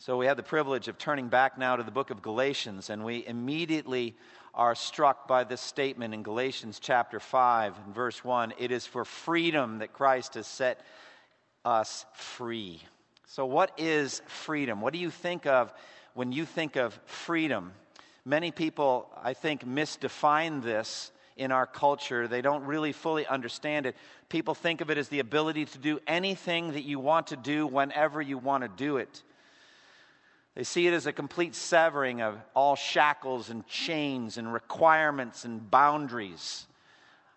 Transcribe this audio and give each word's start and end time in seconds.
So 0.00 0.16
we 0.16 0.24
have 0.24 0.38
the 0.38 0.42
privilege 0.42 0.88
of 0.88 0.96
turning 0.96 1.28
back 1.28 1.58
now 1.58 1.76
to 1.76 1.82
the 1.82 1.90
book 1.90 2.08
of 2.08 2.22
Galatians, 2.22 2.88
and 2.88 3.04
we 3.04 3.26
immediately 3.26 4.16
are 4.54 4.74
struck 4.74 5.28
by 5.28 5.44
this 5.44 5.60
statement 5.60 6.14
in 6.14 6.22
Galatians 6.22 6.80
chapter 6.80 7.20
5 7.20 7.74
and 7.84 7.94
verse 7.94 8.24
1 8.24 8.54
It 8.58 8.72
is 8.72 8.86
for 8.86 9.04
freedom 9.04 9.80
that 9.80 9.92
Christ 9.92 10.36
has 10.36 10.46
set 10.46 10.80
us 11.66 12.06
free. 12.14 12.80
So, 13.26 13.44
what 13.44 13.72
is 13.76 14.22
freedom? 14.26 14.80
What 14.80 14.94
do 14.94 14.98
you 14.98 15.10
think 15.10 15.44
of 15.44 15.70
when 16.14 16.32
you 16.32 16.46
think 16.46 16.76
of 16.76 16.98
freedom? 17.04 17.72
Many 18.24 18.52
people, 18.52 19.06
I 19.22 19.34
think, 19.34 19.66
misdefine 19.66 20.62
this 20.62 21.12
in 21.36 21.52
our 21.52 21.66
culture. 21.66 22.26
They 22.26 22.40
don't 22.40 22.64
really 22.64 22.92
fully 22.92 23.26
understand 23.26 23.84
it. 23.84 23.96
People 24.30 24.54
think 24.54 24.80
of 24.80 24.88
it 24.88 24.96
as 24.96 25.10
the 25.10 25.18
ability 25.18 25.66
to 25.66 25.78
do 25.78 26.00
anything 26.06 26.72
that 26.72 26.84
you 26.84 26.98
want 26.98 27.26
to 27.26 27.36
do 27.36 27.66
whenever 27.66 28.22
you 28.22 28.38
want 28.38 28.62
to 28.62 28.68
do 28.68 28.96
it. 28.96 29.22
They 30.54 30.64
see 30.64 30.86
it 30.86 30.92
as 30.92 31.06
a 31.06 31.12
complete 31.12 31.54
severing 31.54 32.22
of 32.22 32.36
all 32.54 32.76
shackles 32.76 33.50
and 33.50 33.66
chains 33.66 34.36
and 34.36 34.52
requirements 34.52 35.44
and 35.44 35.70
boundaries. 35.70 36.66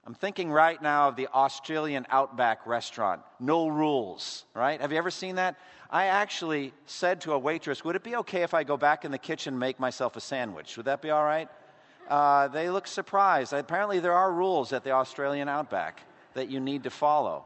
I'm 0.06 0.16
thinking 0.16 0.52
right 0.52 0.82
now 0.82 1.08
of 1.08 1.16
the 1.16 1.28
Australian 1.28 2.06
Outback 2.10 2.68
restaurant. 2.68 3.22
No 3.40 3.68
rules, 3.68 4.44
right? 4.54 4.82
Have 4.82 4.92
you 4.92 4.98
ever 4.98 5.12
seen 5.12 5.36
that? 5.36 5.58
I 5.90 6.08
actually 6.08 6.74
said 6.88 7.22
to 7.22 7.34
a 7.34 7.40
waitress, 7.40 7.86
Would 7.86 7.96
it 7.96 8.04
be 8.04 8.16
okay 8.18 8.42
if 8.42 8.54
I 8.54 8.64
go 8.64 8.76
back 8.76 9.06
in 9.06 9.12
the 9.12 9.18
kitchen 9.18 9.54
and 9.54 9.60
make 9.60 9.80
myself 9.80 10.18
a 10.18 10.22
sandwich? 10.22 10.76
Would 10.76 10.88
that 10.88 11.02
be 11.02 11.12
all 11.12 11.24
right? 11.24 11.48
Uh, 12.10 12.50
they 12.50 12.70
look 12.70 12.88
surprised. 12.88 13.54
Apparently, 13.54 14.00
there 14.00 14.14
are 14.14 14.32
rules 14.32 14.74
at 14.74 14.84
the 14.84 14.92
Australian 14.92 15.48
Outback 15.48 16.02
that 16.34 16.50
you 16.50 16.60
need 16.60 16.84
to 16.84 16.90
follow. 16.90 17.46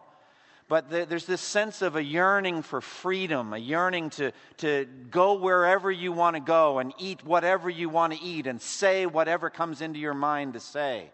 But 0.70 0.90
there's 0.90 1.26
this 1.26 1.40
sense 1.40 1.82
of 1.82 1.96
a 1.96 2.04
yearning 2.04 2.62
for 2.62 2.82
freedom, 2.82 3.54
a 3.54 3.58
yearning 3.58 4.10
to, 4.12 4.34
to 4.58 4.86
go 5.10 5.36
wherever 5.36 5.90
you 5.90 6.12
want 6.12 6.36
to 6.36 6.42
go 6.42 6.80
and 6.80 6.94
eat 6.98 7.26
whatever 7.26 7.70
you 7.70 7.88
want 7.88 8.12
to 8.14 8.22
eat 8.22 8.48
and 8.48 8.62
say 8.62 9.06
whatever 9.06 9.50
comes 9.50 9.82
into 9.82 10.00
your 10.00 10.14
mind 10.14 10.54
to 10.54 10.60
say. 10.60 11.10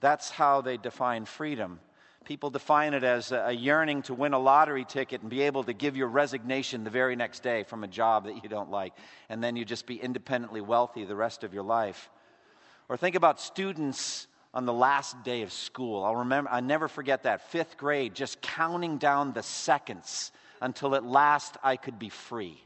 That's 0.00 0.30
how 0.30 0.62
they 0.62 0.78
define 0.78 1.26
freedom. 1.26 1.78
People 2.24 2.50
define 2.50 2.92
it 2.92 3.04
as 3.04 3.30
a 3.30 3.52
yearning 3.52 4.02
to 4.02 4.14
win 4.14 4.32
a 4.32 4.38
lottery 4.38 4.84
ticket 4.84 5.22
and 5.22 5.30
be 5.30 5.42
able 5.42 5.62
to 5.64 5.72
give 5.72 5.96
your 5.96 6.08
resignation 6.08 6.82
the 6.82 6.90
very 6.90 7.14
next 7.14 7.44
day 7.44 7.62
from 7.62 7.84
a 7.84 7.88
job 7.88 8.26
that 8.26 8.42
you 8.42 8.48
don't 8.48 8.70
like, 8.70 8.92
and 9.28 9.42
then 9.42 9.54
you 9.54 9.64
just 9.64 9.86
be 9.86 9.94
independently 9.94 10.60
wealthy 10.60 11.04
the 11.04 11.16
rest 11.16 11.44
of 11.44 11.54
your 11.54 11.62
life. 11.62 12.10
Or 12.88 12.96
think 12.96 13.14
about 13.14 13.40
students 13.40 14.26
on 14.54 14.64
the 14.66 14.72
last 14.72 15.22
day 15.24 15.42
of 15.42 15.52
school. 15.52 16.04
I'll 16.04 16.16
remember, 16.16 16.50
I 16.50 16.60
never 16.60 16.88
forget 16.88 17.24
that. 17.24 17.50
Fifth 17.50 17.76
grade, 17.76 18.14
just 18.14 18.40
counting 18.40 18.98
down 18.98 19.32
the 19.32 19.42
seconds 19.42 20.32
until 20.60 20.94
at 20.94 21.04
last 21.04 21.56
I 21.62 21.76
could 21.76 21.98
be 21.98 22.08
free. 22.08 22.60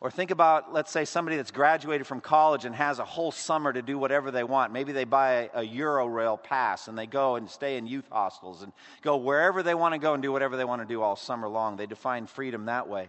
Or 0.00 0.12
think 0.12 0.30
about, 0.30 0.72
let's 0.72 0.92
say, 0.92 1.04
somebody 1.04 1.36
that's 1.36 1.50
graduated 1.50 2.06
from 2.06 2.20
college 2.20 2.64
and 2.64 2.74
has 2.74 3.00
a 3.00 3.04
whole 3.04 3.32
summer 3.32 3.72
to 3.72 3.82
do 3.82 3.98
whatever 3.98 4.30
they 4.30 4.44
want. 4.44 4.72
Maybe 4.72 4.92
they 4.92 5.04
buy 5.04 5.50
a, 5.54 5.62
a 5.62 5.66
Eurail 5.66 6.40
pass 6.40 6.86
and 6.86 6.96
they 6.96 7.06
go 7.06 7.34
and 7.34 7.50
stay 7.50 7.76
in 7.76 7.86
youth 7.88 8.06
hostels 8.08 8.62
and 8.62 8.72
go 9.02 9.16
wherever 9.16 9.62
they 9.64 9.74
want 9.74 9.94
to 9.94 9.98
go 9.98 10.14
and 10.14 10.22
do 10.22 10.30
whatever 10.30 10.56
they 10.56 10.64
want 10.64 10.82
to 10.82 10.86
do 10.86 11.02
all 11.02 11.16
summer 11.16 11.48
long. 11.48 11.76
They 11.76 11.86
define 11.86 12.26
freedom 12.26 12.66
that 12.66 12.88
way 12.88 13.08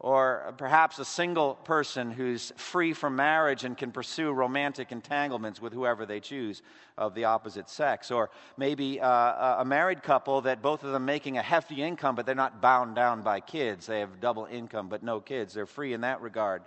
or 0.00 0.54
perhaps 0.58 1.00
a 1.00 1.04
single 1.04 1.54
person 1.54 2.12
who's 2.12 2.52
free 2.56 2.92
from 2.92 3.16
marriage 3.16 3.64
and 3.64 3.76
can 3.76 3.90
pursue 3.90 4.30
romantic 4.30 4.92
entanglements 4.92 5.60
with 5.60 5.72
whoever 5.72 6.06
they 6.06 6.20
choose 6.20 6.62
of 6.96 7.14
the 7.14 7.24
opposite 7.24 7.68
sex, 7.68 8.12
or 8.12 8.30
maybe 8.56 9.00
uh, 9.00 9.60
a 9.60 9.64
married 9.64 10.02
couple 10.02 10.40
that 10.42 10.62
both 10.62 10.84
of 10.84 10.92
them 10.92 11.04
making 11.04 11.36
a 11.36 11.42
hefty 11.42 11.82
income, 11.82 12.14
but 12.14 12.26
they're 12.26 12.34
not 12.36 12.62
bound 12.62 12.94
down 12.94 13.22
by 13.22 13.40
kids. 13.40 13.86
They 13.86 13.98
have 13.98 14.20
double 14.20 14.46
income, 14.46 14.88
but 14.88 15.02
no 15.02 15.20
kids. 15.20 15.54
They're 15.54 15.66
free 15.66 15.92
in 15.92 16.02
that 16.02 16.20
regard. 16.20 16.62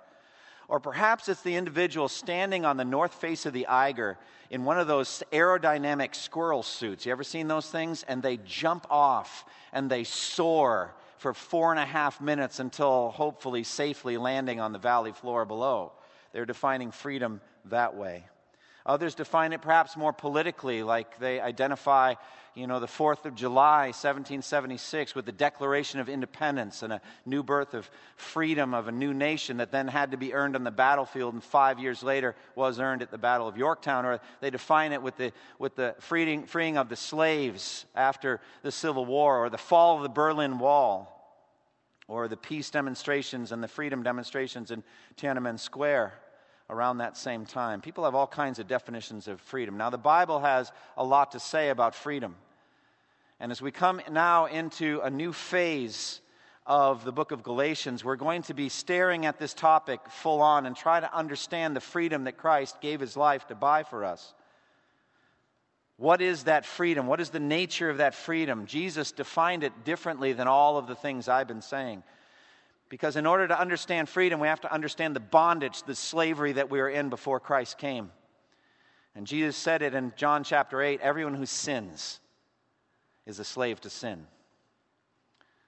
Or 0.67 0.81
perhaps 0.81 1.29
it's 1.29 1.41
the 1.41 1.55
individual 1.55 2.09
standing 2.09 2.65
on 2.65 2.77
the 2.77 2.85
north 2.85 3.13
face 3.13 3.45
of 3.45 3.53
the 3.53 3.67
Eiger 3.67 4.17
in 4.49 4.65
one 4.65 4.77
of 4.77 4.87
those 4.87 5.23
aerodynamic 5.31 6.15
squirrel 6.15 6.63
suits. 6.63 7.05
You 7.05 7.13
ever 7.13 7.23
seen 7.23 7.47
those 7.47 7.69
things? 7.69 8.03
And 8.07 8.21
they 8.21 8.37
jump 8.37 8.87
off 8.89 9.45
and 9.73 9.89
they 9.89 10.03
soar 10.03 10.93
for 11.21 11.35
four 11.35 11.69
and 11.69 11.79
a 11.79 11.85
half 11.85 12.19
minutes 12.19 12.59
until 12.59 13.11
hopefully 13.11 13.63
safely 13.63 14.17
landing 14.17 14.59
on 14.59 14.71
the 14.71 14.79
valley 14.79 15.11
floor 15.11 15.45
below. 15.45 15.91
They're 16.33 16.47
defining 16.47 16.89
freedom 16.89 17.41
that 17.65 17.95
way. 17.95 18.25
Others 18.85 19.15
define 19.15 19.53
it 19.53 19.61
perhaps 19.61 19.95
more 19.95 20.11
politically, 20.11 20.81
like 20.81 21.19
they 21.19 21.39
identify, 21.39 22.15
you 22.55 22.65
know, 22.65 22.79
the 22.79 22.87
4th 22.87 23.25
of 23.25 23.35
July, 23.35 23.87
1776, 23.87 25.13
with 25.13 25.25
the 25.25 25.31
Declaration 25.31 25.99
of 25.99 26.09
Independence 26.09 26.81
and 26.81 26.93
a 26.93 27.01
new 27.23 27.43
birth 27.43 27.75
of 27.75 27.89
freedom 28.15 28.73
of 28.73 28.87
a 28.87 28.91
new 28.91 29.13
nation 29.13 29.57
that 29.57 29.71
then 29.71 29.87
had 29.87 30.11
to 30.11 30.17
be 30.17 30.33
earned 30.33 30.55
on 30.55 30.63
the 30.63 30.71
battlefield 30.71 31.35
and 31.35 31.43
five 31.43 31.77
years 31.77 32.01
later 32.01 32.35
was 32.55 32.79
earned 32.79 33.03
at 33.03 33.11
the 33.11 33.19
Battle 33.19 33.47
of 33.47 33.55
Yorktown. 33.55 34.03
Or 34.03 34.19
they 34.39 34.49
define 34.49 34.93
it 34.93 35.01
with 35.03 35.15
the, 35.15 35.31
with 35.59 35.75
the 35.75 35.95
freeing, 35.99 36.47
freeing 36.47 36.77
of 36.77 36.89
the 36.89 36.95
slaves 36.95 37.85
after 37.95 38.41
the 38.63 38.71
Civil 38.71 39.05
War, 39.05 39.45
or 39.45 39.49
the 39.51 39.59
fall 39.59 39.97
of 39.97 40.03
the 40.03 40.09
Berlin 40.09 40.57
Wall, 40.57 41.17
or 42.07 42.27
the 42.27 42.35
peace 42.35 42.71
demonstrations 42.71 43.51
and 43.51 43.63
the 43.63 43.67
freedom 43.67 44.01
demonstrations 44.01 44.71
in 44.71 44.83
Tiananmen 45.17 45.59
Square 45.59 46.13
around 46.71 46.99
that 46.99 47.17
same 47.17 47.45
time. 47.45 47.81
People 47.81 48.05
have 48.05 48.15
all 48.15 48.25
kinds 48.25 48.57
of 48.57 48.67
definitions 48.67 49.27
of 49.27 49.41
freedom. 49.41 49.77
Now, 49.77 49.89
the 49.89 49.97
Bible 49.97 50.39
has 50.39 50.71
a 50.97 51.03
lot 51.03 51.33
to 51.33 51.39
say 51.39 51.69
about 51.69 51.93
freedom. 51.93 52.35
And 53.39 53.51
as 53.51 53.61
we 53.61 53.71
come 53.71 54.01
now 54.09 54.45
into 54.45 55.01
a 55.03 55.09
new 55.09 55.33
phase 55.33 56.21
of 56.65 57.03
the 57.03 57.11
book 57.11 57.31
of 57.31 57.43
Galatians, 57.43 58.05
we're 58.05 58.15
going 58.15 58.43
to 58.43 58.53
be 58.53 58.69
staring 58.69 59.25
at 59.25 59.37
this 59.37 59.53
topic 59.53 59.99
full 60.09 60.41
on 60.41 60.65
and 60.65 60.75
try 60.75 60.99
to 60.99 61.13
understand 61.13 61.75
the 61.75 61.81
freedom 61.81 62.23
that 62.23 62.37
Christ 62.37 62.79
gave 62.79 63.01
his 63.01 63.17
life 63.17 63.47
to 63.47 63.55
buy 63.55 63.83
for 63.83 64.05
us. 64.05 64.33
What 65.97 66.21
is 66.21 66.45
that 66.45 66.65
freedom? 66.65 67.05
What 67.05 67.19
is 67.19 67.31
the 67.31 67.39
nature 67.39 67.89
of 67.89 67.97
that 67.97 68.15
freedom? 68.15 68.65
Jesus 68.65 69.11
defined 69.11 69.63
it 69.63 69.83
differently 69.83 70.33
than 70.33 70.47
all 70.47 70.77
of 70.77 70.87
the 70.87 70.95
things 70.95 71.27
I've 71.27 71.47
been 71.47 71.61
saying. 71.61 72.03
Because 72.91 73.15
in 73.15 73.25
order 73.25 73.47
to 73.47 73.57
understand 73.57 74.09
freedom, 74.09 74.41
we 74.41 74.49
have 74.49 74.59
to 74.61 74.71
understand 74.71 75.15
the 75.15 75.21
bondage, 75.21 75.83
the 75.83 75.95
slavery 75.95 76.51
that 76.51 76.69
we 76.69 76.77
were 76.77 76.89
in 76.89 77.07
before 77.09 77.39
Christ 77.39 77.77
came. 77.77 78.11
And 79.15 79.25
Jesus 79.25 79.55
said 79.55 79.81
it 79.81 79.95
in 79.95 80.11
John 80.17 80.43
chapter 80.43 80.81
8 80.81 80.99
everyone 80.99 81.33
who 81.33 81.45
sins 81.45 82.19
is 83.25 83.39
a 83.39 83.45
slave 83.45 83.79
to 83.81 83.89
sin. 83.89 84.27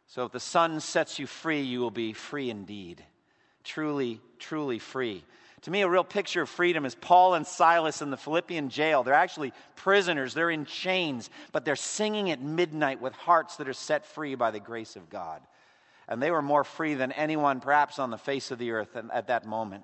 So 0.05 0.25
if 0.25 0.33
the 0.33 0.39
Son 0.41 0.81
sets 0.81 1.17
you 1.17 1.25
free, 1.25 1.61
you 1.61 1.79
will 1.79 1.91
be 1.91 2.11
free 2.11 2.49
indeed. 2.49 3.01
Truly, 3.63 4.19
truly 4.37 4.77
free. 4.77 5.23
To 5.61 5.71
me, 5.71 5.81
a 5.83 5.89
real 5.89 6.03
picture 6.03 6.41
of 6.41 6.49
freedom 6.49 6.85
is 6.85 6.93
Paul 6.93 7.35
and 7.35 7.47
Silas 7.47 8.01
in 8.01 8.09
the 8.09 8.17
Philippian 8.17 8.67
jail. 8.67 9.01
They're 9.01 9.13
actually 9.13 9.53
prisoners, 9.77 10.33
they're 10.33 10.51
in 10.51 10.65
chains, 10.65 11.29
but 11.53 11.63
they're 11.63 11.77
singing 11.77 12.31
at 12.31 12.41
midnight 12.41 12.99
with 12.99 13.13
hearts 13.13 13.55
that 13.55 13.69
are 13.69 13.73
set 13.73 14.05
free 14.05 14.35
by 14.35 14.51
the 14.51 14.59
grace 14.59 14.97
of 14.97 15.09
God 15.09 15.41
and 16.07 16.21
they 16.21 16.31
were 16.31 16.41
more 16.41 16.63
free 16.63 16.93
than 16.93 17.11
anyone 17.11 17.59
perhaps 17.59 17.99
on 17.99 18.11
the 18.11 18.17
face 18.17 18.51
of 18.51 18.59
the 18.59 18.71
earth 18.71 18.95
at 18.95 19.27
that 19.27 19.45
moment. 19.45 19.83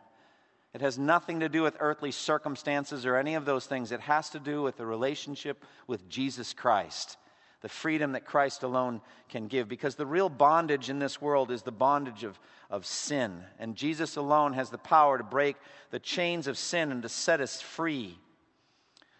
It 0.74 0.82
has 0.82 1.00
nothing 1.00 1.40
to 1.40 1.50
do 1.50 1.64
with 1.64 1.78
earthly 1.80 2.12
circumstances 2.12 3.06
or 3.06 3.16
any 3.16 3.36
of 3.36 3.46
those 3.46 3.66
things. 3.66 3.92
It 3.92 4.02
has 4.02 4.30
to 4.32 4.40
do 4.40 4.62
with 4.62 4.78
the 4.78 4.86
relationship 4.86 5.64
with 5.88 6.08
Jesus 6.10 6.54
Christ, 6.54 7.18
the 7.62 7.70
freedom 7.70 8.12
that 8.12 8.26
Christ 8.26 8.62
alone 8.62 9.02
can 9.30 9.48
give. 9.48 9.68
Because 9.68 9.96
the 9.96 10.06
real 10.06 10.30
bondage 10.30 10.90
in 10.90 11.00
this 11.00 11.20
world 11.20 11.50
is 11.50 11.64
the 11.64 11.72
bondage 11.72 12.24
of, 12.24 12.40
of 12.70 12.86
sin. 12.86 13.44
And 13.58 13.76
Jesus 13.76 14.16
alone 14.16 14.54
has 14.54 14.70
the 14.70 14.78
power 14.78 15.18
to 15.18 15.24
break 15.24 15.56
the 15.90 16.00
chains 16.00 16.46
of 16.46 16.58
sin 16.58 16.92
and 16.92 17.02
to 17.02 17.10
set 17.10 17.42
us 17.42 17.62
free. 17.62 18.20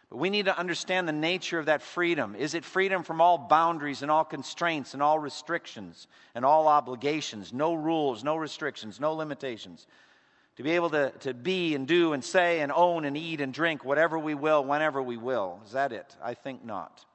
But 0.10 0.18
we 0.18 0.32
need 0.32 0.46
to 0.46 0.58
understand 0.58 1.08
the 1.08 1.14
nature 1.14 1.60
of 1.60 1.68
that 1.68 1.84
freedom. 1.84 2.36
Is 2.36 2.56
it 2.56 2.66
freedom 2.66 3.04
from 3.04 3.22
all 3.22 3.38
boundaries 3.38 4.02
and 4.02 4.10
all 4.10 4.26
constraints 4.26 4.96
and 4.96 5.04
all 5.04 5.20
restrictions 5.20 6.08
and 6.34 6.44
all 6.44 6.68
obligations? 6.68 7.54
No 7.54 7.76
rules, 7.76 8.24
no 8.24 8.36
restrictions, 8.36 9.00
no 9.00 9.14
limitations. 9.14 9.86
To 10.56 10.64
be 10.64 10.72
able 10.72 10.90
to, 10.90 11.12
to 11.20 11.34
be 11.36 11.76
and 11.76 11.88
do 11.88 12.14
and 12.14 12.24
say 12.24 12.62
and 12.62 12.72
own 12.72 13.06
and 13.06 13.16
eat 13.16 13.40
and 13.40 13.54
drink 13.54 13.86
whatever 13.86 14.18
we 14.18 14.34
will, 14.34 14.64
whenever 14.64 15.02
we 15.02 15.16
will. 15.16 15.60
Is 15.66 15.74
that 15.74 15.94
it? 15.94 16.16
I 16.24 16.34
think 16.34 16.66
not. 16.66 17.06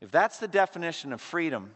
If 0.00 0.12
that's 0.12 0.38
the 0.38 0.48
definition 0.48 1.12
of 1.12 1.20
freedom, 1.20 1.74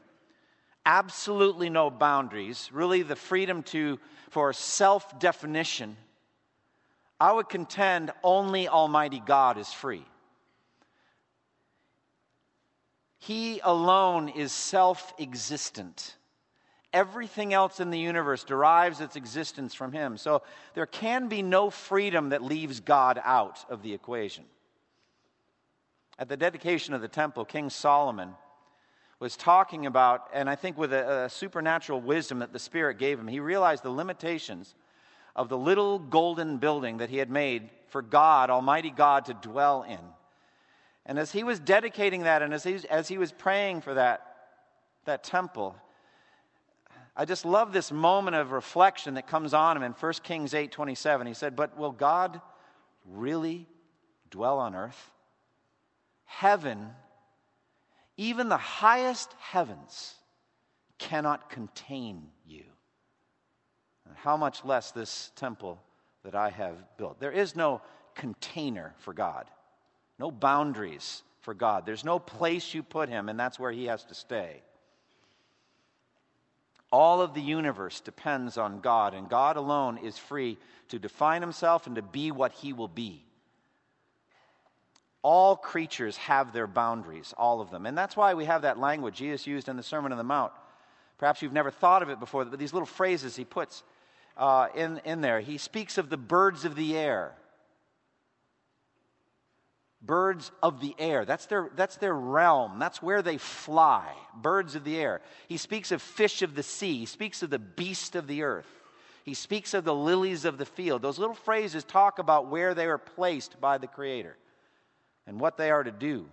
absolutely 0.87 1.69
no 1.69 1.91
boundaries, 1.91 2.71
really 2.73 3.03
the 3.03 3.17
freedom 3.17 3.65
to, 3.65 3.99
for 4.31 4.53
self 4.53 5.19
definition, 5.19 5.97
I 7.21 7.33
would 7.33 7.49
contend 7.49 8.13
only 8.23 8.69
Almighty 8.69 9.21
God 9.21 9.59
is 9.59 9.73
free. 9.73 10.05
He 13.19 13.61
alone 13.63 14.29
is 14.29 14.53
self 14.53 15.13
existent. 15.19 16.15
Everything 16.93 17.53
else 17.53 17.81
in 17.81 17.91
the 17.91 17.99
universe 17.99 18.45
derives 18.45 19.01
its 19.01 19.17
existence 19.17 19.75
from 19.75 19.93
Him. 19.93 20.17
So 20.17 20.43
there 20.75 20.87
can 20.87 21.29
be 21.29 21.43
no 21.43 21.69
freedom 21.69 22.31
that 22.31 22.43
leaves 22.43 22.81
God 22.81 23.21
out 23.23 23.65
of 23.69 23.83
the 23.83 23.93
equation. 23.93 24.45
At 26.19 26.29
the 26.29 26.37
dedication 26.37 26.95
of 26.95 27.03
the 27.03 27.09
temple, 27.09 27.45
King 27.45 27.69
Solomon 27.69 28.35
was 29.21 29.37
talking 29.37 29.85
about, 29.87 30.29
and 30.33 30.49
I 30.49 30.55
think 30.55 30.79
with 30.79 30.93
a, 30.93 31.25
a 31.25 31.31
supernatural 31.31 32.01
wisdom 32.01 32.39
that 32.39 32.53
the 32.53 32.59
Spirit 32.59 32.99
gave 32.99 33.19
him, 33.19 33.29
he 33.29 33.41
realized 33.41 33.83
the 33.83 33.91
limitations 33.91 34.75
of 35.39 35.49
the 35.49 35.57
little 35.57 35.99
golden 35.99 36.59
building 36.59 36.99
that 36.99 37.09
he 37.09 37.17
had 37.17 37.31
made 37.31 37.71
for 37.89 38.03
God, 38.03 38.51
Almighty 38.51 38.91
God, 38.91 39.25
to 39.25 39.35
dwell 39.35 39.85
in. 39.85 39.99
And 41.07 41.19
as 41.19 41.33
he 41.33 41.43
was 41.43 41.59
dedicating 41.59 42.25
that 42.25 42.43
and 42.43 42.53
as 42.53 42.65
he, 42.65 42.79
as 42.91 43.09
he 43.09 43.17
was 43.17 43.33
praying 43.33 43.81
for 43.81 43.95
that, 43.95 44.21
that 45.07 45.25
temple, 45.25 45.75
I 47.17 47.25
just 47.25 47.47
love 47.47 47.73
this 47.73 47.91
moment 47.91 48.37
of 48.37 48.53
reflection 48.53 49.15
that 49.15 49.27
comes 49.27 49.55
on 49.55 49.79
him 49.79 49.83
in 49.83 49.93
1 49.93 50.13
Kings 50.23 50.53
8 50.53 50.71
27. 50.71 51.27
He 51.27 51.33
said, 51.33 51.57
But 51.57 51.79
will 51.79 51.93
God 51.93 52.43
really 53.07 53.67
dwell 54.31 54.59
on 54.59 54.75
earth? 54.75 55.11
Heaven 56.27 56.91
even 58.19 58.49
the 58.49 58.57
highest 58.57 59.33
heavens 59.39 60.17
cannot 60.99 61.49
contain. 61.49 62.27
How 64.17 64.37
much 64.37 64.65
less 64.65 64.91
this 64.91 65.33
temple 65.37 65.81
that 66.25 66.35
I 66.35 66.51
have 66.51 66.77
built? 66.97 67.21
There 67.21 67.33
is 67.33 67.57
no 67.57 67.81
container 68.15 68.95
for 68.99 69.13
God, 69.13 69.47
no 70.19 70.31
boundaries 70.31 71.23
for 71.41 71.55
God. 71.55 71.87
There's 71.87 72.05
no 72.05 72.19
place 72.19 72.75
you 72.75 72.83
put 72.83 73.09
him, 73.09 73.29
and 73.29 73.39
that's 73.39 73.59
where 73.59 73.73
he 73.73 73.87
has 73.87 74.05
to 74.05 74.15
stay. 74.15 74.63
All 76.91 77.21
of 77.21 77.35
the 77.35 77.41
universe 77.41 78.01
depends 78.01 78.57
on 78.57 78.81
God, 78.81 79.15
and 79.15 79.29
God 79.29 79.57
alone 79.57 79.99
is 79.99 80.17
free 80.17 80.59
to 80.89 80.99
define 80.99 81.43
himself 81.43 81.87
and 81.87 81.97
to 81.97 82.03
be 82.03 82.31
what 82.31 82.53
he 82.53 82.73
will 82.73 82.89
be. 82.89 83.25
All 85.23 85.57
creatures 85.57 86.17
have 86.17 86.53
their 86.53 86.67
boundaries, 86.67 87.35
all 87.37 87.61
of 87.61 87.71
them. 87.71 87.87
And 87.87 87.99
that's 87.99 88.17
why 88.17 88.35
we 88.35 88.47
have 88.47 88.63
that 88.63 88.79
language 88.79 89.17
Jesus 89.17 89.47
used 89.47 89.69
in 89.69 89.77
the 89.77 89.83
Sermon 89.83 90.13
on 90.13 90.19
the 90.19 90.25
Mount. 90.25 90.53
Perhaps 91.19 91.43
you've 91.43 91.53
never 91.53 91.71
thought 91.71 92.03
of 92.03 92.09
it 92.09 92.21
before, 92.21 92.45
but 92.45 92.59
these 92.59 92.73
little 92.73 92.87
phrases 92.87 93.37
he 93.37 93.45
puts 93.45 93.83
uh, 94.39 94.69
in, 94.75 95.01
in 95.05 95.21
there. 95.21 95.41
He 95.41 95.59
speaks 95.59 95.99
of 95.99 96.09
the 96.09 96.17
birds 96.17 96.65
of 96.65 96.77
the 96.77 96.97
air. 96.97 97.33
Birds 100.01 100.53
of 100.63 100.81
the 100.81 100.95
air. 100.99 101.25
That's 101.25 101.47
their, 101.47 101.71
that's 101.75 101.97
their 101.97 102.15
realm. 102.15 102.79
That's 102.79 103.03
where 103.03 103.21
they 103.21 103.37
fly. 103.37 104.07
Birds 104.41 104.77
of 104.77 104.85
the 104.85 104.97
air. 104.97 105.21
He 105.49 105.57
speaks 105.57 105.91
of 105.91 106.01
fish 106.01 106.43
of 106.43 106.55
the 106.55 106.63
sea. 106.63 106.99
He 106.99 107.07
speaks 107.07 107.43
of 107.43 107.51
the 107.51 107.59
beast 107.59 108.15
of 108.15 108.29
the 108.29 108.45
earth. 108.45 108.69
He 109.25 109.35
speaks 109.35 109.75
of 109.75 109.85
the 109.85 109.95
lilies 109.95 110.45
of 110.45 110.57
the 110.57 110.65
field. 110.65 111.03
Those 111.03 111.19
little 111.19 111.35
phrases 111.35 111.85
talk 111.85 112.19
about 112.19 112.49
where 112.49 112.75
they 112.75 112.87
are 112.87 112.97
placed 112.97 113.61
by 113.61 113.77
the 113.77 113.89
Creator 113.89 114.37
and 115.27 115.41
what 115.41 115.57
they 115.59 115.71
are 115.71 115.83
to 115.83 115.91
do. 115.91 116.27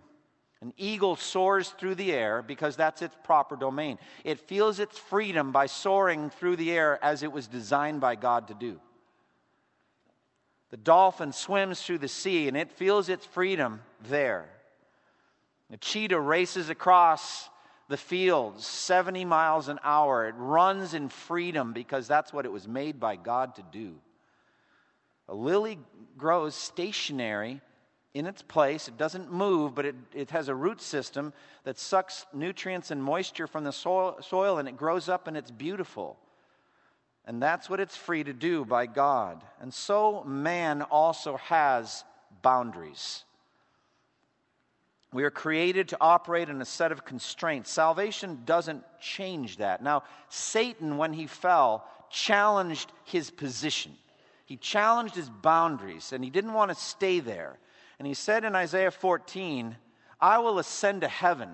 An 0.66 0.74
eagle 0.78 1.16
soars 1.16 1.70
through 1.70 1.94
the 1.94 2.12
air 2.12 2.42
because 2.42 2.76
that's 2.76 3.04
its 3.04 3.16
proper 3.24 3.56
domain. 3.56 4.00
It 4.24 4.40
feels 4.40 4.80
its 4.80 4.98
freedom 4.98 5.52
by 5.52 5.68
soaring 5.68 6.32
through 6.32 6.56
the 6.56 6.72
air 6.72 6.98
as 7.04 7.22
it 7.22 7.32
was 7.32 7.46
designed 7.46 8.02
by 8.02 8.16
God 8.16 8.48
to 8.48 8.56
do. 8.56 8.80
The 10.72 10.78
dolphin 10.78 11.34
swims 11.34 11.84
through 11.84 12.00
the 12.00 12.08
sea 12.08 12.48
and 12.48 12.58
it 12.58 12.72
feels 12.72 13.10
its 13.10 13.28
freedom 13.28 13.84
there. 14.10 14.50
The 15.70 15.78
cheetah 15.78 16.20
races 16.20 16.72
across 16.72 17.48
the 17.88 17.96
fields 17.96 18.66
70 18.66 19.24
miles 19.24 19.68
an 19.68 19.78
hour. 19.84 20.28
It 20.28 20.36
runs 20.36 20.96
in 20.96 21.10
freedom 21.10 21.74
because 21.74 22.08
that's 22.08 22.34
what 22.34 22.46
it 22.46 22.52
was 22.52 22.68
made 22.68 23.00
by 23.00 23.18
God 23.18 23.54
to 23.58 23.64
do. 23.72 23.98
A 25.28 25.36
lily 25.36 25.78
grows 26.18 26.56
stationary 26.56 27.62
in 28.16 28.26
its 28.26 28.42
place. 28.42 28.88
It 28.88 28.98
doesn't 28.98 29.32
move, 29.32 29.76
but 29.76 29.86
it, 29.86 29.96
it 30.14 30.32
has 30.32 30.48
a 30.48 30.56
root 30.56 30.82
system 30.82 31.34
that 31.66 31.78
sucks 31.78 32.26
nutrients 32.34 32.90
and 32.90 33.04
moisture 33.04 33.46
from 33.46 33.66
the 33.66 33.74
soil, 33.74 34.18
soil 34.22 34.58
and 34.58 34.70
it 34.70 34.78
grows 34.78 35.10
up 35.10 35.28
and 35.28 35.36
it's 35.36 35.52
beautiful. 35.52 36.18
And 37.26 37.44
that's 37.44 37.70
what 37.70 37.82
it's 37.82 37.98
free 37.98 38.24
to 38.24 38.32
do 38.32 38.64
by 38.64 38.86
God. 38.86 39.44
And 39.60 39.74
so 39.74 40.24
man 40.24 40.82
also 40.82 41.36
has 41.38 42.06
boundaries. 42.42 43.26
We 45.12 45.24
are 45.26 45.32
created 45.32 45.90
to 45.90 45.98
operate 46.00 46.48
in 46.48 46.62
a 46.62 46.66
set 46.66 46.94
of 46.94 47.04
constraints. 47.04 47.70
Salvation 47.70 48.44
doesn't 48.46 48.84
change 49.02 49.58
that. 49.58 49.84
Now, 49.84 50.04
Satan, 50.30 50.98
when 50.98 51.12
he 51.12 51.28
fell, 51.28 51.86
challenged 52.10 52.92
his 53.04 53.30
position. 53.30 53.94
He 54.46 54.56
challenged 54.58 55.16
his 55.16 55.30
boundaries, 55.30 56.14
and 56.14 56.24
he 56.24 56.30
didn't 56.30 56.54
want 56.54 56.70
to 56.70 56.76
stay 56.76 57.20
there. 57.20 57.58
And 58.00 58.08
he 58.08 58.14
said 58.14 58.44
in 58.44 58.56
Isaiah 58.56 58.92
14, 58.92 59.76
I 60.20 60.38
will 60.40 60.60
ascend 60.60 61.02
to 61.02 61.08
heaven. 61.08 61.50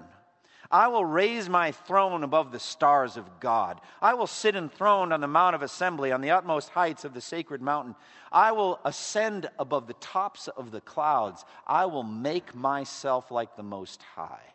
I 0.72 0.88
will 0.88 1.04
raise 1.04 1.50
my 1.50 1.74
throne 1.74 2.24
above 2.24 2.52
the 2.52 2.60
stars 2.60 3.18
of 3.18 3.42
God. 3.42 3.82
I 4.02 4.14
will 4.14 4.28
sit 4.28 4.56
enthroned 4.56 5.12
on 5.12 5.20
the 5.20 5.28
Mount 5.28 5.54
of 5.54 5.62
Assembly, 5.62 6.14
on 6.14 6.22
the 6.22 6.32
utmost 6.32 6.70
heights 6.70 7.04
of 7.04 7.14
the 7.14 7.20
sacred 7.20 7.62
mountain. 7.62 7.94
I 8.32 8.54
will 8.54 8.80
ascend 8.86 9.50
above 9.60 9.88
the 9.88 9.96
tops 9.96 10.48
of 10.48 10.72
the 10.72 10.80
clouds. 10.80 11.44
I 11.68 11.86
will 11.88 12.04
make 12.04 12.56
myself 12.56 13.32
like 13.32 13.58
the 13.58 13.64
Most 13.64 14.02
High. 14.16 14.54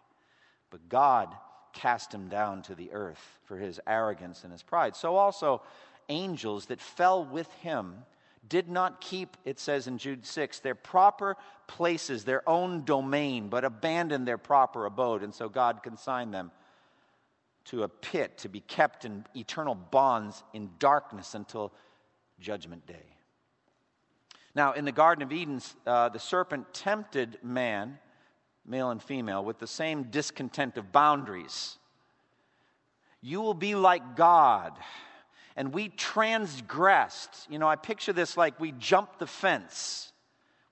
But 0.71 0.89
God 0.89 1.35
cast 1.75 2.15
him 2.15 2.29
down 2.29 2.63
to 2.63 2.75
the 2.75 2.93
earth 2.93 3.39
for 3.45 3.59
his 3.59 3.79
arrogance 3.87 4.43
and 4.43 4.53
his 4.53 4.63
pride. 4.63 4.97
So 4.97 5.17
also 5.17 5.61
angels 6.09 6.67
that 6.67 6.81
fell 6.81 7.25
with 7.25 7.53
him 7.55 8.05
did 8.49 8.69
not 8.69 9.01
keep, 9.01 9.37
it 9.45 9.59
says 9.59 9.87
in 9.87 9.99
Jude 9.99 10.27
6, 10.27 10.61
their 10.61 10.75
proper 10.75 11.37
places, 11.67 12.25
their 12.25 12.49
own 12.49 12.85
domain, 12.85 13.49
but 13.49 13.65
abandoned 13.65 14.27
their 14.27 14.39
proper 14.39 14.87
abode. 14.87 15.23
And 15.23 15.35
so 15.35 15.49
God 15.49 15.83
consigned 15.83 16.33
them 16.33 16.51
to 17.67 17.83
a 17.83 17.89
pit 17.89 18.39
to 18.39 18.49
be 18.49 18.61
kept 18.61 19.05
in 19.05 19.25
eternal 19.35 19.75
bonds 19.75 20.43
in 20.53 20.71
darkness 20.79 21.35
until 21.35 21.73
judgment 22.41 22.87
day. 22.87 23.17
Now, 24.55 24.73
in 24.73 24.85
the 24.85 24.93
Garden 24.93 25.23
of 25.23 25.33
Eden, 25.33 25.61
uh, 25.87 26.09
the 26.09 26.19
serpent 26.19 26.73
tempted 26.73 27.39
man, 27.43 27.99
male 28.65 28.91
and 28.91 29.03
female, 29.03 29.45
with 29.45 29.59
the 29.59 29.67
same 29.67 30.05
discontent 30.05 30.79
of 30.79 30.93
boundaries. 30.93 31.77
You 33.21 33.41
will 33.41 33.55
be 33.55 33.75
like 33.75 34.17
God 34.17 34.73
and 35.57 35.73
we 35.73 35.89
transgressed. 35.89 37.47
You 37.51 37.59
know, 37.59 37.69
I 37.69 37.77
picture 37.77 38.13
this 38.13 38.37
like 38.37 38.61
we 38.61 38.73
jumped 38.73 39.19
the 39.19 39.27
fence. 39.27 40.13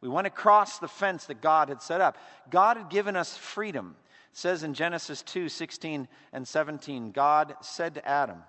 We 0.01 0.09
went 0.09 0.27
across 0.27 0.79
the 0.79 0.89
fence 0.89 1.25
that 1.27 1.41
God 1.41 1.71
had 1.71 1.81
set 1.81 2.03
up. 2.03 2.19
God 2.51 2.77
had 2.77 2.91
given 2.91 3.17
us 3.17 3.37
freedom. 3.37 3.97
It 4.33 4.37
says 4.37 4.63
in 4.63 4.75
Genesis 4.75 5.23
2 5.23 5.49
16 5.49 6.07
and 6.33 6.47
17, 6.47 7.13
God 7.13 7.55
said 7.63 7.95
to 7.95 8.07
Adam, 8.07 8.43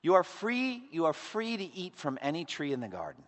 You 0.00 0.14
are 0.14 0.24
free, 0.24 0.82
you 0.90 1.04
are 1.04 1.12
free 1.12 1.56
to 1.58 1.76
eat 1.76 1.96
from 1.96 2.18
any 2.22 2.46
tree 2.46 2.72
in 2.72 2.80
the 2.80 2.88
garden. 2.88 3.22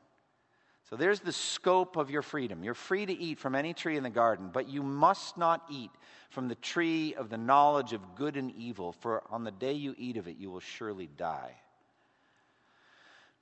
So 0.88 0.96
there's 0.96 1.20
the 1.20 1.32
scope 1.32 1.96
of 1.96 2.10
your 2.10 2.22
freedom. 2.22 2.62
You're 2.62 2.74
free 2.74 3.04
to 3.04 3.12
eat 3.12 3.38
from 3.38 3.54
any 3.54 3.74
tree 3.74 3.96
in 3.96 4.02
the 4.02 4.10
garden, 4.10 4.50
but 4.52 4.68
you 4.68 4.82
must 4.82 5.36
not 5.36 5.64
eat 5.70 5.90
from 6.30 6.48
the 6.48 6.54
tree 6.54 7.14
of 7.14 7.30
the 7.30 7.38
knowledge 7.38 7.92
of 7.92 8.14
good 8.16 8.36
and 8.36 8.54
evil, 8.54 8.92
for 8.92 9.22
on 9.30 9.44
the 9.44 9.50
day 9.50 9.72
you 9.72 9.94
eat 9.98 10.16
of 10.16 10.28
it, 10.28 10.36
you 10.38 10.50
will 10.50 10.60
surely 10.60 11.08
die. 11.16 11.54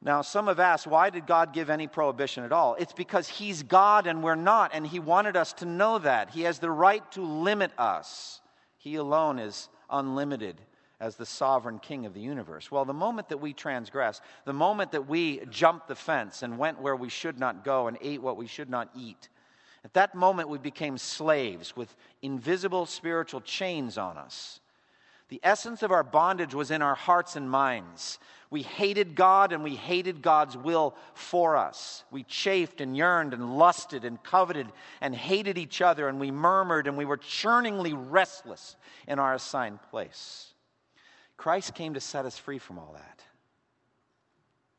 Now, 0.04 0.23
some 0.23 0.49
have 0.49 0.59
asked, 0.59 0.87
why 0.88 1.11
did 1.11 1.26
God 1.26 1.52
give 1.52 1.71
any 1.71 1.87
prohibition 1.87 2.42
at 2.42 2.50
all? 2.50 2.75
It's 2.75 2.92
because 2.92 3.28
He's 3.28 3.62
God 3.62 4.09
and 4.09 4.23
we're 4.23 4.35
not, 4.35 4.73
and 4.75 4.85
He 4.85 4.99
wanted 4.99 5.37
us 5.37 5.52
to 5.54 5.64
know 5.64 5.99
that. 6.00 6.30
He 6.30 6.42
has 6.42 6.59
the 6.59 6.71
right 6.71 7.09
to 7.12 7.23
limit 7.23 7.71
us. 7.78 8.40
He 8.78 8.97
alone 8.97 9.38
is 9.38 9.68
unlimited 9.88 10.61
as 10.99 11.14
the 11.14 11.26
sovereign 11.26 11.78
king 11.78 12.04
of 12.04 12.14
the 12.14 12.21
universe. 12.21 12.71
Well, 12.71 12.85
the 12.85 12.92
moment 12.92 13.28
that 13.28 13.38
we 13.38 13.52
transgress, 13.52 14.21
the 14.44 14.52
moment 14.52 14.92
that 14.92 15.09
we 15.09 15.40
jumped 15.50 15.87
the 15.87 15.94
fence 15.94 16.42
and 16.42 16.59
went 16.59 16.80
where 16.80 16.97
we 16.97 17.09
should 17.09 17.38
not 17.38 17.64
go 17.64 17.87
and 17.87 17.97
ate 18.00 18.23
what 18.23 18.37
we 18.37 18.47
should 18.49 18.71
not 18.71 18.88
eat, 18.97 19.28
at 19.85 19.94
that 19.94 20.14
moment 20.14 20.49
we 20.49 20.59
became 20.59 20.99
slaves 20.99 21.76
with 21.76 21.94
invisible 22.23 22.87
spiritual 22.87 23.40
chains 23.40 23.99
on 23.99 24.16
us. 24.16 24.61
The 25.29 25.41
essence 25.43 25.83
of 25.83 25.93
our 25.93 26.02
bondage 26.02 26.55
was 26.55 26.71
in 26.71 26.83
our 26.83 26.95
hearts 26.95 27.37
and 27.37 27.50
minds. 27.50 28.19
We 28.50 28.62
hated 28.62 29.14
God 29.14 29.52
and 29.52 29.64
we 29.64 29.76
hated 29.76 30.21
God's 30.21 30.57
will 30.59 30.95
for 31.14 31.57
us. 31.57 32.05
We 32.11 32.23
chafed 32.25 32.83
and 32.83 32.95
yearned 32.95 33.33
and 33.33 33.57
lusted 33.57 34.05
and 34.05 34.23
coveted 34.23 34.67
and 35.00 35.14
hated 35.14 35.57
each 35.57 35.81
other 35.81 36.07
and 36.07 36.21
we 36.21 36.31
murmured 36.31 36.87
and 36.87 36.99
we 36.99 37.07
were 37.07 37.17
churningly 37.17 37.95
restless 37.97 38.76
in 39.09 39.19
our 39.19 39.35
assigned 39.35 39.81
place. 39.91 40.52
Christ 41.38 41.75
came 41.75 41.95
to 41.95 42.00
set 42.00 42.26
us 42.26 42.37
free 42.37 42.59
from 42.59 42.79
all 42.79 42.93
that. 42.93 43.23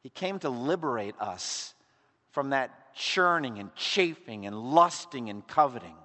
He 0.03 0.09
came 0.09 0.37
to 0.39 0.49
liberate 0.49 1.15
us 1.19 1.73
from 2.31 2.51
that 2.51 2.93
churning 2.93 3.57
and 3.59 3.73
chafing 3.75 4.45
and 4.45 4.55
lusting 4.55 5.29
and 5.29 5.47
coveting. 5.47 5.95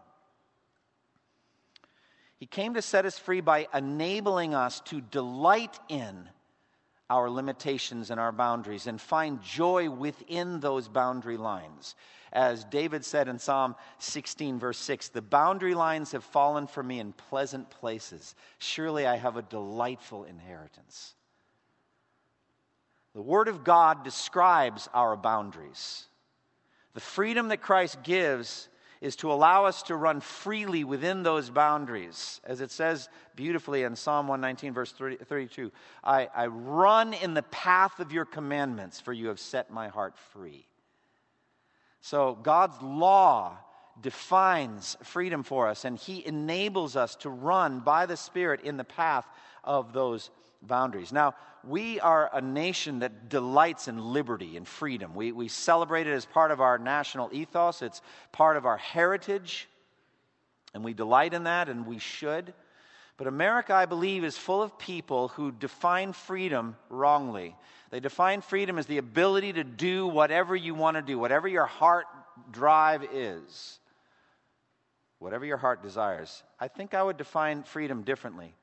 He 2.39 2.47
came 2.47 2.75
to 2.75 2.83
set 2.83 3.05
us 3.05 3.19
free 3.19 3.41
by 3.41 3.67
enabling 3.75 4.55
us 4.55 4.81
to 4.87 5.01
delight 5.01 5.79
in 5.89 6.29
our 7.11 7.29
limitations 7.29 8.11
and 8.11 8.21
our 8.21 8.33
boundaries 8.33 8.87
and 8.87 9.01
find 9.01 9.43
joy 9.43 9.91
within 9.91 10.61
those 10.61 10.89
boundary 10.89 11.37
lines. 11.37 11.95
As 12.33 12.65
David 12.65 13.05
said 13.05 13.27
in 13.29 13.39
Psalm 13.39 13.75
16, 13.99 14.59
verse 14.59 14.79
6, 14.79 15.09
the 15.09 15.23
boundary 15.23 15.75
lines 15.75 16.13
have 16.13 16.23
fallen 16.23 16.67
for 16.67 16.83
me 16.83 17.01
in 17.01 17.13
pleasant 17.13 17.71
places. 17.71 18.35
Surely 18.59 19.07
I 19.07 19.17
have 19.17 19.37
a 19.37 19.43
delightful 19.43 20.25
inheritance. 20.25 21.15
The 23.15 23.23
Word 23.23 23.49
of 23.49 23.65
God 23.65 24.05
describes 24.05 24.89
our 24.93 25.17
boundaries. 25.17 26.05
The 26.93 27.01
freedom 27.01 27.49
that 27.49 27.63
Christ 27.63 28.03
gives 28.03 28.69
is 29.01 29.17
to 29.17 29.33
allow 29.33 29.65
us 29.65 29.83
to 29.85 29.97
run 29.97 30.21
freely 30.21 30.85
within 30.85 31.23
those 31.23 31.51
boundaries. 31.51 32.41
As 32.45 32.61
it 32.61 32.71
says 32.71 33.09
beautifully 33.37 33.83
in 33.83 33.97
Psalm 33.97 34.29
119, 34.29 34.73
verse 34.73 34.93
30, 34.93 35.17
32 35.17 35.71
I, 36.03 36.29
I 36.35 36.47
run 36.47 37.15
in 37.15 37.35
the 37.35 37.43
path 37.43 38.01
of 38.01 38.13
your 38.13 38.25
commandments, 38.25 39.01
for 39.01 39.13
you 39.13 39.29
have 39.29 39.41
set 39.41 39.71
my 39.71 39.89
heart 39.89 40.17
free. 40.33 40.67
So 42.01 42.39
God's 42.43 42.81
law 42.83 43.59
defines 44.01 44.97
freedom 45.03 45.43
for 45.43 45.69
us, 45.69 45.85
and 45.85 45.99
He 45.99 46.25
enables 46.27 46.97
us 46.97 47.17
to 47.17 47.31
run 47.31 47.81
by 47.81 48.07
the 48.07 48.17
Spirit 48.17 48.61
in 48.63 48.77
the 48.77 48.85
path 48.85 49.27
of 49.65 49.93
those 49.93 50.31
boundaries. 50.63 51.13
Now, 51.13 51.35
we 51.65 52.01
are 52.01 52.31
a 52.33 52.41
nation 52.41 53.01
that 53.01 53.29
delights 53.29 53.89
in 53.89 54.13
liberty 54.13 54.57
and 54.57 54.67
freedom. 54.67 55.15
We, 55.15 55.33
we 55.33 55.49
celebrate 55.49 56.07
it 56.07 56.13
as 56.13 56.25
part 56.25 56.51
of 56.51 56.61
our 56.61 56.79
national 56.79 57.31
ethos, 57.33 57.83
it's 57.83 58.01
part 58.33 58.57
of 58.57 58.67
our 58.67 58.77
heritage, 58.77 59.69
and 60.75 60.85
we 60.85 60.95
delight 60.95 61.35
in 61.35 61.45
that, 61.45 61.69
and 61.69 61.87
we 61.87 61.99
should. 61.99 62.53
But 63.17 63.27
America, 63.27 63.75
I 63.75 63.87
believe, 63.87 64.23
is 64.23 64.39
full 64.39 64.63
of 64.63 64.79
people 64.79 65.29
who 65.29 65.51
define 65.51 66.13
freedom 66.13 66.77
wrongly. 66.89 67.57
They 67.91 68.01
define 68.01 68.43
freedom 68.43 68.79
as 68.79 68.87
the 68.87 68.99
ability 68.99 69.55
to 69.55 69.65
do 69.65 70.07
whatever 70.07 70.55
you 70.55 70.75
want 70.75 70.97
to 70.97 71.03
do, 71.03 71.19
whatever 71.19 71.49
your 71.49 71.67
heart 71.67 72.07
drive 72.53 73.03
is, 73.13 73.81
whatever 75.19 75.45
your 75.45 75.57
heart 75.57 75.83
desires. 75.83 76.43
I 76.61 76.69
think 76.69 76.95
I 76.95 77.03
would 77.03 77.17
define 77.17 77.65
freedom 77.65 78.03
differently. 78.03 78.55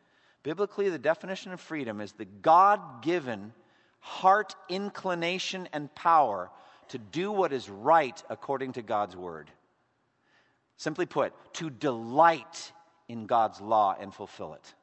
Biblically, 0.46 0.90
the 0.90 1.00
definition 1.00 1.54
of 1.54 1.60
freedom 1.60 2.00
is 2.00 2.12
the 2.12 2.26
God 2.26 3.02
given 3.02 3.52
heart 4.00 4.56
inclination 4.70 5.68
and 5.74 5.94
power 5.96 6.52
to 6.90 7.00
do 7.00 7.32
what 7.32 7.52
is 7.52 7.68
right 7.68 8.22
according 8.30 8.74
to 8.74 8.84
God's 8.84 9.16
word. 9.16 9.50
Simply 10.78 11.08
put, 11.08 11.34
to 11.56 11.72
delight 11.72 12.72
in 13.08 13.26
God's 13.26 13.60
law 13.60 13.96
and 14.00 14.14
fulfill 14.14 14.54
it. 14.54 14.76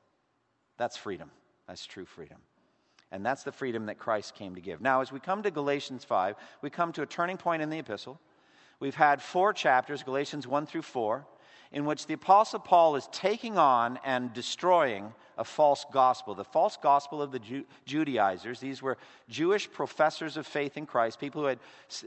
That's 0.78 0.96
freedom. 0.96 1.30
That's 1.68 1.86
true 1.86 2.06
freedom. 2.06 2.38
And 3.12 3.24
that's 3.24 3.44
the 3.44 3.52
freedom 3.52 3.86
that 3.86 4.00
Christ 4.00 4.34
came 4.34 4.56
to 4.56 4.60
give. 4.60 4.80
Now, 4.80 5.00
as 5.00 5.12
we 5.12 5.20
come 5.20 5.44
to 5.44 5.52
Galatians 5.52 6.02
5, 6.02 6.34
we 6.60 6.70
come 6.70 6.90
to 6.94 7.02
a 7.02 7.06
turning 7.06 7.36
point 7.36 7.62
in 7.62 7.70
the 7.70 7.78
epistle. 7.78 8.18
We've 8.80 8.96
had 8.96 9.22
four 9.22 9.52
chapters, 9.52 10.02
Galatians 10.02 10.44
1 10.44 10.66
through 10.66 10.82
4 10.82 11.24
in 11.72 11.86
which 11.86 12.06
the 12.06 12.14
Apostle 12.14 12.60
Paul 12.60 12.96
is 12.96 13.08
taking 13.12 13.56
on 13.56 13.98
and 14.04 14.32
destroying 14.32 15.12
a 15.38 15.44
false 15.44 15.86
gospel, 15.90 16.34
the 16.34 16.44
false 16.44 16.76
gospel 16.76 17.22
of 17.22 17.32
the 17.32 17.38
Ju- 17.38 17.64
Judaizers. 17.86 18.60
These 18.60 18.82
were 18.82 18.98
Jewish 19.30 19.70
professors 19.70 20.36
of 20.36 20.46
faith 20.46 20.76
in 20.76 20.84
Christ, 20.84 21.18
people 21.18 21.40
who 21.40 21.48
had 21.48 21.58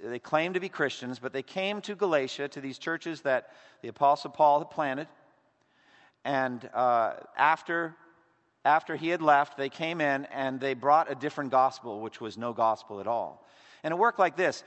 they 0.03 0.19
claimed 0.19 0.53
to 0.53 0.59
be 0.59 0.69
Christians, 0.69 1.17
but 1.17 1.33
they 1.33 1.41
came 1.41 1.81
to 1.81 1.95
Galatia, 1.95 2.47
to 2.49 2.61
these 2.61 2.77
churches 2.77 3.21
that 3.21 3.51
the 3.81 3.87
Apostle 3.87 4.29
Paul 4.29 4.59
had 4.59 4.69
planted. 4.69 5.07
And 6.23 6.69
uh, 6.73 7.13
after, 7.35 7.95
after 8.63 8.95
he 8.95 9.09
had 9.09 9.23
left, 9.23 9.57
they 9.57 9.69
came 9.69 10.01
in 10.01 10.25
and 10.25 10.59
they 10.59 10.75
brought 10.75 11.11
a 11.11 11.15
different 11.15 11.49
gospel, 11.49 12.01
which 12.01 12.21
was 12.21 12.37
no 12.37 12.53
gospel 12.53 12.99
at 12.99 13.07
all. 13.07 13.43
And 13.83 13.91
it 13.91 13.97
worked 13.97 14.19
like 14.19 14.37
this 14.37 14.63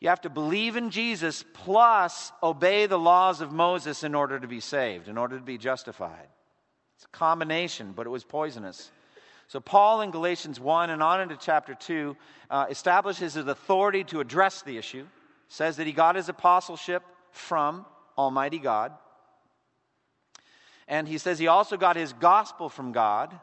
you 0.00 0.08
have 0.08 0.20
to 0.20 0.30
believe 0.30 0.76
in 0.76 0.90
Jesus 0.90 1.44
plus 1.54 2.32
obey 2.42 2.86
the 2.86 2.98
laws 2.98 3.40
of 3.40 3.52
Moses 3.52 4.04
in 4.04 4.14
order 4.14 4.38
to 4.38 4.46
be 4.46 4.60
saved, 4.60 5.08
in 5.08 5.18
order 5.18 5.36
to 5.36 5.44
be 5.44 5.58
justified. 5.58 6.28
It's 6.96 7.04
a 7.04 7.08
combination, 7.08 7.92
but 7.94 8.06
it 8.06 8.10
was 8.10 8.24
poisonous. 8.24 8.90
So, 9.48 9.60
Paul 9.60 10.02
in 10.02 10.10
Galatians 10.10 10.60
1 10.60 10.90
and 10.90 11.02
on 11.02 11.22
into 11.22 11.36
chapter 11.36 11.74
2 11.74 12.16
uh, 12.50 12.66
establishes 12.68 13.34
his 13.34 13.46
authority 13.46 14.04
to 14.04 14.20
address 14.20 14.62
the 14.62 14.76
issue, 14.76 15.06
says 15.48 15.76
that 15.78 15.86
he 15.86 15.92
got 15.92 16.16
his 16.16 16.28
apostleship 16.28 17.02
from 17.30 17.86
Almighty 18.16 18.58
God. 18.58 18.92
And 20.86 21.08
he 21.08 21.18
says 21.18 21.38
he 21.38 21.48
also 21.48 21.76
got 21.76 21.96
his 21.96 22.12
gospel 22.12 22.68
from 22.68 22.92
God. 22.92 23.38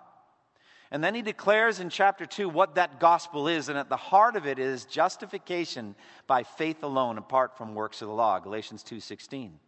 And 0.95 1.03
then 1.03 1.13
he 1.13 1.21
declares 1.21 1.81
in 1.81 1.89
chapter 1.89 2.25
2 2.25 2.47
what 2.47 2.75
that 2.75 3.01
gospel 3.01 3.49
is, 3.49 3.67
and 3.67 3.77
at 3.77 3.89
the 3.89 3.97
heart 3.97 4.37
of 4.37 4.47
it 4.47 4.57
is 4.57 4.85
justification 4.85 5.93
by 6.25 6.43
faith 6.43 6.83
alone 6.83 7.17
apart 7.17 7.57
from 7.57 7.75
works 7.75 8.01
of 8.01 8.07
the 8.07 8.13
law, 8.13 8.39
Galatians 8.39 8.81
2:16. 8.81 9.59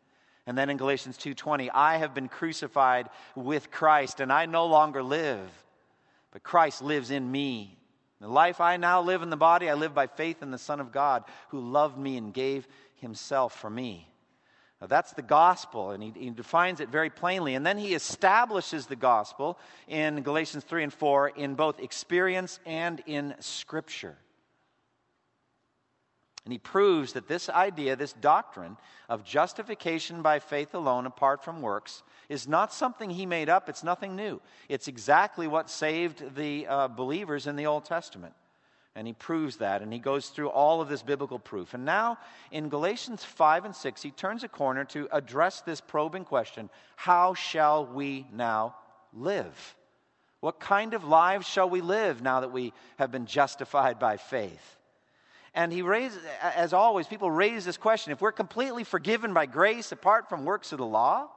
And 0.46 0.58
then 0.58 0.70
in 0.70 0.78
Galatians 0.78 1.18
2:20, 1.18 1.70
I 1.72 1.98
have 1.98 2.14
been 2.14 2.30
crucified 2.30 3.10
with 3.36 3.72
Christ, 3.72 4.22
and 4.22 4.32
I 4.32 4.46
no 4.46 4.68
longer 4.68 5.04
live, 5.04 5.52
but 6.32 6.44
Christ 6.44 6.82
lives 6.82 7.12
in 7.12 7.30
me. 7.30 7.78
The 8.22 8.30
life 8.30 8.62
I 8.62 8.78
now 8.78 9.02
live 9.02 9.22
in 9.22 9.30
the 9.30 9.36
body, 9.36 9.70
I 9.70 9.74
live 9.74 9.94
by 9.94 10.08
faith 10.08 10.42
in 10.42 10.52
the 10.52 10.58
Son 10.58 10.80
of 10.80 10.94
God, 10.94 11.26
who 11.50 11.60
loved 11.60 11.98
me 11.98 12.16
and 12.16 12.34
gave 12.34 12.70
himself 12.96 13.52
for 13.54 13.70
me. 13.70 14.10
Now, 14.80 14.88
that's 14.88 15.14
the 15.14 15.24
gospel, 15.24 15.92
and 15.92 16.04
he, 16.04 16.14
he, 16.16 16.30
defines 16.30 16.80
it 16.82 16.90
very 16.90 17.10
plainly. 17.10 17.56
And 17.56 17.66
then 17.66 17.80
he 17.80 17.96
establishes 17.96 18.86
the 18.86 18.96
gospel 18.96 19.58
in 19.88 20.22
Galatians 20.22 20.64
3 20.66 20.84
and 20.84 20.94
4 20.94 21.30
in 21.30 21.56
both 21.56 21.80
experience 21.80 22.60
and 22.66 23.02
in 23.08 23.34
scripture. 23.40 24.18
And 26.46 26.52
he 26.54 26.60
proves 26.60 27.14
that 27.14 27.28
this 27.28 27.50
idea, 27.50 27.96
this 27.96 28.14
doctrine 28.14 28.78
of 29.10 29.26
justification 29.26 30.22
by 30.22 30.40
faith 30.40 30.76
alone, 30.76 31.06
apart 31.06 31.44
from 31.44 31.62
works, 31.62 32.04
is 32.30 32.48
not 32.48 32.72
something 32.72 33.10
he 33.10 33.26
made 33.26 33.50
up. 33.50 33.68
It's 33.70 33.84
nothing 33.84 34.16
new. 34.16 34.40
It's 34.70 34.88
exactly 34.88 35.48
what 35.48 35.70
saved 35.70 36.36
the 36.36 36.68
uh, 36.68 36.88
believers 36.88 37.48
in 37.48 37.56
the 37.56 37.66
Old 37.66 37.84
Testament. 37.84 38.34
And 38.98 39.06
he 39.06 39.14
proves 39.14 39.58
that, 39.58 39.84
and 39.84 39.94
he 39.94 40.00
goes 40.00 40.30
through 40.30 40.50
all 40.50 40.82
of 40.82 40.90
this 40.90 41.04
biblical 41.04 41.38
proof. 41.38 41.76
And 41.76 41.86
now, 41.86 42.18
in 42.50 42.68
Galatians 42.68 43.24
5 43.24 43.66
and 43.66 43.76
6, 43.76 44.02
he 44.02 44.10
turns 44.10 44.44
a 44.44 44.48
corner 44.48 44.86
to 44.86 45.08
address 45.12 45.62
this 45.62 45.80
probing 45.80 46.26
question 46.26 46.68
How 46.96 47.36
shall 47.36 47.86
we 47.86 48.26
now 48.34 48.76
live? 49.14 49.76
What 50.40 50.60
kind 50.60 50.96
of 50.96 51.04
lives 51.04 51.48
shall 51.48 51.70
we 51.70 51.82
live 51.82 52.24
now 52.24 52.40
that 52.40 52.52
we 52.52 52.74
have 52.98 53.12
been 53.12 53.28
justified 53.28 54.00
by 54.00 54.18
faith? 54.18 54.78
And 55.54 55.72
he 55.72 55.84
raises, 55.84 56.24
as 56.42 56.74
always, 56.74 57.06
people 57.06 57.30
raise 57.30 57.66
this 57.66 57.78
question 57.78 58.14
if 58.14 58.22
we're 58.22 58.32
completely 58.32 58.84
forgiven 58.84 59.32
by 59.32 59.46
grace 59.46 59.92
apart 59.92 60.28
from 60.28 60.44
works 60.44 60.72
of 60.72 60.80
the 60.80 60.86
law, 60.88 61.30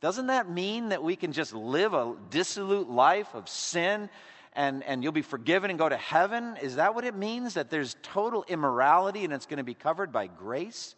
doesn't 0.00 0.28
that 0.28 0.48
mean 0.48 0.88
that 0.88 1.02
we 1.02 1.16
can 1.16 1.32
just 1.32 1.52
live 1.52 1.92
a 1.92 2.14
dissolute 2.30 2.88
life 2.88 3.34
of 3.34 3.46
sin 3.46 4.08
and, 4.56 4.82
and 4.84 5.02
you'll 5.02 5.12
be 5.12 5.22
forgiven 5.22 5.70
and 5.70 5.78
go 5.78 5.88
to 5.88 5.96
heaven? 5.96 6.56
Is 6.62 6.76
that 6.76 6.94
what 6.94 7.04
it 7.04 7.14
means? 7.14 7.54
That 7.54 7.70
there's 7.70 7.96
total 8.02 8.44
immorality 8.48 9.22
and 9.22 9.32
it's 9.32 9.46
going 9.46 9.58
to 9.58 9.64
be 9.64 9.74
covered 9.74 10.10
by 10.10 10.26
grace? 10.26 10.96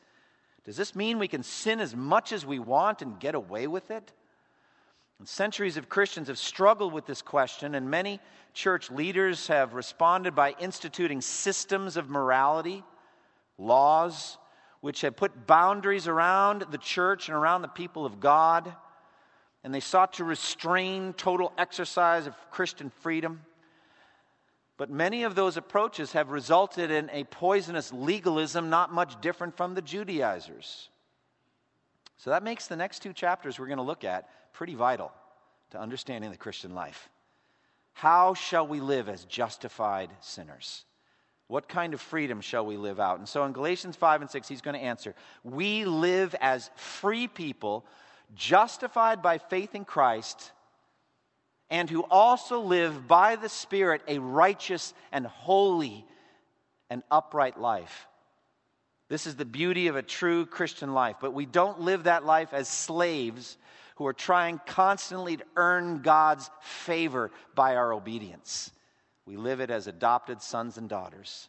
Does 0.65 0.77
this 0.77 0.95
mean 0.95 1.19
we 1.19 1.29
can 1.29 1.43
sin 1.43 1.81
as 1.81 1.95
much 1.95 2.33
as 2.33 2.47
we 2.47 2.59
want 2.59 3.03
and 3.03 3.19
get 3.19 3.35
away 3.35 3.67
with 3.67 3.91
it? 3.91 4.13
And 5.19 5.27
centuries 5.27 5.77
of 5.77 5.89
Christians 5.89 6.29
have 6.29 6.39
struggled 6.39 6.93
with 6.93 7.05
this 7.05 7.23
question, 7.23 7.75
and 7.75 7.91
many 7.91 8.21
church 8.55 8.89
leaders 8.91 9.49
have 9.49 9.75
responded 9.75 10.35
by 10.35 10.55
instituting 10.61 11.21
systems 11.21 11.97
of 11.97 12.09
morality, 12.09 12.85
laws, 13.59 14.39
which 14.81 15.01
have 15.01 15.17
put 15.17 15.47
boundaries 15.49 16.07
around 16.07 16.67
the 16.71 16.79
church 16.79 17.29
and 17.29 17.37
around 17.37 17.63
the 17.63 17.69
people 17.69 18.07
of 18.07 18.21
God. 18.21 18.73
And 19.65 19.75
they 19.75 19.81
sought 19.81 20.13
to 20.15 20.25
restrain 20.25 21.15
total 21.15 21.53
exercise 21.59 22.29
of 22.29 22.37
Christian 22.53 22.91
freedom. 23.01 23.41
But 24.79 24.91
many 24.91 25.25
of 25.25 25.35
those 25.35 25.57
approaches 25.57 26.13
have 26.13 26.31
resulted 26.31 26.93
in 26.93 27.11
a 27.11 27.25
poisonous 27.25 27.93
legalism 27.93 28.71
not 28.71 28.93
much 28.93 29.21
different 29.21 29.57
from 29.57 29.75
the 29.75 29.83
Judaizers. 29.83 30.89
So 32.17 32.31
that 32.31 32.45
makes 32.45 32.69
the 32.69 32.77
next 32.77 33.01
two 33.03 33.13
chapters 33.13 33.59
we're 33.59 33.67
going 33.67 33.79
to 33.79 33.83
look 33.83 34.05
at 34.05 34.29
pretty 34.53 34.77
vital 34.77 35.13
to 35.71 35.81
understanding 35.81 36.31
the 36.31 36.37
Christian 36.37 36.75
life. 36.75 37.09
How 37.93 38.35
shall 38.35 38.67
we 38.67 38.81
live 38.81 39.09
as 39.09 39.25
justified 39.25 40.11
sinners? 40.21 40.85
What 41.49 41.69
kind 41.69 41.93
of 41.93 42.01
freedom 42.01 42.41
shall 42.41 42.65
we 42.65 42.77
live 42.77 43.01
out? 43.01 43.19
And 43.19 43.29
so 43.29 43.45
in 43.45 43.53
Galatians 43.53 43.97
5 43.97 44.21
and 44.21 44.31
6, 44.31 44.47
he's 44.47 44.61
going 44.61 44.77
to 44.77 44.85
answer 44.85 45.17
We 45.43 45.87
live 45.87 46.37
as 46.41 46.71
free 46.77 47.27
people, 47.27 47.85
justified 48.37 49.23
by 49.23 49.39
faith 49.39 49.75
in 49.75 49.85
Christ 49.85 50.53
and 51.71 51.91
who 51.91 52.03
also 52.05 52.61
live 52.61 53.07
by 53.07 53.37
the 53.37 53.49
Spirit 53.49 54.03
a 54.09 54.19
righteous 54.19 54.95
and 55.13 55.27
holy 55.27 56.05
and 56.91 57.03
upright 57.11 57.61
life. 57.61 58.07
This 59.09 59.27
is 59.27 59.37
the 59.37 59.45
beauty 59.45 59.89
of 59.89 59.97
a 59.97 60.03
true 60.03 60.47
Christian 60.47 60.93
life. 60.93 61.17
But 61.21 61.33
we 61.33 61.47
don't 61.47 61.81
live 61.81 62.05
that 62.05 62.25
life 62.25 62.53
as 62.53 62.69
slaves 62.69 63.57
who 63.97 64.07
are 64.07 64.13
trying 64.13 64.61
constantly 64.67 65.39
to 65.39 65.45
earn 65.57 66.03
God's 66.03 66.51
favor 66.61 67.31
by 67.55 67.77
our 67.77 67.93
obedience. 67.93 68.71
We 69.27 69.37
live 69.37 69.61
it 69.61 69.71
as 69.71 69.87
adopted 69.87 70.41
sons 70.41 70.79
and 70.79 70.89
daughters. 70.89 71.49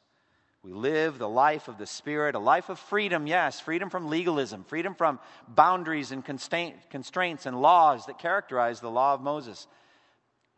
We 0.63 0.73
live 0.73 1.17
the 1.17 1.29
life 1.29 1.69
of 1.69 1.77
the 1.77 1.85
Spirit, 1.85 2.35
a 2.35 2.39
life 2.39 2.67
of 2.67 2.79
freedom, 2.79 3.27
yes, 3.27 3.61
freedom 3.61 3.89
from 3.89 4.09
legalism, 4.09 4.65
freedom 4.65 4.93
from 4.95 5.19
boundaries 5.47 6.11
and 6.11 6.25
constraints 6.25 7.45
and 7.45 7.61
laws 7.61 8.07
that 8.07 8.19
characterize 8.19 8.81
the 8.81 8.91
law 8.91 9.13
of 9.13 9.21
Moses, 9.21 9.67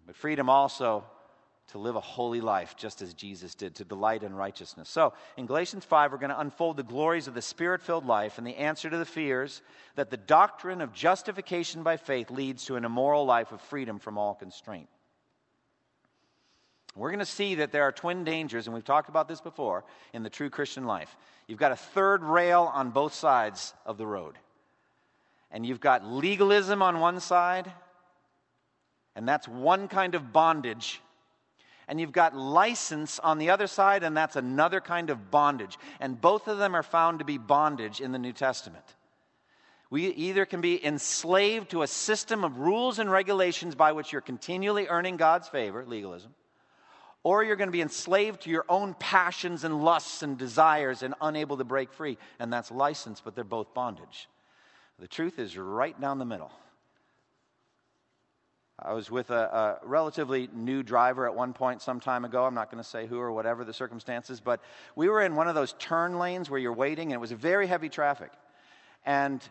but 0.05 0.15
freedom 0.15 0.49
also 0.49 1.03
to 1.71 1.77
live 1.77 1.95
a 1.95 2.01
holy 2.01 2.41
life 2.41 2.75
just 2.75 3.01
as 3.01 3.13
Jesus 3.13 3.55
did, 3.55 3.75
to 3.75 3.85
delight 3.85 4.23
in 4.23 4.35
righteousness. 4.35 4.89
So, 4.89 5.13
in 5.37 5.45
Galatians 5.45 5.85
5, 5.85 6.11
we're 6.11 6.17
going 6.17 6.31
to 6.31 6.39
unfold 6.39 6.75
the 6.75 6.83
glories 6.83 7.27
of 7.27 7.33
the 7.33 7.41
spirit 7.41 7.81
filled 7.81 8.05
life 8.05 8.37
and 8.37 8.45
the 8.45 8.57
answer 8.57 8.89
to 8.89 8.97
the 8.97 9.05
fears 9.05 9.61
that 9.95 10.09
the 10.09 10.17
doctrine 10.17 10.81
of 10.81 10.93
justification 10.93 11.81
by 11.81 11.95
faith 11.97 12.29
leads 12.29 12.65
to 12.65 12.75
an 12.75 12.83
immoral 12.83 13.25
life 13.25 13.53
of 13.53 13.61
freedom 13.61 13.99
from 13.99 14.17
all 14.17 14.35
constraint. 14.35 14.89
We're 16.95 17.09
going 17.09 17.19
to 17.19 17.25
see 17.25 17.55
that 17.55 17.71
there 17.71 17.83
are 17.83 17.93
twin 17.93 18.25
dangers, 18.25 18.67
and 18.67 18.73
we've 18.73 18.83
talked 18.83 19.07
about 19.07 19.29
this 19.29 19.39
before, 19.39 19.85
in 20.11 20.23
the 20.23 20.29
true 20.29 20.49
Christian 20.49 20.85
life. 20.85 21.15
You've 21.47 21.59
got 21.59 21.71
a 21.71 21.77
third 21.77 22.21
rail 22.21 22.69
on 22.73 22.89
both 22.89 23.13
sides 23.13 23.73
of 23.85 23.97
the 23.97 24.05
road. 24.05 24.37
And 25.51 25.65
you've 25.65 25.79
got 25.79 26.05
legalism 26.05 26.81
on 26.81 26.99
one 26.99 27.21
side, 27.21 27.71
and 29.15 29.27
that's 29.27 29.47
one 29.47 29.87
kind 29.87 30.15
of 30.15 30.33
bondage 30.33 31.01
and 31.91 31.99
you've 31.99 32.13
got 32.13 32.33
license 32.33 33.19
on 33.19 33.37
the 33.37 33.49
other 33.49 33.67
side, 33.67 34.03
and 34.03 34.15
that's 34.15 34.37
another 34.37 34.79
kind 34.79 35.09
of 35.09 35.29
bondage. 35.29 35.77
And 35.99 36.21
both 36.21 36.47
of 36.47 36.57
them 36.57 36.73
are 36.73 36.83
found 36.83 37.19
to 37.19 37.25
be 37.25 37.37
bondage 37.37 37.99
in 37.99 38.13
the 38.13 38.17
New 38.17 38.31
Testament. 38.31 38.85
We 39.89 40.07
either 40.07 40.45
can 40.45 40.61
be 40.61 40.83
enslaved 40.85 41.71
to 41.71 41.81
a 41.81 41.87
system 41.87 42.45
of 42.45 42.59
rules 42.59 42.99
and 42.99 43.11
regulations 43.11 43.75
by 43.75 43.91
which 43.91 44.13
you're 44.13 44.21
continually 44.21 44.87
earning 44.87 45.17
God's 45.17 45.49
favor, 45.49 45.83
legalism, 45.85 46.33
or 47.23 47.43
you're 47.43 47.57
going 47.57 47.67
to 47.67 47.73
be 47.73 47.81
enslaved 47.81 48.43
to 48.43 48.49
your 48.49 48.63
own 48.69 48.93
passions 48.97 49.65
and 49.65 49.83
lusts 49.83 50.23
and 50.23 50.37
desires 50.37 51.03
and 51.03 51.13
unable 51.19 51.57
to 51.57 51.65
break 51.65 51.91
free. 51.91 52.17
And 52.39 52.53
that's 52.53 52.71
license, 52.71 53.19
but 53.19 53.35
they're 53.35 53.43
both 53.43 53.73
bondage. 53.73 54.29
The 54.97 55.09
truth 55.09 55.39
is 55.39 55.57
right 55.57 55.99
down 55.99 56.19
the 56.19 56.25
middle. 56.25 56.53
I 58.83 58.93
was 58.93 59.11
with 59.11 59.29
a, 59.29 59.79
a, 59.83 59.87
relatively 59.87 60.49
new 60.53 60.81
driver 60.81 61.27
at 61.27 61.35
one 61.35 61.53
point 61.53 61.81
some 61.81 61.99
time 61.99 62.25
ago. 62.25 62.45
I'm 62.45 62.55
not 62.55 62.71
going 62.71 62.83
to 62.83 62.89
say 62.89 63.05
who 63.05 63.19
or 63.19 63.31
whatever 63.31 63.63
the 63.63 63.73
circumstances, 63.73 64.39
but 64.39 64.59
we 64.95 65.07
were 65.07 65.21
in 65.21 65.35
one 65.35 65.47
of 65.47 65.53
those 65.53 65.73
turn 65.73 66.17
lanes 66.17 66.49
where 66.49 66.59
you're 66.59 66.73
waiting, 66.73 67.07
and 67.07 67.13
it 67.13 67.19
was 67.19 67.31
very 67.31 67.67
heavy 67.67 67.89
traffic. 67.89 68.31
And 69.05 69.47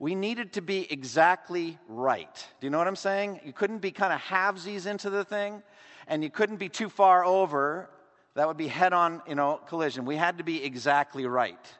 we 0.00 0.16
needed 0.16 0.54
to 0.54 0.62
be 0.62 0.90
exactly 0.90 1.78
right. 1.86 2.46
Do 2.60 2.66
you 2.66 2.70
know 2.70 2.78
what 2.78 2.88
I'm 2.88 2.96
saying? 2.96 3.40
You 3.44 3.52
couldn't 3.52 3.78
be 3.78 3.92
kind 3.92 4.12
of 4.12 4.20
halvesies 4.20 4.86
into 4.86 5.10
the 5.10 5.24
thing, 5.24 5.62
and 6.08 6.24
you 6.24 6.30
couldn't 6.30 6.56
be 6.56 6.68
too 6.68 6.88
far 6.88 7.24
over. 7.24 7.88
That 8.34 8.48
would 8.48 8.56
be 8.56 8.66
head 8.66 8.92
on, 8.92 9.22
you 9.28 9.36
know, 9.36 9.60
collision. 9.68 10.04
We 10.04 10.16
had 10.16 10.38
to 10.38 10.44
be 10.44 10.64
exactly 10.64 11.24
right. 11.26 11.72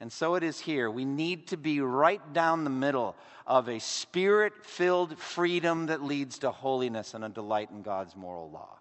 And 0.00 0.12
so 0.12 0.34
it 0.34 0.42
is 0.42 0.60
here. 0.60 0.90
We 0.90 1.04
need 1.04 1.48
to 1.48 1.56
be 1.56 1.80
right 1.80 2.20
down 2.32 2.64
the 2.64 2.70
middle 2.70 3.16
of 3.46 3.68
a 3.68 3.78
spirit 3.78 4.52
filled 4.64 5.18
freedom 5.18 5.86
that 5.86 6.02
leads 6.02 6.38
to 6.40 6.50
holiness 6.50 7.14
and 7.14 7.24
a 7.24 7.28
delight 7.28 7.70
in 7.70 7.82
God's 7.82 8.16
moral 8.16 8.50
law. 8.50 8.78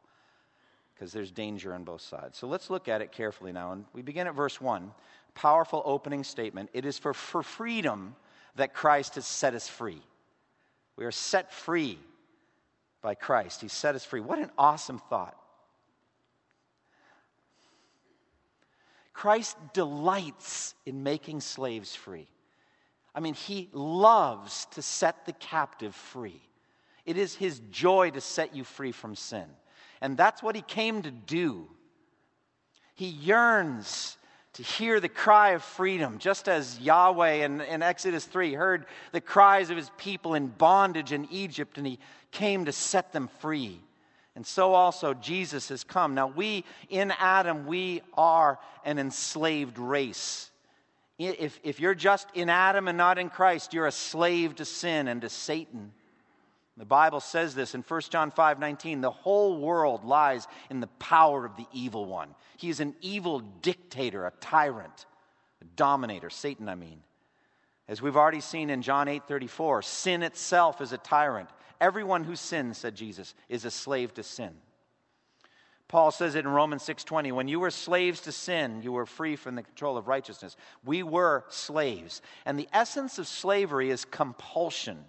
Because 0.94 1.12
there's 1.12 1.32
danger 1.32 1.74
on 1.74 1.84
both 1.84 2.02
sides. 2.02 2.38
So 2.38 2.48
let's 2.48 2.70
look 2.70 2.88
at 2.88 3.02
it 3.02 3.12
carefully 3.12 3.52
now. 3.52 3.72
And 3.72 3.86
we 3.94 4.02
begin 4.02 4.28
at 4.28 4.36
verse 4.36 4.60
1. 4.62 4.92
Powerful 5.36 5.82
opening 5.86 6.24
statement. 6.24 6.70
It 6.74 6.86
is 6.86 6.98
for, 6.98 7.14
for 7.14 7.44
freedom 7.44 8.16
that 8.56 8.74
Christ 8.74 9.16
has 9.16 9.26
set 9.26 9.54
us 9.54 9.68
free. 9.68 10.02
We 10.96 11.06
are 11.06 11.12
set 11.12 11.52
free 11.52 12.00
by 13.02 13.16
Christ. 13.16 13.62
He 13.62 13.68
set 13.68 13.96
us 13.96 14.06
free. 14.06 14.22
What 14.22 14.40
an 14.40 14.52
awesome 14.58 15.00
thought. 15.10 15.36
Christ 19.14 19.58
delights 19.74 20.76
in 20.86 21.04
making 21.04 21.42
slaves 21.42 21.96
free. 21.96 22.28
I 23.16 23.20
mean, 23.20 23.36
he 23.36 23.70
loves 23.72 24.66
to 24.72 24.82
set 24.82 25.26
the 25.26 25.34
captive 25.34 25.94
free. 25.94 26.42
It 27.06 27.18
is 27.18 27.36
his 27.36 27.62
joy 27.70 28.10
to 28.12 28.22
set 28.22 28.56
you 28.56 28.64
free 28.64 28.92
from 28.92 29.16
sin. 29.16 29.46
And 30.02 30.18
that's 30.18 30.42
what 30.42 30.56
he 30.56 30.62
came 30.62 31.02
to 31.04 31.12
do. 31.12 31.68
He 32.96 33.08
yearns 33.08 34.18
to 34.54 34.64
hear 34.64 35.00
the 35.00 35.10
cry 35.10 35.52
of 35.52 35.64
freedom, 35.64 36.20
just 36.20 36.48
as 36.48 36.80
Yahweh 36.80 37.46
in, 37.46 37.62
in, 37.62 37.82
Exodus 37.82 38.26
3 38.26 38.54
heard 38.54 38.86
the 39.12 39.22
cries 39.22 39.70
of 39.70 39.78
his 39.78 39.90
people 39.98 40.36
in 40.36 40.48
bondage 40.48 41.12
in 41.12 41.28
Egypt, 41.32 41.78
and 41.78 41.88
he 41.88 42.00
came 42.32 42.66
to 42.66 42.72
set 42.72 43.12
them 43.14 43.30
free. 43.40 43.80
And 44.36 44.46
so 44.46 44.74
also 44.74 45.14
Jesus 45.14 45.70
has 45.70 45.84
come. 45.84 46.16
Now, 46.16 46.28
we 46.28 46.66
in 46.90 47.12
Adam, 47.20 47.66
we 47.68 48.02
are 48.16 48.60
an 48.84 48.98
enslaved 49.00 49.78
race. 49.78 50.50
If, 51.20 51.60
if 51.64 51.80
you're 51.80 51.94
just 51.94 52.28
in 52.34 52.50
Adam 52.50 52.88
and 52.88 52.98
not 52.98 53.20
in 53.20 53.30
Christ, 53.30 53.74
you're 53.74 53.86
a 53.86 53.92
slave 53.92 54.56
to 54.56 54.66
sin 54.66 55.08
and 55.08 55.22
to 55.22 55.30
Satan. 55.30 55.92
The 56.76 56.86
Bible 56.86 57.20
says 57.20 57.54
this 57.54 57.76
in 57.76 57.82
1 57.82 58.02
John 58.10 58.32
5 58.32 58.60
19. 58.60 59.02
The 59.02 59.12
whole 59.12 59.58
world 59.60 60.04
lies 60.04 60.48
in 60.72 60.80
the 60.80 60.88
power 60.88 61.46
of 61.46 61.56
the 61.56 61.68
evil 61.72 62.06
one. 62.06 62.34
He 62.58 62.70
is 62.70 62.80
an 62.80 62.96
evil 63.02 63.40
dictator, 63.40 64.26
a 64.26 64.32
tyrant, 64.42 65.06
a 65.62 65.66
dominator, 65.76 66.32
Satan, 66.32 66.68
I 66.68 66.76
mean. 66.76 67.04
As 67.88 68.02
we've 68.02 68.18
already 68.18 68.40
seen 68.40 68.72
in 68.72 68.82
John 68.82 69.08
8 69.08 69.28
34, 69.28 69.84
sin 69.84 70.24
itself 70.24 70.82
is 70.82 70.94
a 70.94 70.98
tyrant. 70.98 71.50
Everyone 71.84 72.24
who 72.24 72.38
sins, 72.38 72.78
said 72.78 72.96
Jesus, 72.96 73.36
is 73.50 73.66
a 73.66 73.72
slave 73.72 74.14
to 74.14 74.24
sin. 74.24 74.56
Paul 75.90 76.12
says 76.12 76.34
it 76.34 76.46
in 76.46 76.52
Romans 76.52 76.82
6:20, 76.84 77.34
when 77.34 77.50
you 77.50 77.60
were 77.60 77.72
slaves 77.72 78.22
to 78.22 78.32
sin, 78.32 78.82
you 78.82 78.94
were 78.94 79.06
free 79.06 79.36
from 79.36 79.56
the 79.56 79.64
control 79.64 79.98
of 79.98 80.08
righteousness. 80.08 80.56
We 80.86 81.04
were 81.04 81.44
slaves. 81.50 82.22
And 82.46 82.58
the 82.58 82.70
essence 82.72 83.20
of 83.20 83.28
slavery 83.28 83.90
is 83.90 84.06
compulsion. 84.06 85.04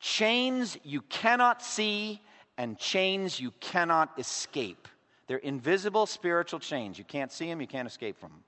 Chains 0.00 0.76
you 0.82 1.02
cannot 1.02 1.62
see 1.62 2.20
and 2.58 2.76
chains 2.76 3.38
you 3.38 3.52
cannot 3.60 4.18
escape. 4.18 4.88
They're 5.28 5.38
invisible 5.38 6.06
spiritual 6.06 6.58
chains. 6.58 6.98
You 6.98 7.04
can't 7.04 7.30
see 7.30 7.46
them, 7.46 7.60
you 7.60 7.68
can't 7.68 7.86
escape 7.86 8.18
from 8.18 8.32
them. 8.32 8.42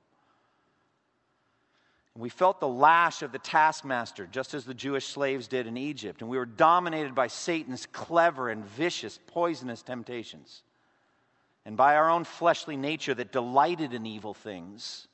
And 2.15 2.23
we 2.23 2.29
felt 2.29 2.61
the 2.61 2.69
lash 2.69 3.23
of 3.23 3.33
the 3.33 3.39
taskmaster, 3.39 4.27
just 4.27 4.55
as 4.55 4.65
the 4.65 4.75
Jewish 4.75 5.07
slaves 5.07 5.49
did 5.49 5.67
in 5.67 5.77
Egypt. 5.77 6.21
And 6.21 6.31
we 6.31 6.39
were 6.39 6.47
dominated 6.47 7.15
by 7.15 7.27
Satan's 7.27 7.87
clever 7.87 8.51
and 8.51 8.65
vicious, 8.65 9.19
poisonous 9.27 9.83
temptations 9.83 10.63
and 11.67 11.77
by 11.77 11.97
our 11.97 12.11
own 12.11 12.25
fleshly 12.25 12.77
nature 12.77 13.15
that 13.15 13.33
delighted 13.33 13.95
in 13.95 14.07
evil 14.07 14.35
things. 14.35 15.09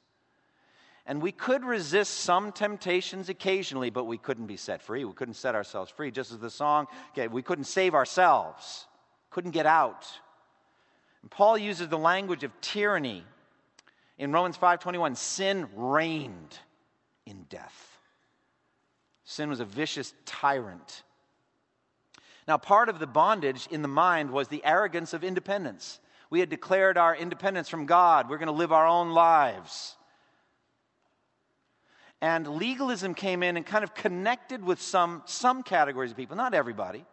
And 1.06 1.22
we 1.22 1.32
could 1.32 1.64
resist 1.64 2.14
some 2.14 2.52
temptations 2.52 3.28
occasionally, 3.28 3.90
but 3.90 4.04
we 4.04 4.18
couldn't 4.18 4.46
be 4.46 4.56
set 4.56 4.82
free. 4.82 5.04
We 5.04 5.12
couldn't 5.12 5.34
set 5.34 5.54
ourselves 5.54 5.90
free. 5.90 6.10
Just 6.10 6.32
as 6.32 6.38
the 6.38 6.50
song, 6.50 6.86
okay, 7.12 7.28
we 7.28 7.42
couldn't 7.42 7.64
save 7.64 7.94
ourselves, 7.94 8.86
couldn't 9.30 9.52
get 9.52 9.66
out. 9.66 10.06
And 11.22 11.30
Paul 11.30 11.56
uses 11.56 11.88
the 11.88 11.98
language 11.98 12.44
of 12.44 12.52
tyranny 12.60 13.24
in 14.18 14.32
Romans 14.32 14.56
5:21. 14.56 15.14
Sin 15.16 15.68
reigned 15.74 16.58
in 17.30 17.44
death. 17.48 17.98
Sin 19.24 19.48
was 19.48 19.60
a 19.60 19.64
vicious 19.64 20.12
tyrant. 20.26 21.04
Now, 22.48 22.58
part 22.58 22.88
of 22.88 22.98
the 22.98 23.06
bondage 23.06 23.68
in 23.70 23.80
the 23.80 23.88
mind 23.88 24.32
was 24.32 24.48
the 24.48 24.64
arrogance 24.64 25.14
of 25.14 25.22
independence. 25.22 26.00
We 26.30 26.40
had 26.40 26.48
declared 26.48 26.98
our 26.98 27.14
independence 27.14 27.68
from 27.68 27.86
God. 27.86 28.28
We're 28.28 28.38
going 28.38 28.46
to 28.46 28.52
live 28.52 28.72
our 28.72 28.86
own 28.86 29.10
lives. 29.10 29.94
And 32.20 32.46
legalism 32.46 33.14
came 33.14 33.42
in 33.42 33.56
and 33.56 33.64
kind 33.64 33.84
of 33.84 33.94
connected 33.94 34.64
with 34.64 34.82
some, 34.82 35.22
some 35.26 35.62
categories 35.62 36.10
of 36.10 36.16
people, 36.16 36.36
not 36.36 36.52
everybody, 36.52 37.04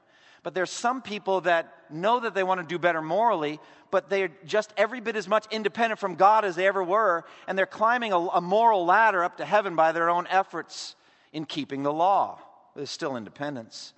but 0.48 0.54
there's 0.54 0.72
some 0.72 1.02
people 1.02 1.42
that 1.42 1.74
know 1.90 2.22
that 2.22 2.34
they 2.34 2.42
want 2.42 2.62
to 2.62 2.66
do 2.66 2.80
better 2.80 3.02
morally, 3.02 3.60
but 3.92 4.10
they're 4.10 4.32
just 4.46 4.74
every 4.78 5.02
bit 5.02 5.18
as 5.18 5.28
much 5.28 5.46
independent 5.52 6.00
from 6.00 6.16
God 6.16 6.46
as 6.46 6.56
they 6.56 6.66
ever 6.68 6.82
were, 6.82 7.26
and 7.50 7.58
they're 7.58 7.66
climbing 7.66 8.14
a, 8.14 8.18
a 8.18 8.40
moral 8.40 8.86
ladder 8.86 9.26
up 9.26 9.36
to 9.40 9.46
heaven 9.46 9.76
by 9.76 9.92
their 9.92 10.10
own 10.10 10.26
efforts 10.28 10.96
in 11.34 11.44
keeping 11.44 11.84
the 11.84 11.92
law. 11.92 12.40
There's 12.78 12.90
still 12.90 13.18
independence. 13.18 13.92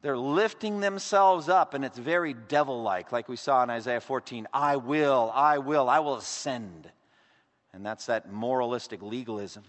They're 0.00 0.16
lifting 0.16 0.78
themselves 0.78 1.48
up, 1.48 1.74
and 1.74 1.84
it's 1.84 1.98
very 1.98 2.34
devil 2.34 2.80
like, 2.80 3.10
like 3.10 3.28
we 3.28 3.34
saw 3.34 3.64
in 3.64 3.70
Isaiah 3.70 4.00
14. 4.00 4.46
I 4.52 4.76
will, 4.76 5.32
I 5.34 5.58
will, 5.58 5.88
I 5.88 5.98
will 5.98 6.18
ascend. 6.18 6.88
And 7.72 7.84
that's 7.84 8.06
that 8.06 8.30
moralistic 8.32 9.02
legalism. 9.02 9.64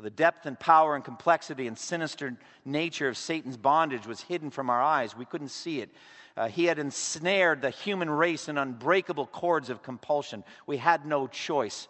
For 0.00 0.04
the 0.04 0.08
depth 0.08 0.46
and 0.46 0.58
power 0.58 0.94
and 0.94 1.04
complexity 1.04 1.66
and 1.66 1.76
sinister 1.76 2.34
nature 2.64 3.08
of 3.08 3.18
Satan's 3.18 3.58
bondage 3.58 4.06
was 4.06 4.22
hidden 4.22 4.48
from 4.48 4.70
our 4.70 4.80
eyes. 4.80 5.14
We 5.14 5.26
couldn't 5.26 5.50
see 5.50 5.82
it. 5.82 5.90
Uh, 6.38 6.48
he 6.48 6.64
had 6.64 6.78
ensnared 6.78 7.60
the 7.60 7.68
human 7.68 8.08
race 8.08 8.48
in 8.48 8.56
unbreakable 8.56 9.26
cords 9.26 9.68
of 9.68 9.82
compulsion. 9.82 10.42
We 10.66 10.78
had 10.78 11.04
no 11.04 11.26
choice 11.26 11.86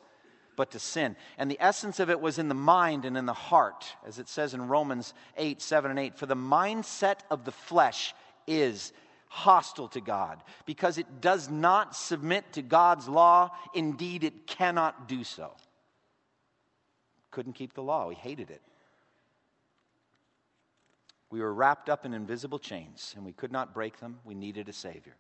but 0.57 0.73
to 0.73 0.81
sin. 0.81 1.14
And 1.38 1.49
the 1.49 1.61
essence 1.61 2.01
of 2.01 2.11
it 2.11 2.20
was 2.20 2.40
in 2.40 2.49
the 2.49 2.55
mind 2.57 3.05
and 3.05 3.16
in 3.16 3.27
the 3.27 3.33
heart, 3.33 3.87
as 4.05 4.18
it 4.18 4.29
says 4.29 4.55
in 4.55 4.66
Romans 4.66 5.14
8, 5.37 5.62
7, 5.62 5.92
and 5.92 6.01
8. 6.01 6.18
For 6.18 6.27
the 6.27 6.35
mindset 6.35 7.20
of 7.31 7.44
the 7.44 7.53
flesh 7.53 8.12
is 8.49 8.92
hostile 9.29 9.87
to 9.87 10.01
God 10.01 10.42
because 10.66 10.99
it 10.99 11.20
does 11.20 11.49
not 11.49 11.94
submit 11.94 12.55
to 12.55 12.62
God's 12.62 13.07
law. 13.07 13.53
Indeed, 13.73 14.25
it 14.25 14.49
cannot 14.49 15.07
do 15.07 15.23
so. 15.23 15.53
Couldn't 17.31 17.53
keep 17.55 17.75
the 17.75 17.83
law, 17.83 18.11
he 18.11 18.16
hated 18.16 18.51
it. 18.51 18.62
We 21.31 21.40
were 21.40 21.55
wrapped 21.55 21.88
up 21.88 22.05
in 22.05 22.12
invisible 22.12 22.59
chains 22.59 23.12
and 23.16 23.25
we 23.25 23.33
could 23.33 23.53
not 23.53 23.73
break 23.73 24.01
them. 24.01 24.19
We 24.25 24.35
needed 24.35 24.69
a 24.69 24.73
Savior. 24.73 25.14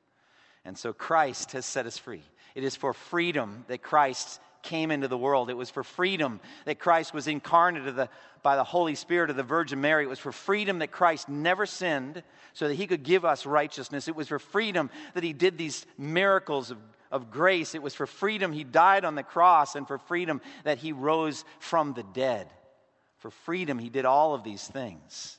And 0.64 0.76
so 0.76 0.92
Christ 0.92 1.52
has 1.52 1.64
set 1.64 1.86
us 1.86 1.96
free. 1.96 2.22
It 2.54 2.64
is 2.64 2.76
for 2.76 2.92
freedom 2.92 3.64
that 3.68 3.82
Christ 3.82 4.40
came 4.62 4.90
into 4.90 5.08
the 5.08 5.16
world. 5.16 5.48
It 5.48 5.56
was 5.56 5.70
for 5.70 5.82
freedom 5.82 6.40
that 6.66 6.78
Christ 6.78 7.14
was 7.14 7.26
incarnate 7.26 7.96
the, 7.96 8.08
by 8.42 8.56
the 8.56 8.64
Holy 8.64 8.94
Spirit 8.94 9.30
of 9.30 9.36
the 9.36 9.42
Virgin 9.42 9.80
Mary. 9.80 10.04
It 10.04 10.08
was 10.08 10.18
for 10.18 10.32
freedom 10.32 10.80
that 10.80 10.90
Christ 10.90 11.28
never 11.28 11.64
sinned 11.64 12.22
so 12.52 12.68
that 12.68 12.74
he 12.74 12.86
could 12.86 13.02
give 13.02 13.24
us 13.24 13.46
righteousness. 13.46 14.08
It 14.08 14.16
was 14.16 14.28
for 14.28 14.38
freedom 14.38 14.90
that 15.14 15.24
he 15.24 15.32
did 15.32 15.56
these 15.56 15.86
miracles 15.96 16.70
of, 16.70 16.78
of 17.10 17.30
grace. 17.30 17.74
It 17.74 17.82
was 17.82 17.94
for 17.94 18.06
freedom 18.06 18.52
he 18.52 18.64
died 18.64 19.04
on 19.04 19.14
the 19.14 19.22
cross 19.22 19.74
and 19.74 19.86
for 19.86 19.98
freedom 19.98 20.40
that 20.64 20.78
he 20.78 20.92
rose 20.92 21.44
from 21.58 21.92
the 21.92 22.02
dead. 22.02 22.48
For 23.18 23.30
freedom 23.30 23.78
he 23.78 23.90
did 23.90 24.04
all 24.04 24.34
of 24.34 24.44
these 24.44 24.66
things. 24.66 25.38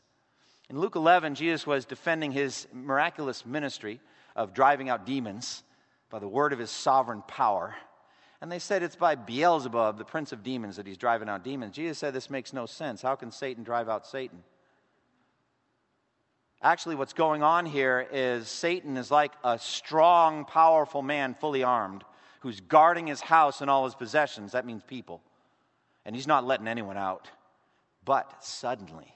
In 0.70 0.80
Luke 0.80 0.96
11, 0.96 1.36
Jesus 1.36 1.68
was 1.68 1.86
defending 1.86 2.32
his 2.32 2.68
miraculous 2.72 3.46
ministry 3.46 4.00
of 4.36 4.54
driving 4.54 4.90
out 4.90 5.06
demons 5.06 5.64
by 6.10 6.20
the 6.20 6.28
word 6.28 6.54
of 6.54 6.60
his 6.60 6.70
sovereign 6.70 7.24
power. 7.28 7.76
And 8.42 8.52
they 8.52 8.60
said 8.60 8.82
it's 8.82 8.96
by 8.96 9.16
Beelzebub, 9.16 9.98
the 9.98 10.06
prince 10.06 10.32
of 10.32 10.44
demons, 10.44 10.78
that 10.78 10.88
he's 10.88 10.98
driving 10.98 11.30
out 11.30 11.44
demons. 11.44 11.76
Jesus 11.76 11.98
said 11.98 12.14
this 12.14 12.30
makes 12.30 12.54
no 12.54 12.66
sense. 12.66 13.02
How 13.02 13.16
can 13.16 13.32
Satan 13.32 13.64
drive 13.64 13.90
out 13.90 14.08
Satan? 14.08 14.44
Actually, 16.64 16.96
what's 16.96 17.14
going 17.14 17.42
on 17.42 17.66
here 17.66 18.08
is 18.12 18.48
Satan 18.48 18.96
is 18.96 19.10
like 19.10 19.32
a 19.44 19.58
strong, 19.58 20.46
powerful 20.46 21.02
man, 21.02 21.34
fully 21.34 21.64
armed, 21.64 22.04
who's 22.42 22.60
guarding 22.60 23.08
his 23.08 23.20
house 23.20 23.62
and 23.62 23.70
all 23.70 23.86
his 23.86 23.96
possessions. 23.96 24.52
That 24.52 24.66
means 24.66 24.84
people. 24.84 25.22
And 26.06 26.16
he's 26.16 26.28
not 26.28 26.46
letting 26.46 26.68
anyone 26.68 26.98
out. 26.98 27.30
But 28.06 28.44
suddenly, 28.44 29.16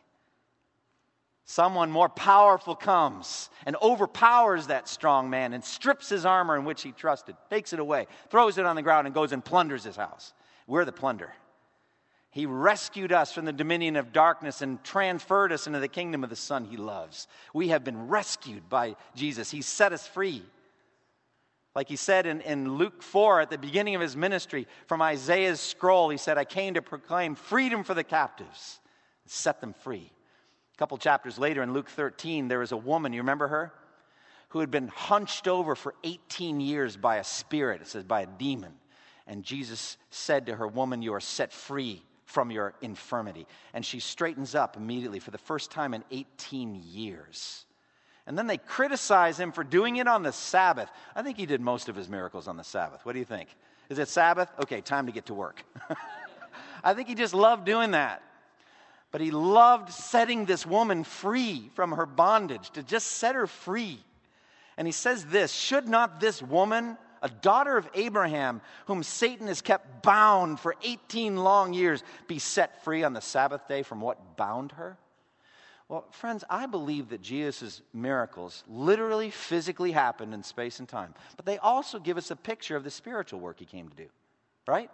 someone 1.44 1.92
more 1.92 2.10
powerful 2.10 2.76
comes 2.76 3.50
and 3.66 3.76
overpowers 3.82 4.68
that 4.68 4.88
strong 4.88 5.30
man 5.30 5.54
and 5.54 5.64
strips 5.64 6.10
his 6.10 6.26
armor 6.26 6.58
in 6.58 6.66
which 6.66 6.82
he 6.82 6.92
trusted, 6.92 7.36
takes 7.50 7.74
it 7.74 7.80
away, 7.80 8.08
throws 8.30 8.58
it 8.58 8.66
on 8.66 8.76
the 8.76 8.82
ground, 8.82 9.08
and 9.08 9.14
goes 9.14 9.32
and 9.32 9.46
plunders 9.46 9.84
his 9.84 9.96
house. 9.96 10.34
We're 10.68 10.86
the 10.86 10.92
plunder. 10.92 11.32
He 12.36 12.46
rescued 12.46 13.14
us 13.14 13.32
from 13.32 13.46
the 13.46 13.54
dominion 13.54 13.96
of 13.96 14.12
darkness 14.12 14.62
and 14.62 14.84
transferred 14.84 15.54
us 15.54 15.68
into 15.68 15.80
the 15.80 15.88
kingdom 15.88 16.22
of 16.22 16.30
the 16.30 16.36
Son 16.36 16.66
he 16.66 16.76
loves. 16.76 17.30
We 17.54 17.70
have 17.70 17.86
been 17.86 18.10
rescued 18.10 18.68
by 18.68 18.98
Jesus. 19.16 19.50
He 19.50 19.62
set 19.62 19.94
us 19.94 20.06
free. 20.06 20.44
Like 21.76 21.88
he 21.88 21.96
said 21.96 22.26
in, 22.26 22.42
in 22.42 22.74
Luke 22.74 23.02
4 23.02 23.40
at 23.40 23.50
the 23.50 23.58
beginning 23.58 23.96
of 23.96 24.02
his 24.02 24.18
ministry, 24.18 24.68
from 24.86 25.02
Isaiah's 25.02 25.62
scroll, 25.62 26.10
he 26.10 26.18
said, 26.18 26.38
I 26.38 26.44
came 26.44 26.74
to 26.74 26.82
proclaim 26.82 27.36
freedom 27.36 27.86
for 27.86 27.94
the 27.94 28.04
captives, 28.04 28.82
and 29.24 29.32
set 29.32 29.62
them 29.62 29.74
free. 29.74 30.12
A 30.74 30.78
couple 30.78 30.98
chapters 30.98 31.40
later 31.40 31.64
in 31.64 31.72
Luke 31.72 31.90
13, 31.90 32.50
there 32.50 32.60
was 32.60 32.74
a 32.74 32.78
woman, 32.78 33.14
you 33.14 33.22
remember 33.22 33.48
her? 33.48 33.72
Who 34.50 34.60
had 34.60 34.72
been 34.72 34.90
hunched 34.90 35.48
over 35.48 35.74
for 35.74 35.96
18 36.04 36.60
years 36.60 36.98
by 36.98 37.16
a 37.16 37.24
spirit, 37.24 37.80
it 37.80 37.88
says 37.88 38.04
by 38.04 38.24
a 38.24 38.28
demon. 38.28 38.74
And 39.26 39.42
Jesus 39.42 39.96
said 40.10 40.48
to 40.48 40.56
her, 40.58 40.68
Woman, 40.68 41.02
you 41.02 41.14
are 41.14 41.22
set 41.22 41.54
free 41.54 42.04
from 42.26 42.52
your 42.52 42.74
infirmity. 42.82 43.48
And 43.74 43.86
she 43.86 44.00
straightens 44.00 44.56
up 44.56 44.76
immediately 44.76 45.20
for 45.20 45.32
the 45.32 45.38
first 45.38 45.72
time 45.72 45.94
in 45.94 46.04
18 46.12 46.82
years. 46.84 47.66
And 48.28 48.38
then 48.38 48.48
they 48.48 48.58
criticize 48.58 49.40
him 49.40 49.52
for 49.52 49.64
doing 49.64 49.98
it 49.98 50.08
on 50.08 50.24
the 50.24 50.32
Sabbath. 50.32 50.90
I 51.16 51.22
think 51.22 51.38
he 51.38 51.46
did 51.46 51.62
most 51.62 51.90
of 51.90 51.96
his 51.96 52.10
miracles 52.10 52.48
on 52.48 52.58
the 52.58 52.64
Sabbath. 52.64 53.06
What 53.06 53.14
do 53.14 53.20
you 53.20 53.26
think? 53.26 53.50
Is 53.90 54.00
it 54.00 54.08
Sabbath? 54.08 54.50
Okay, 54.64 54.82
time 54.82 55.06
to 55.06 55.12
get 55.12 55.28
to 55.28 55.34
work. 55.34 55.64
I 56.84 56.94
think 56.94 57.08
he 57.08 57.16
just 57.16 57.36
loved 57.36 57.66
doing 57.66 57.92
that. 57.92 58.24
But 59.12 59.22
he 59.22 59.32
loved 59.32 59.94
setting 59.94 60.46
this 60.46 60.66
woman 60.66 61.04
free 61.04 61.70
from 61.76 61.92
her 61.92 62.06
bondage, 62.06 62.72
to 62.72 62.84
just 62.84 63.08
set 63.08 63.36
her 63.36 63.48
free. 63.48 64.00
And 64.78 64.88
he 64.88 64.92
says 64.92 65.26
this 65.26 65.52
Should 65.54 65.88
not 65.88 66.20
this 66.20 66.42
woman, 66.42 66.98
a 67.22 67.30
daughter 67.30 67.78
of 67.78 67.88
Abraham, 67.94 68.62
whom 68.86 69.04
Satan 69.04 69.48
has 69.48 69.62
kept 69.62 70.04
bound 70.04 70.60
for 70.60 70.76
18 70.84 71.38
long 71.38 71.74
years, 71.74 72.04
be 72.28 72.40
set 72.40 72.84
free 72.84 73.04
on 73.04 73.14
the 73.14 73.22
Sabbath 73.22 73.68
day 73.68 73.84
from 73.84 74.02
what 74.02 74.38
bound 74.38 74.74
her? 74.74 74.98
Well, 75.88 76.06
friends, 76.12 76.44
I 76.50 76.66
believe 76.66 77.10
that 77.10 77.22
Jesus' 77.22 77.82
miracles 77.94 78.64
literally, 78.68 79.30
physically 79.30 79.92
happened 79.92 80.34
in 80.34 80.42
space 80.42 80.80
and 80.80 80.90
time, 80.90 81.14
but 81.36 81.46
they 81.46 81.60
also 81.60 82.00
give 82.00 82.18
us 82.18 82.32
a 82.32 82.36
picture 82.36 82.76
of 82.76 82.84
the 82.84 82.90
spiritual 82.90 83.40
work 83.40 83.60
he 83.60 83.66
came 83.66 83.90
to 83.90 83.96
do, 83.96 84.08
right? 84.68 84.90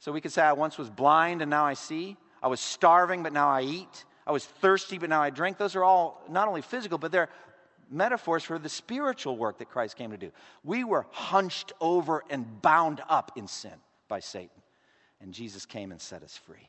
So 0.00 0.10
we 0.10 0.20
could 0.20 0.32
say, 0.32 0.42
I 0.42 0.52
once 0.52 0.78
was 0.78 0.90
blind 0.90 1.42
and 1.42 1.50
now 1.50 1.64
I 1.64 1.74
see. 1.74 2.16
I 2.42 2.48
was 2.48 2.58
starving, 2.58 3.22
but 3.22 3.32
now 3.32 3.48
I 3.48 3.62
eat. 3.62 4.04
I 4.26 4.32
was 4.32 4.44
thirsty, 4.44 4.98
but 4.98 5.08
now 5.08 5.22
I 5.22 5.30
drink. 5.30 5.58
Those 5.58 5.76
are 5.76 5.84
all 5.84 6.20
not 6.28 6.48
only 6.48 6.62
physical, 6.62 6.98
but 6.98 7.12
they're 7.12 7.28
metaphors 7.92 8.42
for 8.42 8.58
the 8.58 8.68
spiritual 8.68 9.36
work 9.36 9.58
that 9.58 9.70
Christ 9.70 9.96
came 9.96 10.10
to 10.10 10.16
do. 10.16 10.30
We 10.64 10.84
were 10.84 11.06
hunched 11.10 11.72
over 11.80 12.24
and 12.30 12.62
bound 12.62 13.00
up 13.08 13.32
in 13.36 13.46
sin 13.46 13.74
by 14.08 14.20
Satan, 14.20 14.62
and 15.20 15.32
Jesus 15.32 15.66
came 15.66 15.92
and 15.92 16.00
set 16.00 16.22
us 16.22 16.36
free. 16.36 16.68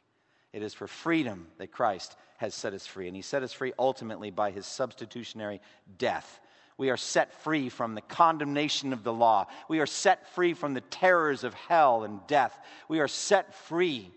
It 0.51 0.61
is 0.61 0.73
for 0.73 0.87
freedom 0.87 1.47
that 1.57 1.71
Christ 1.71 2.15
has 2.37 2.53
set 2.53 2.73
us 2.73 2.85
free, 2.85 3.07
and 3.07 3.15
He 3.15 3.21
set 3.21 3.43
us 3.43 3.53
free 3.53 3.73
ultimately 3.79 4.29
by 4.29 4.51
His 4.51 4.65
substitutionary 4.65 5.61
death. 5.97 6.39
We 6.77 6.89
are 6.89 6.97
set 6.97 7.33
free 7.41 7.69
from 7.69 7.95
the 7.95 8.01
condemnation 8.01 8.93
of 8.93 9.03
the 9.03 9.13
law. 9.13 9.47
We 9.67 9.79
are 9.79 9.85
set 9.85 10.27
free 10.29 10.53
from 10.53 10.73
the 10.73 10.81
terrors 10.81 11.43
of 11.43 11.53
hell 11.53 12.03
and 12.03 12.19
death. 12.27 12.57
We 12.87 12.99
are 12.99 13.07
set 13.07 13.53
free 13.53 14.11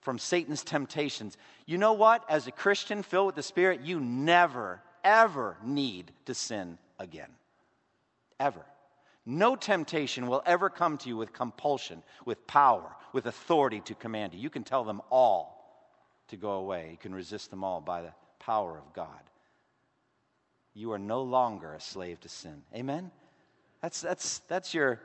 from 0.00 0.18
Satan's 0.18 0.62
temptations. 0.62 1.36
You 1.66 1.78
know 1.78 1.94
what? 1.94 2.24
As 2.28 2.46
a 2.46 2.52
Christian 2.52 3.02
filled 3.02 3.26
with 3.26 3.34
the 3.34 3.42
Spirit, 3.42 3.80
you 3.82 3.98
never, 3.98 4.80
ever 5.06 5.56
need 5.64 6.10
to 6.26 6.34
sin 6.34 6.76
again. 6.98 7.30
Ever. 8.38 8.66
No 9.24 9.56
temptation 9.56 10.26
will 10.26 10.42
ever 10.44 10.68
come 10.68 10.98
to 10.98 11.08
you 11.08 11.16
with 11.16 11.32
compulsion, 11.32 12.02
with 12.26 12.46
power, 12.46 12.94
with 13.12 13.26
authority 13.26 13.80
to 13.80 13.94
command 13.94 14.34
you. 14.34 14.40
You 14.40 14.50
can 14.50 14.64
tell 14.64 14.84
them 14.84 15.00
all 15.10 15.56
to 16.28 16.36
go 16.36 16.52
away. 16.52 16.88
You 16.90 16.96
can 16.98 17.14
resist 17.14 17.50
them 17.50 17.64
all 17.64 17.80
by 17.80 18.02
the 18.02 18.12
power 18.38 18.76
of 18.76 18.92
God. 18.92 19.08
You 20.74 20.92
are 20.92 20.98
no 20.98 21.22
longer 21.22 21.72
a 21.72 21.80
slave 21.80 22.20
to 22.20 22.28
sin. 22.28 22.62
Amen? 22.74 23.10
That's, 23.80 24.00
that's, 24.00 24.40
that's 24.40 24.74
your 24.74 25.00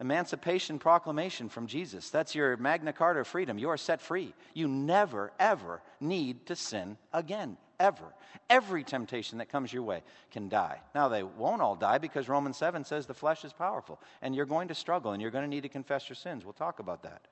Emancipation 0.00 0.78
Proclamation 0.78 1.48
from 1.48 1.66
Jesus. 1.66 2.10
That's 2.10 2.34
your 2.34 2.56
Magna 2.56 2.92
Carta 2.92 3.20
of 3.20 3.26
freedom. 3.26 3.58
You 3.58 3.70
are 3.70 3.76
set 3.76 4.00
free. 4.02 4.34
You 4.52 4.68
never, 4.68 5.32
ever 5.38 5.80
need 6.00 6.46
to 6.46 6.56
sin 6.56 6.96
again. 7.12 7.56
Ever. 7.80 8.04
Every 8.48 8.84
temptation 8.84 9.38
that 9.38 9.48
comes 9.48 9.72
your 9.72 9.82
way 9.82 10.02
can 10.30 10.48
die. 10.48 10.80
Now, 10.94 11.08
they 11.08 11.22
won't 11.22 11.62
all 11.62 11.76
die 11.76 11.98
because 11.98 12.28
Romans 12.28 12.56
7 12.56 12.84
says 12.84 13.06
the 13.06 13.14
flesh 13.14 13.44
is 13.44 13.52
powerful, 13.52 14.00
and 14.22 14.34
you're 14.34 14.46
going 14.46 14.68
to 14.68 14.74
struggle, 14.74 15.12
and 15.12 15.20
you're 15.20 15.30
going 15.30 15.44
to 15.44 15.50
need 15.50 15.62
to 15.62 15.68
confess 15.68 16.08
your 16.08 16.16
sins. 16.16 16.44
We'll 16.44 16.52
talk 16.52 16.78
about 16.78 17.02
that. 17.02 17.26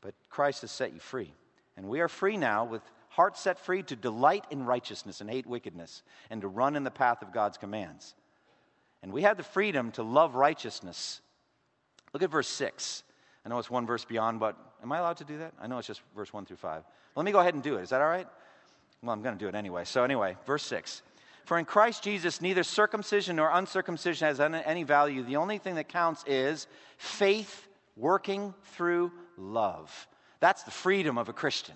But 0.00 0.14
Christ 0.28 0.62
has 0.62 0.70
set 0.70 0.92
you 0.92 1.00
free. 1.00 1.32
And 1.76 1.88
we 1.88 2.00
are 2.00 2.08
free 2.08 2.36
now 2.36 2.64
with 2.64 2.82
hearts 3.10 3.40
set 3.40 3.58
free 3.58 3.82
to 3.84 3.96
delight 3.96 4.44
in 4.50 4.64
righteousness 4.64 5.20
and 5.20 5.30
hate 5.30 5.46
wickedness, 5.46 6.02
and 6.30 6.40
to 6.42 6.48
run 6.48 6.76
in 6.76 6.84
the 6.84 6.90
path 6.90 7.22
of 7.22 7.32
God's 7.32 7.58
commands. 7.58 8.14
And 9.02 9.12
we 9.12 9.22
have 9.22 9.36
the 9.36 9.42
freedom 9.42 9.92
to 9.92 10.02
love 10.02 10.34
righteousness 10.34 11.20
Look 12.12 12.22
at 12.22 12.30
verse 12.30 12.48
6. 12.48 13.02
I 13.44 13.48
know 13.48 13.58
it's 13.58 13.70
one 13.70 13.86
verse 13.86 14.04
beyond, 14.04 14.40
but 14.40 14.56
am 14.82 14.92
I 14.92 14.98
allowed 14.98 15.18
to 15.18 15.24
do 15.24 15.38
that? 15.38 15.54
I 15.60 15.66
know 15.66 15.78
it's 15.78 15.86
just 15.86 16.02
verse 16.14 16.32
1 16.32 16.46
through 16.46 16.56
5. 16.56 16.82
Let 17.16 17.24
me 17.24 17.32
go 17.32 17.40
ahead 17.40 17.54
and 17.54 17.62
do 17.62 17.76
it. 17.76 17.82
Is 17.82 17.90
that 17.90 18.00
all 18.00 18.08
right? 18.08 18.26
Well, 19.02 19.12
I'm 19.12 19.22
going 19.22 19.36
to 19.36 19.38
do 19.38 19.48
it 19.48 19.54
anyway. 19.54 19.84
So, 19.84 20.02
anyway, 20.02 20.36
verse 20.46 20.64
6. 20.64 21.02
For 21.44 21.58
in 21.58 21.64
Christ 21.64 22.02
Jesus, 22.02 22.40
neither 22.40 22.62
circumcision 22.62 23.36
nor 23.36 23.50
uncircumcision 23.50 24.26
has 24.26 24.40
any 24.40 24.82
value. 24.82 25.22
The 25.22 25.36
only 25.36 25.58
thing 25.58 25.76
that 25.76 25.88
counts 25.88 26.24
is 26.26 26.66
faith 26.98 27.68
working 27.96 28.52
through 28.74 29.12
love. 29.36 30.08
That's 30.40 30.64
the 30.64 30.70
freedom 30.70 31.16
of 31.16 31.28
a 31.28 31.32
Christian. 31.32 31.74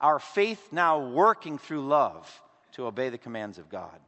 Our 0.00 0.18
faith 0.18 0.68
now 0.72 1.10
working 1.10 1.58
through 1.58 1.86
love 1.86 2.42
to 2.72 2.86
obey 2.86 3.10
the 3.10 3.18
commands 3.18 3.58
of 3.58 3.68
God. 3.68 4.00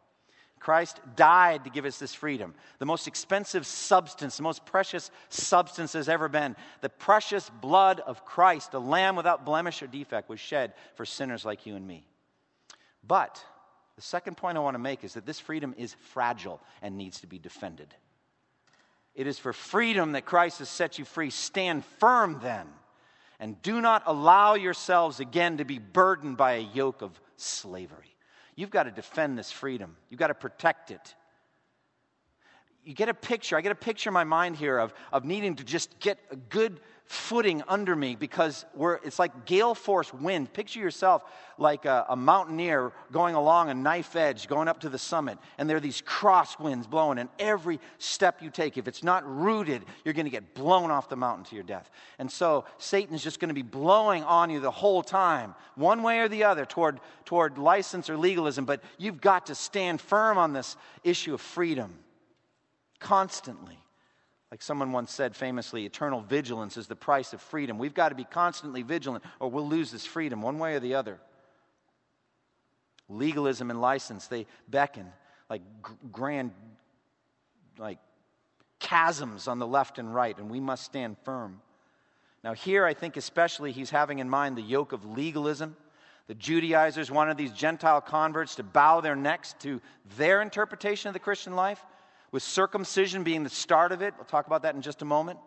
Christ 0.59 0.99
died 1.15 1.65
to 1.65 1.71
give 1.71 1.85
us 1.85 1.99
this 1.99 2.15
freedom. 2.15 2.55
The 2.79 2.87
most 2.87 3.07
expensive 3.07 3.67
substance, 3.67 4.39
the 4.39 4.43
most 4.43 4.65
precious 4.65 5.11
substance 5.29 5.93
has 5.93 6.09
ever 6.09 6.29
been. 6.29 6.57
The 6.81 6.89
precious 6.89 7.51
blood 7.61 8.01
of 8.01 8.25
Christ, 8.25 8.73
a 8.73 8.79
lamb 8.79 9.17
without 9.17 9.45
blemish 9.45 9.83
or 9.83 9.87
defect, 9.87 10.31
was 10.31 10.41
shed 10.41 10.73
for 10.95 11.05
sinners 11.05 11.45
like 11.45 11.67
you 11.67 11.77
and 11.77 11.87
me. 11.87 12.07
But 13.07 13.45
the 13.97 14.03
second 14.03 14.37
point 14.37 14.59
I 14.59 14.61
want 14.61 14.75
to 14.75 14.81
make 14.81 15.05
is 15.05 15.15
that 15.15 15.27
this 15.27 15.39
freedom 15.39 15.75
is 15.77 15.95
fragile 16.13 16.61
and 16.83 16.97
needs 16.97 17.21
to 17.21 17.27
be 17.27 17.39
defended. 17.39 17.95
It 19.15 19.27
is 19.27 19.39
for 19.39 19.53
freedom 19.53 20.13
that 20.13 20.25
Christ 20.25 20.59
has 20.59 20.69
set 20.69 20.99
you 20.99 21.05
free. 21.05 21.31
Stand 21.31 21.85
firm 21.85 22.41
then, 22.43 22.67
and 23.39 23.61
do 23.63 23.81
not 23.81 24.03
allow 24.07 24.55
yourselves 24.55 25.21
again 25.21 25.59
to 25.59 25.65
be 25.65 25.79
burdened 25.79 26.37
by 26.37 26.55
a 26.55 26.69
yoke 26.75 27.03
of 27.03 27.21
slavery. 27.37 28.17
You've 28.57 28.71
got 28.71 28.85
to 28.85 28.91
defend 28.91 29.39
this 29.39 29.53
freedom, 29.53 29.97
you've 30.11 30.21
got 30.21 30.29
to 30.29 30.35
protect 30.35 30.91
it. 30.91 31.15
You 32.85 32.93
get 32.93 33.09
a 33.09 33.15
picture, 33.15 33.57
I 33.57 33.63
get 33.63 33.73
a 33.73 33.77
picture 33.77 34.11
in 34.11 34.15
my 34.15 34.25
mind 34.25 34.57
here 34.57 34.79
of, 34.79 34.93
of 35.11 35.25
needing 35.25 35.57
to 35.57 35.65
just 35.65 35.99
get 36.01 36.19
a 36.31 36.37
good 36.37 36.81
footing 37.07 37.63
under 37.69 37.95
me 37.95 38.17
because 38.17 38.65
we're, 38.75 38.95
it's 39.05 39.19
like 39.19 39.45
gale 39.45 39.75
force 39.75 40.13
wind. 40.13 40.53
Picture 40.53 40.81
yourself 40.81 41.23
like 41.59 41.85
a, 41.85 42.07
a, 42.09 42.17
mountaineer 42.17 42.93
going 43.13 43.35
along 43.35 43.69
a 43.69 43.75
knife 43.75 44.17
edge, 44.17 44.49
going 44.49 44.69
up 44.69 44.81
to 44.81 44.89
the 44.89 44.99
summit, 44.99 45.39
and 45.59 45.69
there 45.69 45.77
are 45.77 45.81
these 45.81 46.01
cross 46.01 46.59
winds 46.59 46.87
blowing, 46.87 47.19
and 47.19 47.29
every 47.39 47.79
step 47.99 48.43
you 48.43 48.51
take, 48.51 48.79
if 48.79 48.89
it's 48.89 49.05
not 49.05 49.23
rooted, 49.25 49.85
you're 50.05 50.15
going 50.15 50.25
to 50.25 50.31
get 50.31 50.55
blown 50.55 50.91
off 50.91 51.09
the 51.09 51.17
mountain 51.17 51.45
to 51.45 51.55
your 51.55 51.65
death. 51.65 51.91
And 52.19 52.31
so 52.33 52.65
Satan's 52.79 53.23
just 53.23 53.39
going 53.39 53.49
to 53.49 53.55
be 53.55 53.63
blowing 53.63 54.25
on 54.25 54.51
you 54.51 54.61
the 54.61 54.71
whole 54.71 55.03
time, 55.03 55.55
one 55.75 56.03
way 56.03 56.21
or 56.21 56.29
the 56.29 56.45
other, 56.45 56.65
toward, 56.65 57.01
toward 57.25 57.59
license 57.59 58.09
or 58.09 58.17
legalism, 58.17 58.65
but 58.65 58.83
you've 58.99 59.21
got 59.21 59.47
to 59.47 59.55
stand 59.55 60.01
firm 60.01 60.39
on 60.39 60.53
this 60.53 60.77
issue 61.05 61.35
of 61.35 61.41
freedom 61.41 61.95
constantly. 62.99 63.84
Like 64.51 64.63
someone 64.63 64.93
once 64.93 65.13
said 65.13 65.35
famously, 65.35 65.85
eternal 65.85 66.21
vigilance 66.21 66.77
is 66.77 66.87
the 66.87 66.97
price 66.97 67.33
of 67.33 67.41
freedom. 67.41 67.79
We've 67.79 67.95
got 67.95 68.11
to 68.11 68.15
be 68.15 68.25
constantly 68.25 68.83
vigilant 68.83 69.25
or 69.41 69.51
we'll 69.51 69.69
lose 69.69 69.91
this 69.91 70.07
freedom 70.07 70.43
one 70.43 70.59
way 70.59 70.75
or 70.75 70.81
the 70.81 70.95
other. 70.95 71.19
Legalism 73.09 73.71
and 73.71 73.81
license, 73.81 74.29
they 74.29 74.47
beckon 74.69 75.07
like 75.51 75.63
grand, 76.11 76.53
like 77.79 77.99
chasms 78.81 79.49
on 79.49 79.59
the 79.59 79.67
left 79.67 79.99
and 79.99 80.15
right, 80.15 80.37
and 80.39 80.51
we 80.51 80.61
must 80.61 80.85
stand 80.85 81.17
firm. 81.25 81.61
Now, 82.43 82.55
here 82.55 82.85
I 82.85 82.95
think 82.95 83.17
especially 83.17 83.73
he's 83.73 83.91
having 83.91 84.19
in 84.19 84.29
mind 84.29 84.57
the 84.57 84.63
yoke 84.63 84.93
of 84.93 85.05
legalism. 85.05 85.77
The 86.27 86.35
Judaizers 86.35 87.11
wanted 87.11 87.37
these 87.37 87.53
Gentile 87.53 88.01
converts 88.01 88.55
to 88.57 88.63
bow 88.63 89.01
their 89.01 89.17
necks 89.17 89.55
to 89.61 89.81
their 90.17 90.43
interpretation 90.43 91.09
of 91.09 91.15
the 91.15 91.21
Christian 91.21 91.55
life 91.57 91.85
with 92.35 92.43
circumcision 92.43 93.23
being 93.23 93.45
the 93.45 93.49
start 93.49 93.93
of 93.93 94.03
it. 94.03 94.13
We'll 94.17 94.25
talk 94.25 94.49
about 94.49 94.63
that 94.63 94.75
in 94.75 94.83
just 94.83 95.03
a 95.03 95.05
moment. 95.05 95.39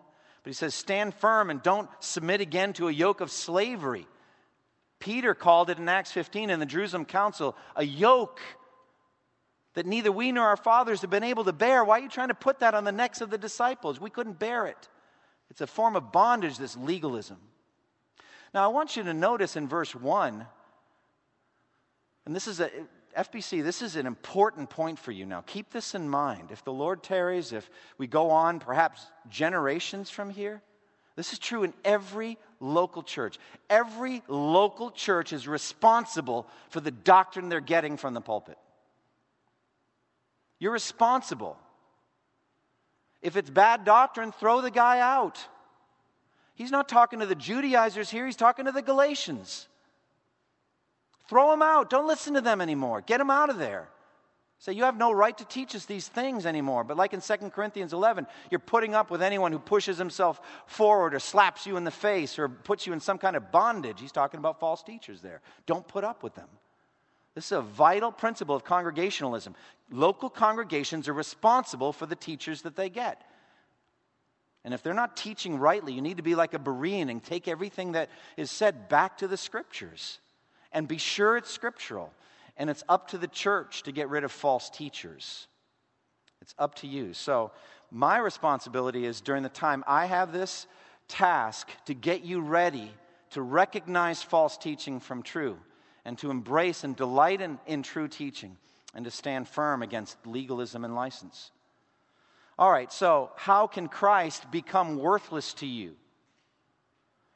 But 0.42 0.50
he 0.50 0.54
says, 0.54 0.74
stand 0.74 1.14
firm 1.14 1.50
and 1.50 1.62
don't 1.62 1.90
submit 2.00 2.40
again 2.40 2.72
to 2.74 2.88
a 2.88 2.92
yoke 2.94 3.20
of 3.20 3.30
slavery. 3.30 4.08
Peter 4.98 5.36
called 5.36 5.70
it 5.70 5.80
in 5.80 5.90
Acts 5.90 6.14
15 6.14 6.50
in 6.50 6.62
the 6.62 6.66
Jerusalem 6.66 7.04
Council 7.04 7.58
a 7.76 7.84
yoke 7.84 8.40
that 9.74 9.86
neither 9.86 10.14
we 10.14 10.32
nor 10.32 10.48
our 10.48 10.56
fathers 10.56 11.02
have 11.02 11.10
been 11.10 11.26
able 11.26 11.44
to 11.44 11.52
bear. 11.52 11.84
Why 11.84 12.00
are 12.00 12.04
you 12.04 12.08
trying 12.08 12.30
to 12.30 12.34
put 12.34 12.60
that 12.60 12.74
on 12.74 12.86
the 12.86 12.94
necks 12.94 13.20
of 13.20 13.32
the 13.32 13.38
disciples? 13.38 14.00
We 14.00 14.10
couldn't 14.10 14.40
bear 14.40 14.66
it. 14.68 14.88
It's 15.50 15.60
a 15.60 15.68
form 15.68 15.98
of 15.98 16.14
bondage, 16.14 16.58
this 16.58 16.78
legalism. 16.78 17.38
Now, 18.54 18.64
I 18.64 18.68
want 18.68 18.96
you 18.96 19.04
to 19.04 19.14
notice 19.14 19.58
in 19.58 19.68
verse 19.68 19.94
1, 19.94 20.46
and 22.26 22.34
this 22.34 22.48
is 22.48 22.62
a, 22.62 22.72
FBC, 23.18 23.64
this 23.64 23.82
is 23.82 23.96
an 23.96 24.06
important 24.06 24.70
point 24.70 25.00
for 25.00 25.12
you 25.12 25.26
now. 25.26 25.42
Keep 25.48 25.72
this 25.72 25.96
in 25.96 26.08
mind. 26.08 26.52
If 26.52 26.64
the 26.64 26.72
Lord 26.72 27.02
tarries, 27.02 27.52
if 27.52 27.68
we 27.98 28.06
go 28.06 28.30
on 28.30 28.60
perhaps 28.60 29.08
generations 29.28 30.12
from 30.12 30.30
here, 30.30 30.62
this 31.16 31.34
is 31.34 31.40
true 31.40 31.64
in 31.64 31.74
every 31.84 32.38
local 32.60 33.02
church. 33.02 33.40
Every 33.72 34.22
local 34.28 34.92
church 34.92 35.34
is 35.34 35.48
responsible 35.48 36.48
for 36.70 36.80
the 36.80 36.92
doctrine 36.92 37.50
they're 37.50 37.60
getting 37.60 37.98
from 37.98 38.14
the 38.14 38.22
pulpit. 38.22 38.58
You're 40.60 40.72
responsible. 40.72 41.58
If 43.24 43.36
it's 43.36 43.50
bad 43.50 43.84
doctrine, 43.84 44.32
throw 44.32 44.62
the 44.62 44.70
guy 44.70 45.00
out. 45.00 45.40
He's 46.54 46.72
not 46.72 46.88
talking 46.88 47.20
to 47.20 47.26
the 47.26 47.36
Judaizers 47.36 48.12
here, 48.12 48.28
he's 48.28 48.36
talking 48.36 48.66
to 48.66 48.72
the 48.72 48.84
Galatians. 48.84 49.68
Throw 51.28 51.52
them 51.52 51.62
out. 51.62 51.90
Don't 51.90 52.08
listen 52.08 52.34
to 52.36 52.42
them 52.42 52.62
anymore. 52.62 53.02
Get 53.02 53.18
them 53.18 53.30
out 53.30 53.50
of 53.50 53.58
there. 53.58 53.90
Say, 54.60 54.74
you 54.74 54.84
have 54.86 54.98
no 54.98 55.12
right 55.12 55.38
to 55.38 55.46
teach 55.46 55.76
us 55.76 55.86
these 55.86 56.08
things 56.08 56.48
anymore. 56.48 56.84
But 56.84 56.98
like 56.98 57.14
in 57.14 57.22
2 57.22 57.36
Corinthians 57.52 57.94
11, 57.94 58.26
you're 58.50 58.60
putting 58.60 58.96
up 58.96 59.12
with 59.12 59.22
anyone 59.22 59.52
who 59.52 59.60
pushes 59.60 60.00
himself 60.00 60.42
forward 60.66 61.14
or 61.14 61.20
slaps 61.20 61.68
you 61.68 61.78
in 61.78 61.84
the 61.84 61.92
face 61.92 62.40
or 62.40 62.50
puts 62.50 62.88
you 62.88 62.94
in 62.94 63.00
some 63.00 63.20
kind 63.20 63.36
of 63.36 63.52
bondage. 63.52 64.02
He's 64.02 64.12
talking 64.12 64.40
about 64.40 64.60
false 64.60 64.82
teachers 64.82 65.22
there. 65.22 65.42
Don't 65.68 65.88
put 65.88 66.04
up 66.04 66.24
with 66.24 66.34
them. 66.34 66.50
This 67.36 67.46
is 67.46 67.52
a 67.52 67.62
vital 67.62 68.12
principle 68.12 68.56
of 68.56 68.64
congregationalism. 68.64 69.54
Local 69.92 70.28
congregations 70.28 71.08
are 71.08 71.14
responsible 71.14 71.94
for 71.94 72.08
the 72.08 72.16
teachers 72.16 72.64
that 72.64 72.76
they 72.76 72.90
get. 72.90 73.22
And 74.64 74.74
if 74.74 74.82
they're 74.82 74.96
not 74.96 75.16
teaching 75.16 75.60
rightly, 75.60 75.94
you 75.94 76.02
need 76.02 76.18
to 76.18 76.24
be 76.24 76.34
like 76.34 76.56
a 76.56 76.60
Berean 76.60 77.12
and 77.12 77.24
take 77.24 77.48
everything 77.48 77.92
that 77.92 78.10
is 78.38 78.50
said 78.50 78.90
back 78.90 79.20
to 79.20 79.28
the 79.28 79.38
scriptures 79.38 80.18
and 80.78 80.88
be 80.88 81.00
sure 81.00 81.38
it's 81.38 81.50
scriptural. 81.50 82.14
And 82.56 82.70
it's 82.70 82.84
up 82.88 83.08
to 83.10 83.18
the 83.18 83.28
church 83.28 83.82
to 83.84 83.92
get 83.92 84.10
rid 84.10 84.24
of 84.24 84.32
false 84.32 84.70
teachers. 84.70 85.48
It's 86.40 86.54
up 86.60 86.76
to 86.76 86.88
you. 86.88 87.14
So, 87.14 87.52
my 87.90 88.20
responsibility 88.20 89.06
is 89.06 89.20
during 89.20 89.42
the 89.42 89.50
time 89.50 89.84
I 89.88 90.06
have 90.06 90.32
this 90.32 90.68
task 91.08 91.70
to 91.86 91.96
get 91.96 92.24
you 92.24 92.42
ready 92.42 92.92
to 93.32 93.42
recognize 93.42 94.22
false 94.22 94.56
teaching 94.56 95.00
from 95.00 95.24
true 95.24 95.58
and 96.06 96.16
to 96.20 96.30
embrace 96.30 96.84
and 96.84 96.96
delight 96.96 97.42
in, 97.42 97.58
in 97.66 97.82
true 97.82 98.08
teaching 98.08 98.56
and 98.94 99.04
to 99.04 99.10
stand 99.10 99.48
firm 99.48 99.82
against 99.82 100.28
legalism 100.28 100.86
and 100.86 100.94
license. 100.94 101.50
All 102.60 102.72
right, 102.72 102.94
so 102.94 103.32
how 103.36 103.66
can 103.66 103.88
Christ 103.88 104.52
become 104.52 105.00
worthless 105.00 105.56
to 105.56 105.66
you? 105.66 105.96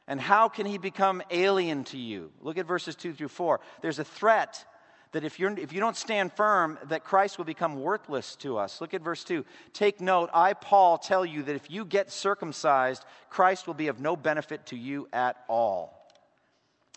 And 0.08 0.20
how 0.20 0.48
can 0.48 0.66
he 0.66 0.78
become 0.78 1.22
alien 1.30 1.84
to 1.84 1.98
you? 1.98 2.32
Look 2.40 2.58
at 2.58 2.66
verses 2.66 2.96
2 2.96 3.14
through 3.14 3.28
4. 3.28 3.60
There's 3.80 3.98
a 3.98 4.04
threat 4.04 4.64
that 5.12 5.24
if, 5.24 5.38
you're, 5.38 5.56
if 5.58 5.72
you 5.72 5.80
don't 5.80 5.96
stand 5.96 6.32
firm, 6.32 6.78
that 6.86 7.04
Christ 7.04 7.38
will 7.38 7.44
become 7.44 7.80
worthless 7.80 8.34
to 8.36 8.58
us. 8.58 8.80
Look 8.80 8.94
at 8.94 9.02
verse 9.02 9.24
2. 9.24 9.44
Take 9.74 10.00
note, 10.00 10.30
I, 10.32 10.54
Paul, 10.54 10.98
tell 10.98 11.24
you 11.24 11.42
that 11.42 11.54
if 11.54 11.70
you 11.70 11.84
get 11.84 12.10
circumcised, 12.10 13.04
Christ 13.28 13.66
will 13.66 13.74
be 13.74 13.88
of 13.88 14.00
no 14.00 14.16
benefit 14.16 14.66
to 14.66 14.76
you 14.76 15.08
at 15.12 15.36
all. 15.48 16.10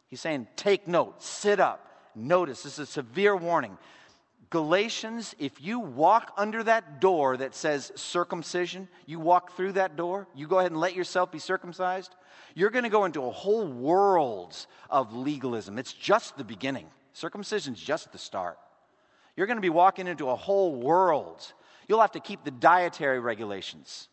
He's 0.07 0.21
saying, 0.21 0.47
take 0.55 0.87
note, 0.87 1.21
sit 1.21 1.59
up, 1.59 1.85
notice. 2.15 2.63
This 2.63 2.73
is 2.73 2.89
a 2.89 2.91
severe 2.91 3.35
warning. 3.35 3.77
Galatians, 4.55 5.35
if 5.37 5.61
you 5.61 5.81
walk 5.81 6.31
under 6.37 6.63
that 6.63 7.01
door 7.01 7.35
that 7.35 7.53
says 7.53 7.91
circumcision, 7.95 8.87
you 9.05 9.19
walk 9.19 9.51
through 9.57 9.73
that 9.73 9.97
door, 9.97 10.29
you 10.33 10.47
go 10.47 10.59
ahead 10.59 10.71
and 10.71 10.79
let 10.79 10.95
yourself 10.95 11.29
be 11.29 11.39
circumcised, 11.39 12.15
you're 12.53 12.69
going 12.69 12.85
to 12.85 12.89
go 12.89 13.03
into 13.03 13.25
a 13.25 13.31
whole 13.31 13.67
world 13.67 14.55
of 14.89 15.13
legalism. 15.13 15.77
It's 15.77 15.91
just 15.91 16.37
the 16.37 16.45
beginning. 16.45 16.87
Circumcision's 17.11 17.81
just 17.81 18.13
the 18.13 18.17
start. 18.17 18.57
You're 19.35 19.45
going 19.45 19.57
to 19.57 19.61
be 19.61 19.67
walking 19.67 20.07
into 20.07 20.29
a 20.29 20.35
whole 20.37 20.73
world. 20.73 21.51
You'll 21.89 21.99
have 21.99 22.13
to 22.13 22.21
keep 22.21 22.45
the 22.45 22.51
dietary 22.51 23.19
regulations. 23.19 24.07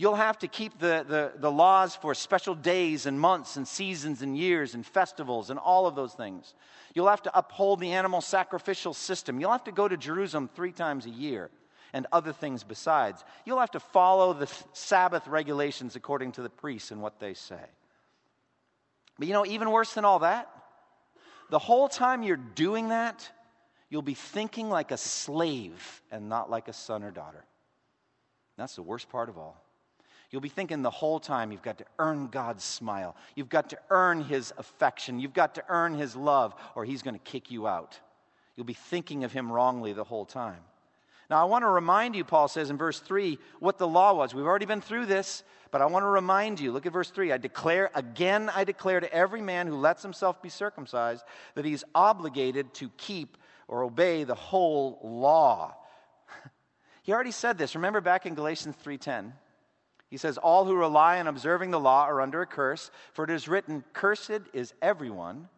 You'll 0.00 0.14
have 0.14 0.38
to 0.38 0.48
keep 0.48 0.78
the, 0.78 1.04
the, 1.06 1.32
the 1.36 1.52
laws 1.52 1.94
for 1.94 2.14
special 2.14 2.54
days 2.54 3.04
and 3.04 3.20
months 3.20 3.58
and 3.58 3.68
seasons 3.68 4.22
and 4.22 4.34
years 4.34 4.74
and 4.74 4.86
festivals 4.86 5.50
and 5.50 5.58
all 5.58 5.86
of 5.86 5.94
those 5.94 6.14
things. 6.14 6.54
You'll 6.94 7.10
have 7.10 7.20
to 7.24 7.38
uphold 7.38 7.80
the 7.80 7.92
animal 7.92 8.22
sacrificial 8.22 8.94
system. 8.94 9.38
You'll 9.38 9.52
have 9.52 9.64
to 9.64 9.72
go 9.72 9.86
to 9.86 9.98
Jerusalem 9.98 10.48
three 10.54 10.72
times 10.72 11.04
a 11.04 11.10
year 11.10 11.50
and 11.92 12.06
other 12.12 12.32
things 12.32 12.64
besides. 12.64 13.22
You'll 13.44 13.60
have 13.60 13.72
to 13.72 13.78
follow 13.78 14.32
the 14.32 14.50
Sabbath 14.72 15.28
regulations 15.28 15.96
according 15.96 16.32
to 16.32 16.40
the 16.40 16.48
priests 16.48 16.92
and 16.92 17.02
what 17.02 17.20
they 17.20 17.34
say. 17.34 17.66
But 19.18 19.28
you 19.28 19.34
know, 19.34 19.44
even 19.44 19.70
worse 19.70 19.92
than 19.92 20.06
all 20.06 20.20
that, 20.20 20.48
the 21.50 21.58
whole 21.58 21.90
time 21.90 22.22
you're 22.22 22.38
doing 22.38 22.88
that, 22.88 23.30
you'll 23.90 24.00
be 24.00 24.14
thinking 24.14 24.70
like 24.70 24.92
a 24.92 24.96
slave 24.96 26.00
and 26.10 26.30
not 26.30 26.48
like 26.48 26.68
a 26.68 26.72
son 26.72 27.02
or 27.02 27.10
daughter. 27.10 27.44
That's 28.56 28.76
the 28.76 28.82
worst 28.82 29.10
part 29.10 29.28
of 29.28 29.36
all. 29.36 29.62
You'll 30.30 30.40
be 30.40 30.48
thinking 30.48 30.82
the 30.82 30.90
whole 30.90 31.18
time 31.18 31.50
you've 31.50 31.62
got 31.62 31.78
to 31.78 31.84
earn 31.98 32.28
God's 32.28 32.62
smile. 32.62 33.16
You've 33.34 33.48
got 33.48 33.70
to 33.70 33.78
earn 33.90 34.22
His 34.22 34.52
affection. 34.58 35.18
You've 35.18 35.34
got 35.34 35.56
to 35.56 35.64
earn 35.68 35.94
His 35.94 36.14
love, 36.14 36.54
or 36.76 36.84
He's 36.84 37.02
going 37.02 37.14
to 37.14 37.20
kick 37.20 37.50
you 37.50 37.66
out. 37.66 37.98
You'll 38.56 38.66
be 38.66 38.74
thinking 38.74 39.24
of 39.24 39.32
Him 39.32 39.50
wrongly 39.50 39.92
the 39.92 40.04
whole 40.04 40.24
time. 40.24 40.60
Now, 41.28 41.40
I 41.40 41.44
want 41.44 41.62
to 41.62 41.68
remind 41.68 42.16
you, 42.16 42.24
Paul 42.24 42.48
says 42.48 42.70
in 42.70 42.76
verse 42.76 42.98
3, 43.00 43.38
what 43.60 43.78
the 43.78 43.86
law 43.86 44.14
was. 44.14 44.34
We've 44.34 44.46
already 44.46 44.66
been 44.66 44.80
through 44.80 45.06
this, 45.06 45.44
but 45.70 45.80
I 45.80 45.86
want 45.86 46.02
to 46.04 46.08
remind 46.08 46.58
you. 46.58 46.72
Look 46.72 46.86
at 46.86 46.92
verse 46.92 47.10
3. 47.10 47.32
I 47.32 47.38
declare, 47.38 47.90
again, 47.94 48.50
I 48.52 48.64
declare 48.64 48.98
to 48.98 49.12
every 49.12 49.40
man 49.40 49.68
who 49.68 49.76
lets 49.76 50.02
himself 50.02 50.42
be 50.42 50.48
circumcised 50.48 51.24
that 51.54 51.64
he's 51.64 51.84
obligated 51.94 52.74
to 52.74 52.90
keep 52.96 53.36
or 53.68 53.84
obey 53.84 54.24
the 54.24 54.34
whole 54.34 54.98
law. 55.04 55.76
he 57.02 57.12
already 57.12 57.30
said 57.30 57.58
this. 57.58 57.76
Remember 57.76 58.00
back 58.00 58.26
in 58.26 58.34
Galatians 58.34 58.74
3:10. 58.84 59.32
He 60.10 60.16
says, 60.16 60.38
All 60.38 60.64
who 60.64 60.74
rely 60.74 61.20
on 61.20 61.28
observing 61.28 61.70
the 61.70 61.80
law 61.80 62.04
are 62.04 62.20
under 62.20 62.42
a 62.42 62.46
curse, 62.46 62.90
for 63.12 63.24
it 63.24 63.30
is 63.30 63.48
written, 63.48 63.84
Cursed 63.92 64.42
is 64.52 64.74
everyone 64.82 65.48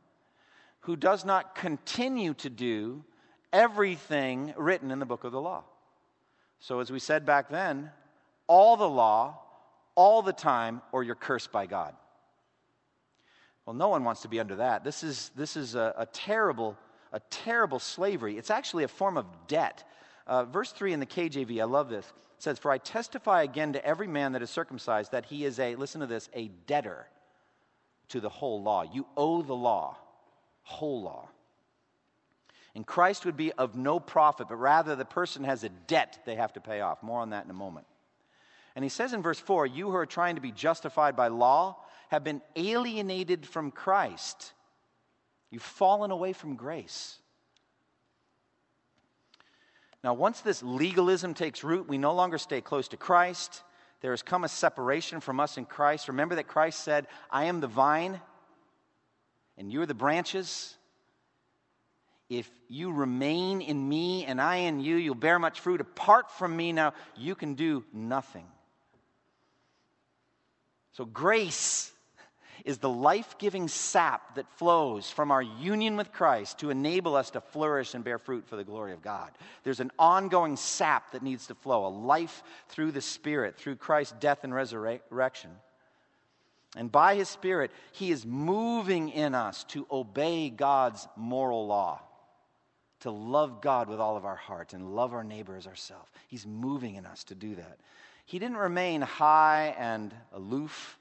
who 0.80 0.94
does 0.94 1.24
not 1.24 1.54
continue 1.54 2.34
to 2.34 2.50
do 2.50 3.02
everything 3.52 4.52
written 4.56 4.90
in 4.90 4.98
the 4.98 5.06
book 5.06 5.24
of 5.24 5.32
the 5.32 5.40
law. 5.40 5.64
So, 6.60 6.80
as 6.80 6.92
we 6.92 6.98
said 6.98 7.24
back 7.24 7.48
then, 7.48 7.90
all 8.46 8.76
the 8.76 8.88
law, 8.88 9.38
all 9.94 10.22
the 10.22 10.32
time, 10.32 10.82
or 10.92 11.02
you're 11.02 11.14
cursed 11.14 11.50
by 11.50 11.66
God. 11.66 11.94
Well, 13.64 13.74
no 13.74 13.88
one 13.88 14.04
wants 14.04 14.22
to 14.22 14.28
be 14.28 14.40
under 14.40 14.56
that. 14.56 14.84
This 14.84 15.02
is, 15.02 15.30
this 15.36 15.56
is 15.56 15.74
a, 15.74 15.94
a 15.96 16.06
terrible, 16.06 16.76
a 17.12 17.20
terrible 17.30 17.78
slavery. 17.78 18.36
It's 18.36 18.50
actually 18.50 18.84
a 18.84 18.88
form 18.88 19.16
of 19.16 19.26
debt. 19.46 19.84
Uh, 20.26 20.44
verse 20.44 20.72
3 20.72 20.92
in 20.92 21.00
the 21.00 21.06
KJV, 21.06 21.60
I 21.60 21.64
love 21.64 21.88
this. 21.88 22.12
Says, 22.42 22.58
For 22.58 22.72
I 22.72 22.78
testify 22.78 23.44
again 23.44 23.74
to 23.74 23.86
every 23.86 24.08
man 24.08 24.32
that 24.32 24.42
is 24.42 24.50
circumcised 24.50 25.12
that 25.12 25.26
he 25.26 25.44
is 25.44 25.60
a, 25.60 25.76
listen 25.76 26.00
to 26.00 26.08
this, 26.08 26.28
a 26.34 26.48
debtor 26.66 27.06
to 28.08 28.18
the 28.18 28.28
whole 28.28 28.64
law. 28.64 28.82
You 28.82 29.06
owe 29.16 29.42
the 29.42 29.54
law, 29.54 29.96
whole 30.64 31.02
law. 31.02 31.28
And 32.74 32.84
Christ 32.84 33.24
would 33.26 33.36
be 33.36 33.52
of 33.52 33.76
no 33.76 34.00
profit, 34.00 34.48
but 34.48 34.56
rather 34.56 34.96
the 34.96 35.04
person 35.04 35.44
has 35.44 35.62
a 35.62 35.68
debt 35.68 36.18
they 36.26 36.34
have 36.34 36.52
to 36.54 36.60
pay 36.60 36.80
off. 36.80 37.00
More 37.00 37.20
on 37.20 37.30
that 37.30 37.44
in 37.44 37.50
a 37.52 37.54
moment. 37.54 37.86
And 38.74 38.84
he 38.84 38.88
says 38.88 39.12
in 39.12 39.22
verse 39.22 39.38
4 39.38 39.66
You 39.66 39.92
who 39.92 39.96
are 39.96 40.04
trying 40.04 40.34
to 40.34 40.40
be 40.40 40.50
justified 40.50 41.14
by 41.14 41.28
law 41.28 41.76
have 42.08 42.24
been 42.24 42.42
alienated 42.56 43.46
from 43.46 43.70
Christ. 43.70 44.52
You've 45.52 45.62
fallen 45.62 46.10
away 46.10 46.32
from 46.32 46.56
grace. 46.56 47.20
Now, 50.04 50.14
once 50.14 50.40
this 50.40 50.62
legalism 50.62 51.34
takes 51.34 51.62
root, 51.62 51.88
we 51.88 51.96
no 51.96 52.12
longer 52.12 52.38
stay 52.38 52.60
close 52.60 52.88
to 52.88 52.96
Christ. 52.96 53.62
There 54.00 54.10
has 54.10 54.22
come 54.22 54.42
a 54.42 54.48
separation 54.48 55.20
from 55.20 55.38
us 55.38 55.56
in 55.56 55.64
Christ. 55.64 56.08
Remember 56.08 56.34
that 56.34 56.48
Christ 56.48 56.80
said, 56.80 57.06
I 57.30 57.44
am 57.44 57.60
the 57.60 57.68
vine, 57.68 58.20
and 59.56 59.72
you're 59.72 59.86
the 59.86 59.94
branches. 59.94 60.76
If 62.28 62.50
you 62.68 62.92
remain 62.92 63.60
in 63.60 63.88
me 63.88 64.24
and 64.24 64.40
I 64.40 64.56
in 64.56 64.80
you, 64.80 64.96
you'll 64.96 65.14
bear 65.14 65.38
much 65.38 65.60
fruit. 65.60 65.80
Apart 65.80 66.30
from 66.32 66.56
me, 66.56 66.72
now 66.72 66.94
you 67.16 67.36
can 67.36 67.54
do 67.54 67.84
nothing. 67.92 68.46
So, 70.94 71.04
grace 71.04 71.92
is 72.64 72.78
the 72.78 72.88
life 72.88 73.36
giving 73.38 73.68
sap 73.68 74.34
that 74.36 74.48
flows 74.58 75.10
from 75.10 75.30
our 75.30 75.42
union 75.42 75.96
with 75.96 76.12
Christ 76.12 76.58
to 76.60 76.70
enable 76.70 77.16
us 77.16 77.30
to 77.30 77.40
flourish 77.40 77.94
and 77.94 78.04
bear 78.04 78.18
fruit 78.18 78.46
for 78.46 78.56
the 78.56 78.64
glory 78.64 78.92
of 78.92 79.02
God. 79.02 79.30
There's 79.64 79.80
an 79.80 79.90
ongoing 79.98 80.56
sap 80.56 81.12
that 81.12 81.22
needs 81.22 81.46
to 81.48 81.54
flow, 81.54 81.86
a 81.86 81.88
life 81.88 82.42
through 82.68 82.92
the 82.92 83.00
Spirit, 83.00 83.56
through 83.56 83.76
Christ's 83.76 84.14
death 84.20 84.44
and 84.44 84.54
resurrection. 84.54 85.50
And 86.76 86.90
by 86.90 87.16
His 87.16 87.28
Spirit, 87.28 87.70
He 87.92 88.10
is 88.10 88.24
moving 88.24 89.10
in 89.10 89.34
us 89.34 89.64
to 89.64 89.86
obey 89.90 90.48
God's 90.48 91.06
moral 91.16 91.66
law, 91.66 92.00
to 93.00 93.10
love 93.10 93.60
God 93.60 93.88
with 93.88 94.00
all 94.00 94.16
of 94.16 94.24
our 94.24 94.36
heart 94.36 94.72
and 94.72 94.94
love 94.94 95.12
our 95.12 95.24
neighbor 95.24 95.56
as 95.56 95.66
ourselves. 95.66 96.10
He's 96.28 96.46
moving 96.46 96.94
in 96.94 97.04
us 97.04 97.24
to 97.24 97.34
do 97.34 97.56
that. 97.56 97.78
He 98.24 98.38
didn't 98.38 98.56
remain 98.56 99.02
high 99.02 99.74
and 99.78 100.14
aloof 100.32 100.98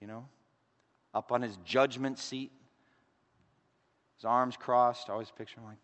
you 0.00 0.06
know, 0.06 0.26
up 1.14 1.32
on 1.32 1.42
his 1.42 1.56
judgment 1.64 2.18
seat, 2.18 2.52
his 4.16 4.24
arms 4.24 4.56
crossed. 4.56 5.08
I 5.08 5.12
always 5.12 5.30
picture 5.30 5.60
him 5.60 5.66
like, 5.66 5.78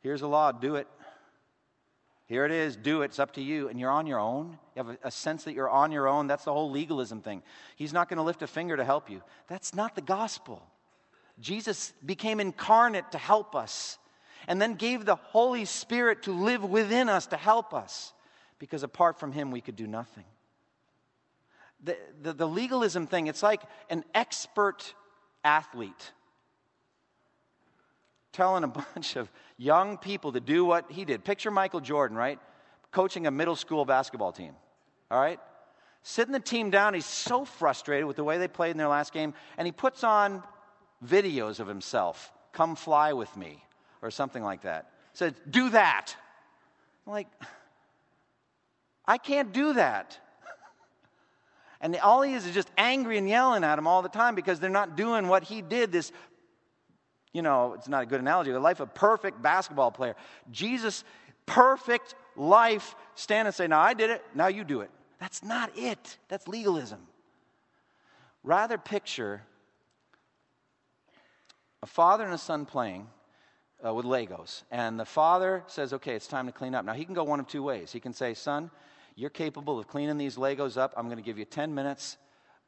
here's 0.00 0.22
a 0.22 0.26
law, 0.26 0.52
do 0.52 0.76
it. 0.76 0.86
Here 2.26 2.44
it 2.44 2.52
is, 2.52 2.76
do 2.76 3.02
it. 3.02 3.06
It's 3.06 3.18
up 3.18 3.32
to 3.32 3.42
you. 3.42 3.68
And 3.68 3.80
you're 3.80 3.90
on 3.90 4.06
your 4.06 4.20
own. 4.20 4.56
You 4.76 4.84
have 4.84 4.88
a, 4.88 4.98
a 5.08 5.10
sense 5.10 5.44
that 5.44 5.52
you're 5.52 5.68
on 5.68 5.90
your 5.90 6.06
own. 6.06 6.28
That's 6.28 6.44
the 6.44 6.52
whole 6.52 6.70
legalism 6.70 7.22
thing. 7.22 7.42
He's 7.74 7.92
not 7.92 8.08
going 8.08 8.18
to 8.18 8.22
lift 8.22 8.42
a 8.42 8.46
finger 8.46 8.76
to 8.76 8.84
help 8.84 9.10
you. 9.10 9.20
That's 9.48 9.74
not 9.74 9.96
the 9.96 10.00
gospel. 10.00 10.62
Jesus 11.40 11.92
became 12.06 12.38
incarnate 12.38 13.10
to 13.12 13.18
help 13.18 13.56
us 13.56 13.98
and 14.46 14.62
then 14.62 14.74
gave 14.74 15.04
the 15.04 15.16
Holy 15.16 15.64
Spirit 15.64 16.22
to 16.22 16.32
live 16.32 16.62
within 16.62 17.08
us 17.08 17.26
to 17.28 17.36
help 17.36 17.74
us 17.74 18.12
because 18.58 18.84
apart 18.84 19.18
from 19.18 19.32
Him, 19.32 19.50
we 19.50 19.60
could 19.60 19.76
do 19.76 19.86
nothing 19.86 20.24
the, 21.82 21.96
the, 22.22 22.32
the 22.32 22.46
legalism 22.48 23.06
thing, 23.06 23.26
it's 23.26 23.42
like 23.42 23.62
an 23.88 24.04
expert 24.14 24.94
athlete 25.44 26.12
telling 28.32 28.64
a 28.64 28.68
bunch 28.94 29.16
of 29.16 29.30
young 29.56 29.98
people 29.98 30.32
to 30.32 30.40
do 30.40 30.64
what 30.64 30.90
he 30.90 31.04
did. 31.04 31.24
Picture 31.24 31.50
Michael 31.50 31.80
Jordan, 31.80 32.16
right? 32.16 32.38
Coaching 32.92 33.26
a 33.26 33.30
middle 33.30 33.56
school 33.56 33.84
basketball 33.84 34.32
team, 34.32 34.54
all 35.10 35.20
right? 35.20 35.40
Sitting 36.02 36.32
the 36.32 36.40
team 36.40 36.70
down, 36.70 36.94
he's 36.94 37.04
so 37.04 37.44
frustrated 37.44 38.06
with 38.06 38.16
the 38.16 38.24
way 38.24 38.38
they 38.38 38.48
played 38.48 38.70
in 38.70 38.78
their 38.78 38.88
last 38.88 39.12
game, 39.12 39.34
and 39.58 39.66
he 39.66 39.72
puts 39.72 40.02
on 40.02 40.42
videos 41.06 41.60
of 41.60 41.66
himself. 41.66 42.32
Come 42.52 42.74
fly 42.74 43.12
with 43.12 43.34
me, 43.36 43.62
or 44.02 44.10
something 44.10 44.42
like 44.42 44.62
that. 44.62 44.90
Says, 45.12 45.34
do 45.48 45.70
that. 45.70 46.14
I'm 47.06 47.12
like, 47.12 47.28
I 49.06 49.18
can't 49.18 49.52
do 49.52 49.74
that. 49.74 50.18
And 51.80 51.96
all 51.96 52.22
he 52.22 52.34
is 52.34 52.46
is 52.46 52.54
just 52.54 52.70
angry 52.76 53.16
and 53.16 53.28
yelling 53.28 53.64
at 53.64 53.76
them 53.76 53.86
all 53.86 54.02
the 54.02 54.08
time 54.08 54.34
because 54.34 54.60
they're 54.60 54.68
not 54.70 54.96
doing 54.96 55.28
what 55.28 55.42
he 55.44 55.62
did 55.62 55.92
this, 55.92 56.12
you 57.32 57.42
know, 57.42 57.74
it's 57.74 57.88
not 57.88 58.02
a 58.02 58.06
good 58.06 58.20
analogy, 58.20 58.52
the 58.52 58.60
life 58.60 58.80
of 58.80 58.94
perfect 58.94 59.40
basketball 59.40 59.90
player. 59.90 60.14
Jesus, 60.50 61.04
perfect 61.46 62.14
life, 62.36 62.94
stand 63.14 63.48
and 63.48 63.54
say, 63.54 63.66
Now 63.66 63.80
I 63.80 63.94
did 63.94 64.10
it, 64.10 64.22
now 64.34 64.48
you 64.48 64.64
do 64.64 64.82
it. 64.82 64.90
That's 65.18 65.42
not 65.42 65.70
it. 65.76 66.18
That's 66.28 66.48
legalism. 66.48 67.00
Rather, 68.42 68.78
picture 68.78 69.42
a 71.82 71.86
father 71.86 72.24
and 72.24 72.34
a 72.34 72.38
son 72.38 72.66
playing 72.66 73.06
uh, 73.84 73.94
with 73.94 74.04
Legos. 74.04 74.64
And 74.70 75.00
the 75.00 75.04
father 75.04 75.62
says, 75.66 75.92
Okay, 75.92 76.14
it's 76.14 76.26
time 76.26 76.46
to 76.46 76.52
clean 76.52 76.74
up. 76.74 76.84
Now, 76.84 76.92
he 76.92 77.04
can 77.04 77.14
go 77.14 77.24
one 77.24 77.40
of 77.40 77.46
two 77.46 77.62
ways. 77.62 77.92
He 77.92 78.00
can 78.00 78.12
say, 78.12 78.34
Son, 78.34 78.70
you're 79.20 79.28
capable 79.28 79.78
of 79.78 79.86
cleaning 79.86 80.16
these 80.16 80.36
Legos 80.36 80.78
up. 80.78 80.94
I'm 80.96 81.04
going 81.04 81.18
to 81.18 81.22
give 81.22 81.38
you 81.38 81.44
10 81.44 81.74
minutes, 81.74 82.16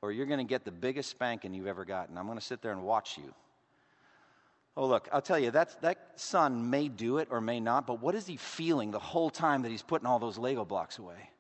or 0.02 0.12
you're 0.12 0.26
going 0.26 0.38
to 0.38 0.44
get 0.44 0.66
the 0.66 0.70
biggest 0.70 1.08
spanking 1.08 1.54
you've 1.54 1.66
ever 1.66 1.86
gotten. 1.86 2.18
I'm 2.18 2.26
going 2.26 2.38
to 2.38 2.44
sit 2.44 2.60
there 2.60 2.72
and 2.72 2.82
watch 2.82 3.16
you. 3.16 3.32
Oh, 4.76 4.86
look, 4.86 5.08
I'll 5.12 5.22
tell 5.22 5.38
you, 5.38 5.50
that, 5.52 5.80
that 5.80 6.12
son 6.16 6.68
may 6.68 6.88
do 6.88 7.18
it 7.18 7.28
or 7.30 7.40
may 7.40 7.58
not, 7.58 7.86
but 7.86 8.02
what 8.02 8.14
is 8.14 8.26
he 8.26 8.36
feeling 8.36 8.90
the 8.90 8.98
whole 8.98 9.30
time 9.30 9.62
that 9.62 9.70
he's 9.70 9.82
putting 9.82 10.06
all 10.06 10.18
those 10.18 10.36
Lego 10.36 10.64
blocks 10.64 10.98
away? 10.98 11.30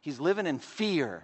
He's 0.00 0.18
living 0.18 0.46
in 0.46 0.58
fear. 0.58 1.22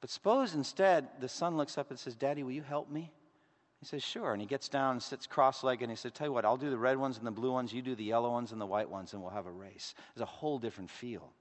But 0.00 0.08
suppose 0.08 0.54
instead 0.54 1.08
the 1.20 1.28
son 1.28 1.58
looks 1.58 1.76
up 1.76 1.90
and 1.90 1.98
says, 1.98 2.16
Daddy, 2.16 2.42
will 2.42 2.52
you 2.52 2.62
help 2.62 2.90
me? 2.90 3.12
He 3.80 3.86
says, 3.86 4.02
Sure. 4.02 4.32
And 4.32 4.40
he 4.40 4.46
gets 4.46 4.68
down 4.68 4.92
and 4.92 5.02
sits 5.02 5.26
cross 5.26 5.62
legged 5.62 5.82
and 5.82 5.90
he 5.90 5.96
says, 5.96 6.12
Tell 6.12 6.28
you 6.28 6.32
what, 6.32 6.44
I'll 6.44 6.56
do 6.56 6.70
the 6.70 6.78
red 6.78 6.96
ones 6.96 7.18
and 7.18 7.26
the 7.26 7.30
blue 7.30 7.52
ones, 7.52 7.72
you 7.72 7.82
do 7.82 7.94
the 7.94 8.04
yellow 8.04 8.30
ones 8.30 8.52
and 8.52 8.60
the 8.60 8.66
white 8.66 8.88
ones, 8.88 9.12
and 9.12 9.20
we'll 9.20 9.30
have 9.30 9.46
a 9.46 9.50
race. 9.50 9.94
It's 10.12 10.22
a 10.22 10.26
whole 10.26 10.58
different 10.58 10.90
feel. 10.90 11.32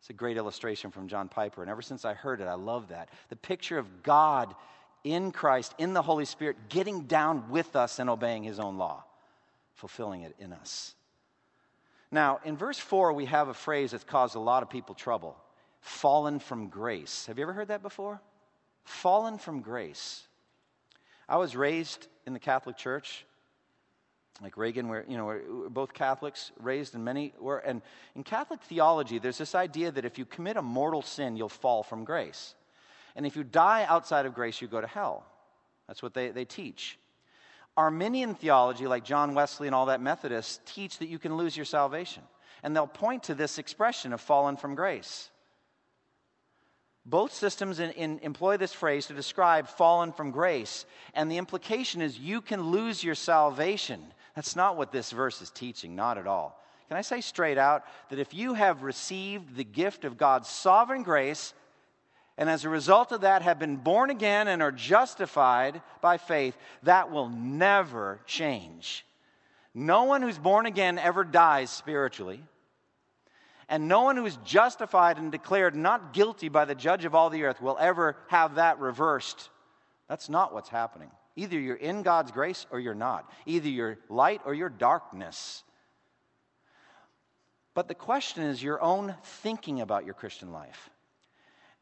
It's 0.00 0.10
a 0.10 0.14
great 0.14 0.38
illustration 0.38 0.90
from 0.90 1.08
John 1.08 1.28
Piper. 1.28 1.60
And 1.62 1.70
ever 1.70 1.82
since 1.82 2.04
I 2.04 2.14
heard 2.14 2.40
it, 2.40 2.46
I 2.46 2.54
love 2.54 2.88
that. 2.88 3.10
The 3.28 3.36
picture 3.36 3.78
of 3.78 4.02
God 4.02 4.54
in 5.04 5.30
Christ, 5.30 5.74
in 5.78 5.92
the 5.92 6.02
Holy 6.02 6.24
Spirit, 6.24 6.56
getting 6.68 7.02
down 7.02 7.50
with 7.50 7.76
us 7.76 7.98
and 7.98 8.08
obeying 8.08 8.42
his 8.42 8.58
own 8.58 8.78
law, 8.78 9.04
fulfilling 9.74 10.22
it 10.22 10.34
in 10.38 10.52
us. 10.52 10.94
Now, 12.10 12.40
in 12.44 12.56
verse 12.56 12.78
4, 12.78 13.12
we 13.12 13.26
have 13.26 13.48
a 13.48 13.54
phrase 13.54 13.90
that's 13.90 14.04
caused 14.04 14.36
a 14.36 14.40
lot 14.40 14.62
of 14.62 14.70
people 14.70 14.94
trouble 14.94 15.36
fallen 15.80 16.38
from 16.38 16.68
grace. 16.68 17.26
Have 17.26 17.38
you 17.38 17.42
ever 17.42 17.52
heard 17.52 17.68
that 17.68 17.82
before? 17.82 18.20
Fallen 18.84 19.38
from 19.38 19.60
grace. 19.60 20.26
I 21.28 21.36
was 21.36 21.56
raised 21.56 22.06
in 22.26 22.32
the 22.32 22.38
Catholic 22.38 22.76
Church, 22.76 23.24
like 24.42 24.56
Reagan, 24.56 24.88
where 24.88 25.04
you 25.08 25.16
know 25.16 25.26
we're 25.26 25.68
both 25.68 25.92
Catholics, 25.92 26.50
raised 26.58 26.94
in 26.94 27.04
many. 27.04 27.34
Were, 27.38 27.58
and 27.58 27.82
in 28.14 28.22
Catholic 28.22 28.62
theology, 28.62 29.18
there's 29.18 29.38
this 29.38 29.54
idea 29.54 29.90
that 29.90 30.04
if 30.04 30.18
you 30.18 30.24
commit 30.24 30.56
a 30.56 30.62
mortal 30.62 31.02
sin, 31.02 31.36
you'll 31.36 31.48
fall 31.48 31.82
from 31.82 32.04
grace, 32.04 32.54
and 33.16 33.26
if 33.26 33.36
you 33.36 33.44
die 33.44 33.84
outside 33.88 34.26
of 34.26 34.34
grace, 34.34 34.60
you 34.60 34.68
go 34.68 34.80
to 34.80 34.86
hell. 34.86 35.24
That's 35.86 36.02
what 36.02 36.14
they, 36.14 36.30
they 36.30 36.44
teach. 36.44 36.98
Arminian 37.76 38.34
theology, 38.34 38.86
like 38.86 39.04
John 39.04 39.34
Wesley 39.34 39.66
and 39.68 39.74
all 39.74 39.86
that 39.86 40.00
Methodists, 40.00 40.60
teach 40.66 40.98
that 40.98 41.08
you 41.08 41.18
can 41.18 41.36
lose 41.36 41.56
your 41.56 41.66
salvation, 41.66 42.22
and 42.62 42.74
they'll 42.74 42.86
point 42.86 43.24
to 43.24 43.34
this 43.34 43.58
expression 43.58 44.12
of 44.12 44.20
fallen 44.20 44.56
from 44.56 44.74
grace. 44.74 45.30
Both 47.06 47.32
systems 47.32 47.80
in, 47.80 47.90
in, 47.92 48.18
employ 48.20 48.56
this 48.56 48.72
phrase 48.72 49.06
to 49.06 49.14
describe 49.14 49.68
fallen 49.68 50.12
from 50.12 50.30
grace, 50.30 50.84
and 51.14 51.30
the 51.30 51.38
implication 51.38 52.02
is 52.02 52.18
you 52.18 52.40
can 52.40 52.70
lose 52.70 53.02
your 53.02 53.14
salvation. 53.14 54.04
That's 54.40 54.56
not 54.56 54.78
what 54.78 54.90
this 54.90 55.10
verse 55.10 55.42
is 55.42 55.50
teaching, 55.50 55.94
not 55.94 56.16
at 56.16 56.26
all. 56.26 56.58
Can 56.88 56.96
I 56.96 57.02
say 57.02 57.20
straight 57.20 57.58
out 57.58 57.84
that 58.08 58.18
if 58.18 58.32
you 58.32 58.54
have 58.54 58.82
received 58.82 59.54
the 59.54 59.64
gift 59.64 60.06
of 60.06 60.16
God's 60.16 60.48
sovereign 60.48 61.02
grace 61.02 61.52
and 62.38 62.48
as 62.48 62.64
a 62.64 62.70
result 62.70 63.12
of 63.12 63.20
that 63.20 63.42
have 63.42 63.58
been 63.58 63.76
born 63.76 64.08
again 64.08 64.48
and 64.48 64.62
are 64.62 64.72
justified 64.72 65.82
by 66.00 66.16
faith, 66.16 66.56
that 66.84 67.10
will 67.10 67.28
never 67.28 68.18
change. 68.24 69.04
No 69.74 70.04
one 70.04 70.22
who's 70.22 70.38
born 70.38 70.64
again 70.64 70.98
ever 70.98 71.22
dies 71.22 71.68
spiritually. 71.68 72.42
And 73.68 73.88
no 73.88 74.04
one 74.04 74.16
who 74.16 74.24
is 74.24 74.38
justified 74.42 75.18
and 75.18 75.30
declared 75.30 75.76
not 75.76 76.14
guilty 76.14 76.48
by 76.48 76.64
the 76.64 76.74
judge 76.74 77.04
of 77.04 77.14
all 77.14 77.28
the 77.28 77.44
earth 77.44 77.60
will 77.60 77.76
ever 77.78 78.16
have 78.28 78.54
that 78.54 78.78
reversed. 78.78 79.50
That's 80.08 80.30
not 80.30 80.54
what's 80.54 80.70
happening. 80.70 81.10
Either 81.40 81.58
you're 81.58 81.74
in 81.74 82.02
God's 82.02 82.32
grace 82.32 82.66
or 82.70 82.78
you're 82.78 82.94
not. 82.94 83.30
Either 83.46 83.70
you're 83.70 83.96
light 84.10 84.42
or 84.44 84.52
you're 84.52 84.68
darkness. 84.68 85.64
But 87.72 87.88
the 87.88 87.94
question 87.94 88.42
is 88.42 88.62
your 88.62 88.82
own 88.82 89.14
thinking 89.22 89.80
about 89.80 90.04
your 90.04 90.12
Christian 90.12 90.52
life. 90.52 90.90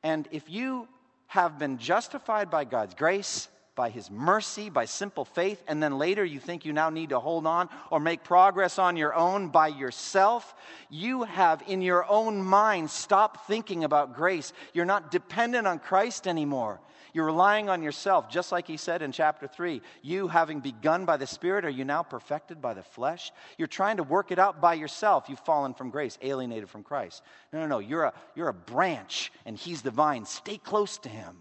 And 0.05 0.29
if 0.31 0.49
you 0.49 0.87
have 1.27 1.59
been 1.59 1.79
justified 1.79 2.51
by 2.51 2.67
God's 2.67 2.95
grace, 2.95 3.49
by 3.75 3.91
His 3.91 4.13
mercy, 4.13 4.71
by 4.71 4.85
simple 4.85 5.25
faith, 5.25 5.61
and 5.67 5.83
then 5.83 5.99
later 5.99 6.25
you 6.25 6.39
think 6.39 6.65
you 6.65 6.73
now 6.73 6.91
need 6.91 7.09
to 7.09 7.19
hold 7.19 7.45
on 7.45 7.69
or 7.91 7.99
make 7.99 8.23
progress 8.23 8.79
on 8.79 8.97
your 8.97 9.13
own 9.13 9.49
by 9.49 9.67
yourself, 9.67 10.55
you 10.89 11.25
have 11.25 11.65
in 11.67 11.83
your 11.83 12.09
own 12.09 12.41
mind 12.41 12.91
stopped 12.91 13.49
thinking 13.49 13.83
about 13.83 14.15
grace. 14.15 14.53
You're 14.73 14.85
not 14.85 15.11
dependent 15.11 15.67
on 15.67 15.81
Christ 15.81 16.29
anymore. 16.29 16.81
You're 17.15 17.27
relying 17.27 17.69
on 17.69 17.83
yourself, 17.83 18.29
just 18.31 18.53
like 18.53 18.67
he 18.67 18.77
said 18.77 19.03
in 19.03 19.13
chapter 19.13 19.47
3. 19.47 19.81
You, 20.03 20.29
having 20.29 20.61
begun 20.61 21.05
by 21.05 21.17
the 21.17 21.27
Spirit, 21.27 21.65
are 21.65 21.71
you 21.71 21.85
now 21.85 22.03
perfected 22.03 22.61
by 22.61 22.75
the 22.75 22.83
flesh? 22.83 23.33
You're 23.57 23.69
trying 23.69 23.97
to 23.99 24.03
work 24.03 24.31
it 24.31 24.39
out 24.39 24.61
by 24.61 24.75
yourself. 24.75 25.29
You've 25.29 25.39
fallen 25.41 25.75
from 25.75 25.91
grace, 25.91 26.19
alienated 26.23 26.69
from 26.69 26.83
Christ. 26.83 27.23
No, 27.53 27.61
no, 27.61 27.67
no. 27.67 27.79
You're 27.79 28.05
a, 28.05 28.13
you're 28.35 28.49
a 28.49 28.55
branch, 28.55 29.33
and 29.45 29.57
he's 29.57 29.83
the 29.83 29.91
vine. 29.91 30.25
Stay 30.25 30.59
close 30.59 30.99
to 30.99 31.09
him. 31.09 31.37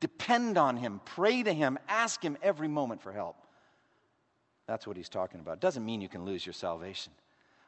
Depend 0.00 0.58
on 0.58 0.76
him. 0.76 1.00
Pray 1.04 1.42
to 1.42 1.52
him. 1.52 1.78
Ask 1.88 2.22
him 2.22 2.36
every 2.42 2.68
moment 2.68 3.02
for 3.02 3.12
help. 3.12 3.36
That's 4.66 4.86
what 4.86 4.96
he's 4.96 5.08
talking 5.08 5.40
about. 5.40 5.60
Doesn't 5.60 5.84
mean 5.84 6.00
you 6.00 6.08
can 6.08 6.24
lose 6.24 6.44
your 6.44 6.52
salvation. 6.52 7.12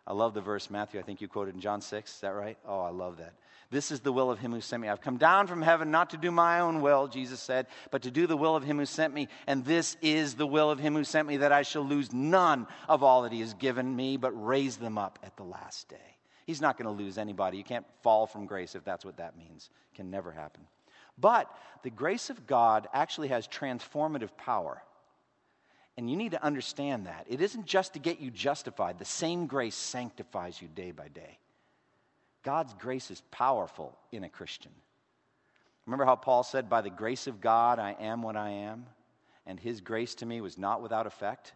I 0.06 0.12
love 0.12 0.34
the 0.34 0.40
verse, 0.40 0.70
Matthew, 0.70 0.98
I 0.98 1.02
think 1.02 1.20
you 1.20 1.28
quoted 1.28 1.54
in 1.54 1.60
John 1.60 1.80
6. 1.80 2.14
Is 2.14 2.20
that 2.20 2.30
right? 2.34 2.58
Oh, 2.66 2.80
I 2.80 2.90
love 2.90 3.18
that. 3.18 3.34
This 3.70 3.92
is 3.92 4.00
the 4.00 4.12
will 4.12 4.32
of 4.32 4.40
him 4.40 4.52
who 4.52 4.60
sent 4.60 4.82
me. 4.82 4.88
I've 4.88 5.00
come 5.00 5.16
down 5.16 5.46
from 5.46 5.62
heaven 5.62 5.92
not 5.92 6.10
to 6.10 6.16
do 6.16 6.32
my 6.32 6.58
own 6.58 6.80
will, 6.80 7.06
Jesus 7.06 7.38
said, 7.38 7.68
but 7.92 8.02
to 8.02 8.10
do 8.10 8.26
the 8.26 8.36
will 8.36 8.56
of 8.56 8.64
him 8.64 8.78
who 8.78 8.86
sent 8.86 9.14
me. 9.14 9.28
And 9.46 9.64
this 9.64 9.96
is 10.02 10.34
the 10.34 10.46
will 10.46 10.70
of 10.70 10.80
him 10.80 10.94
who 10.94 11.04
sent 11.04 11.28
me, 11.28 11.36
that 11.36 11.52
I 11.52 11.62
shall 11.62 11.86
lose 11.86 12.12
none 12.12 12.66
of 12.88 13.04
all 13.04 13.22
that 13.22 13.32
he 13.32 13.40
has 13.40 13.54
given 13.54 13.94
me, 13.94 14.16
but 14.16 14.32
raise 14.32 14.76
them 14.76 14.98
up 14.98 15.20
at 15.22 15.36
the 15.36 15.44
last 15.44 15.88
day. 15.88 15.96
He's 16.46 16.60
not 16.60 16.76
going 16.76 16.96
to 16.96 17.02
lose 17.02 17.16
anybody. 17.16 17.58
You 17.58 17.64
can't 17.64 17.86
fall 18.02 18.26
from 18.26 18.46
grace 18.46 18.74
if 18.74 18.84
that's 18.84 19.04
what 19.04 19.18
that 19.18 19.38
means. 19.38 19.70
It 19.92 19.96
can 19.96 20.10
never 20.10 20.32
happen. 20.32 20.66
But 21.16 21.48
the 21.84 21.90
grace 21.90 22.28
of 22.28 22.48
God 22.48 22.88
actually 22.92 23.28
has 23.28 23.46
transformative 23.46 24.36
power. 24.36 24.82
And 25.96 26.10
you 26.10 26.16
need 26.16 26.32
to 26.32 26.42
understand 26.42 27.06
that. 27.06 27.26
It 27.28 27.40
isn't 27.40 27.66
just 27.66 27.92
to 27.92 28.00
get 28.00 28.20
you 28.20 28.32
justified, 28.32 28.98
the 28.98 29.04
same 29.04 29.46
grace 29.46 29.76
sanctifies 29.76 30.60
you 30.60 30.66
day 30.66 30.90
by 30.90 31.06
day. 31.06 31.38
God's 32.42 32.74
grace 32.74 33.10
is 33.10 33.22
powerful 33.30 33.96
in 34.12 34.24
a 34.24 34.28
Christian. 34.28 34.72
Remember 35.86 36.04
how 36.04 36.16
Paul 36.16 36.42
said, 36.42 36.68
By 36.68 36.80
the 36.80 36.90
grace 36.90 37.26
of 37.26 37.40
God, 37.40 37.78
I 37.78 37.96
am 38.00 38.22
what 38.22 38.36
I 38.36 38.50
am, 38.50 38.86
and 39.46 39.58
his 39.58 39.80
grace 39.80 40.14
to 40.16 40.26
me 40.26 40.40
was 40.40 40.56
not 40.56 40.82
without 40.82 41.06
effect? 41.06 41.52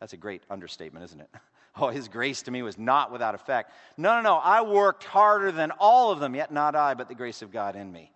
That's 0.00 0.12
a 0.12 0.16
great 0.16 0.42
understatement, 0.50 1.04
isn't 1.04 1.20
it? 1.20 1.30
Oh, 1.76 1.88
his 1.88 2.08
grace 2.08 2.42
to 2.42 2.50
me 2.50 2.62
was 2.62 2.76
not 2.76 3.12
without 3.12 3.36
effect. 3.36 3.72
No, 3.96 4.16
no, 4.16 4.22
no. 4.22 4.36
I 4.36 4.62
worked 4.62 5.04
harder 5.04 5.52
than 5.52 5.70
all 5.78 6.10
of 6.10 6.18
them, 6.18 6.34
yet 6.34 6.52
not 6.52 6.74
I, 6.74 6.94
but 6.94 7.08
the 7.08 7.14
grace 7.14 7.42
of 7.42 7.52
God 7.52 7.76
in 7.76 7.92
me. 7.92 8.10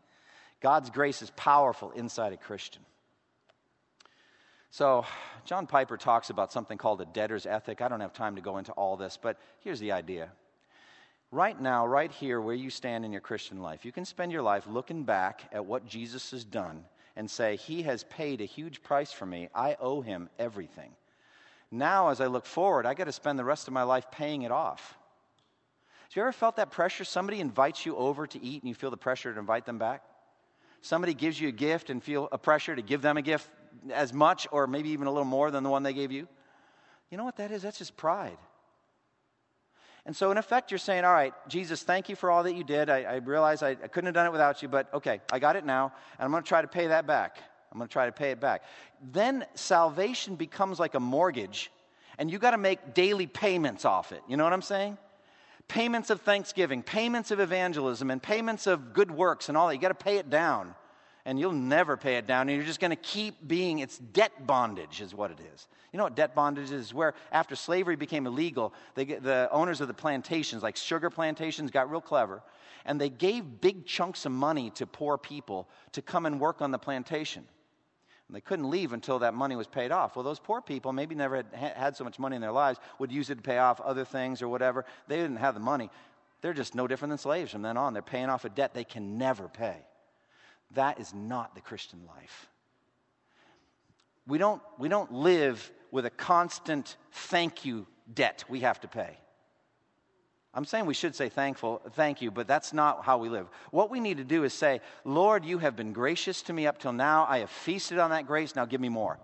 God's 0.61 0.91
grace 0.91 1.23
is 1.23 1.31
powerful 1.31 1.93
inside 1.93 2.33
a 2.33 2.37
Christian. 2.37 2.83
So, 4.71 5.07
John 5.45 5.69
Piper 5.69 5.97
talks 5.97 6.31
about 6.31 6.53
something 6.53 6.77
called 6.77 7.01
a 7.01 7.05
debtor's 7.05 7.47
ethic. 7.47 7.81
I 7.81 7.87
don't 7.87 8.01
have 8.01 8.13
time 8.13 8.35
to 8.35 8.43
go 8.43 8.59
into 8.59 8.73
all 8.73 8.97
this, 8.97 9.17
but 9.23 9.39
here's 9.61 9.79
the 9.79 9.93
idea 9.93 10.33
right 11.35 11.61
now, 11.61 11.87
right 11.87 12.13
here, 12.13 12.41
where 12.41 12.55
you 12.55 12.71
stand 12.71 13.05
in 13.05 13.13
your 13.13 13.21
Christian 13.21 13.61
life, 13.61 13.85
you 13.85 13.93
can 13.93 14.05
spend 14.05 14.31
your 14.31 14.43
life 14.43 14.67
looking 14.67 15.03
back 15.05 15.43
at 15.53 15.67
what 15.67 15.87
Jesus 15.87 16.31
has 16.31 16.45
done 16.45 16.85
and 17.17 17.31
say, 17.31 17.57
He 17.57 17.83
has 17.83 18.05
paid 18.05 18.41
a 18.41 18.45
huge 18.45 18.83
price 18.83 19.13
for 19.13 19.27
me. 19.27 19.49
I 19.55 19.77
owe 19.81 20.01
Him 20.01 20.31
everything. 20.39 20.93
Now, 21.71 22.09
as 22.09 22.21
I 22.21 22.27
look 22.27 22.47
forward, 22.47 22.87
I 22.87 22.95
got 22.95 23.05
to 23.05 23.13
spend 23.13 23.39
the 23.39 23.45
rest 23.45 23.67
of 23.67 23.75
my 23.75 23.83
life 23.83 24.11
paying 24.11 24.43
it 24.43 24.53
off. 24.53 24.97
Have 26.05 26.17
you 26.17 26.23
ever 26.23 26.33
felt 26.33 26.57
that 26.57 26.71
pressure? 26.71 27.05
Somebody 27.05 27.41
invites 27.41 27.85
you 27.85 27.97
over 27.97 28.27
to 28.29 28.43
eat 28.43 28.63
and 28.63 28.69
you 28.69 28.75
feel 28.75 28.91
the 28.91 28.97
pressure 28.97 29.33
to 29.33 29.41
invite 29.41 29.67
them 29.67 29.79
back? 29.79 30.05
Somebody 30.83 31.15
gives 31.15 31.41
you 31.41 31.49
a 31.49 31.53
gift 31.53 31.91
and 31.91 32.03
feel 32.03 32.29
a 32.31 32.39
pressure 32.39 32.77
to 32.77 32.83
give 32.83 33.03
them 33.03 33.17
a 33.17 33.23
gift 33.23 33.49
as 33.93 34.13
much 34.13 34.47
or 34.53 34.67
maybe 34.67 34.91
even 34.91 35.09
a 35.09 35.11
little 35.11 35.25
more 35.25 35.51
than 35.51 35.65
the 35.65 35.71
one 35.71 35.83
they 35.83 35.95
gave 35.95 36.13
you? 36.13 36.29
You 37.11 37.17
know 37.17 37.25
what 37.25 37.37
that 37.37 37.51
is? 37.51 37.63
That's 37.63 37.79
just 37.79 37.97
pride. 37.97 38.37
And 40.07 40.15
so, 40.15 40.31
in 40.31 40.37
effect, 40.37 40.71
you're 40.71 40.79
saying, 40.79 41.05
All 41.05 41.13
right, 41.13 41.33
Jesus, 41.49 41.83
thank 41.83 42.09
you 42.09 42.17
for 42.17 42.31
all 42.31 42.43
that 42.43 42.55
you 42.55 42.65
did. 42.65 42.91
I, 42.91 43.03
I 43.03 43.15
realize 43.17 43.63
I, 43.63 43.71
I 43.71 43.89
couldn't 43.89 44.07
have 44.07 44.15
done 44.15 44.27
it 44.27 44.33
without 44.33 44.63
you, 44.63 44.69
but 44.69 44.93
okay, 44.93 45.21
I 45.33 45.39
got 45.39 45.57
it 45.57 45.65
now, 45.65 45.93
and 46.19 46.25
I'm 46.25 46.31
going 46.31 46.43
to 46.43 46.49
try 46.49 46.63
to 46.63 46.69
pay 46.69 46.89
that 46.89 47.07
back. 47.07 47.39
I'm 47.73 47.79
going 47.79 47.89
to 47.89 47.93
try 47.93 48.07
to 48.07 48.13
pay 48.13 48.31
it 48.31 48.41
back. 48.41 48.63
Then 49.13 49.45
salvation 49.55 50.37
becomes 50.37 50.79
like 50.79 50.95
a 50.95 51.01
mortgage, 51.01 51.71
and 52.19 52.31
you 52.31 52.39
got 52.39 52.53
to 52.53 52.59
make 52.59 52.95
daily 52.95 53.27
payments 53.27 53.85
off 53.85 54.13
it. 54.13 54.23
You 54.29 54.37
know 54.37 54.45
what 54.45 54.53
I'm 54.53 54.63
saying? 54.63 54.99
Payments 55.67 56.11
of 56.11 56.21
thanksgiving, 56.21 56.83
payments 56.83 57.31
of 57.31 57.41
evangelism, 57.41 58.11
and 58.11 58.23
payments 58.23 58.67
of 58.67 58.93
good 58.93 59.11
works 59.11 59.49
and 59.49 59.57
all 59.57 59.69
that. 59.69 59.75
You 59.75 59.81
got 59.81 59.89
to 59.89 59.95
pay 59.95 60.19
it 60.19 60.29
down 60.29 60.75
and 61.27 61.39
you'll 61.39 61.53
never 61.53 61.97
pay 61.97 62.17
it 62.17 62.27
down, 62.27 62.49
and 62.49 62.57
you're 62.57 62.67
just 62.67 62.81
going 62.81 62.91
to 62.91 62.97
keep 62.97 63.47
being, 63.47 63.79
it's 63.79 63.99
debt 63.99 64.47
bondage, 64.47 65.01
is 65.01 65.15
what 65.15 65.31
it 65.31 65.39
is. 65.55 65.69
You 65.93 65.99
know 65.99 66.05
what 66.05 66.17
debt 66.17 66.35
bondage 66.35 66.71
is? 66.71 66.93
Where 66.93 67.15
after 67.33 67.57
slavery 67.57 67.97
became 67.97 68.27
illegal, 68.27 68.75
they, 68.95 69.05
the 69.05 69.49
owners 69.51 69.81
of 69.81 69.89
the 69.89 69.95
plantations, 69.95 70.63
like 70.63 70.77
sugar 70.77 71.09
plantations, 71.09 71.71
got 71.71 71.91
real 71.91 72.01
clever, 72.01 72.43
and 72.85 73.01
they 73.01 73.09
gave 73.09 73.61
big 73.61 73.87
chunks 73.87 74.27
of 74.27 74.33
money 74.33 74.71
to 74.71 74.87
poor 74.87 75.17
people 75.17 75.69
to 75.93 76.03
come 76.03 76.27
and 76.27 76.39
work 76.39 76.61
on 76.61 76.71
the 76.71 76.79
plantation. 76.79 77.45
And 78.29 78.37
they 78.37 78.41
couldn't 78.43 78.69
leave 78.69 78.93
until 78.93 79.19
that 79.21 79.33
money 79.33 79.57
was 79.57 79.67
paid 79.67 79.93
off. 79.93 80.17
Well, 80.17 80.25
those 80.25 80.41
poor 80.41 80.61
people 80.61 80.93
maybe 80.93 81.15
never 81.15 81.37
had, 81.37 81.47
had 81.55 81.97
so 81.97 82.05
much 82.05 82.19
money 82.19 82.37
in 82.37 82.43
their 82.43 82.53
lives, 82.53 82.79
would 82.99 83.13
use 83.13 83.31
it 83.31 83.37
to 83.37 83.43
pay 83.43 83.59
off 83.59 83.81
other 83.81 84.05
things 84.05 84.43
or 84.43 84.49
whatever. 84.49 84.85
They 85.09 85.17
didn't 85.17 85.37
have 85.37 85.55
the 85.55 85.61
money. 85.61 85.91
They're 86.43 86.53
just 86.53 86.75
no 86.75 86.87
different 86.87 87.11
than 87.11 87.19
slaves 87.19 87.53
from 87.53 87.63
then 87.63 87.79
on. 87.79 87.95
They're 87.95 88.03
paying 88.03 88.29
off 88.29 88.45
a 88.45 88.51
debt 88.51 88.75
they 88.75 88.85
can 88.85 89.17
never 89.17 89.49
pay. 89.49 89.77
That 90.75 91.01
is 91.01 91.15
not 91.15 91.55
the 91.55 91.61
Christian 91.61 92.01
life. 92.07 92.49
We 94.27 94.39
don't, 94.39 94.63
we 94.79 94.89
don't 94.89 95.13
live 95.13 95.71
with 95.91 96.07
a 96.07 96.11
constant 96.11 96.97
thank 97.13 97.65
you 97.65 97.87
debt 98.13 98.45
we 98.49 98.61
have 98.61 98.81
to 98.81 98.89
pay. 98.89 99.17
I'm 100.53 100.65
saying 100.65 100.87
we 100.87 100.95
should 100.95 101.17
say 101.17 101.29
thankful, 101.29 101.83
thank 101.93 102.23
you, 102.23 102.31
but 102.31 102.47
that's 102.47 102.73
not 102.73 103.05
how 103.05 103.19
we 103.19 103.29
live. 103.29 103.49
What 103.73 103.91
we 103.91 103.99
need 103.99 104.19
to 104.19 104.25
do 104.25 104.45
is 104.45 104.53
say, 104.53 104.81
Lord, 105.05 105.45
you 105.45 105.59
have 105.59 105.75
been 105.75 105.93
gracious 105.93 106.43
to 106.43 106.53
me 106.53 106.67
up 106.67 106.79
till 106.79 106.93
now. 106.93 107.27
I 107.29 107.39
have 107.39 107.51
feasted 107.51 107.99
on 107.99 108.11
that 108.11 108.27
grace. 108.27 108.55
Now 108.55 108.65
give 108.65 108.81
me 108.81 108.89
more. 108.89 109.19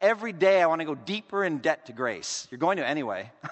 Every 0.00 0.32
day 0.32 0.62
I 0.62 0.66
want 0.66 0.80
to 0.80 0.84
go 0.84 0.94
deeper 0.94 1.44
in 1.44 1.58
debt 1.58 1.86
to 1.86 1.92
grace. 1.92 2.46
You're 2.50 2.58
going 2.58 2.76
to 2.78 2.86
anyway. 2.86 3.30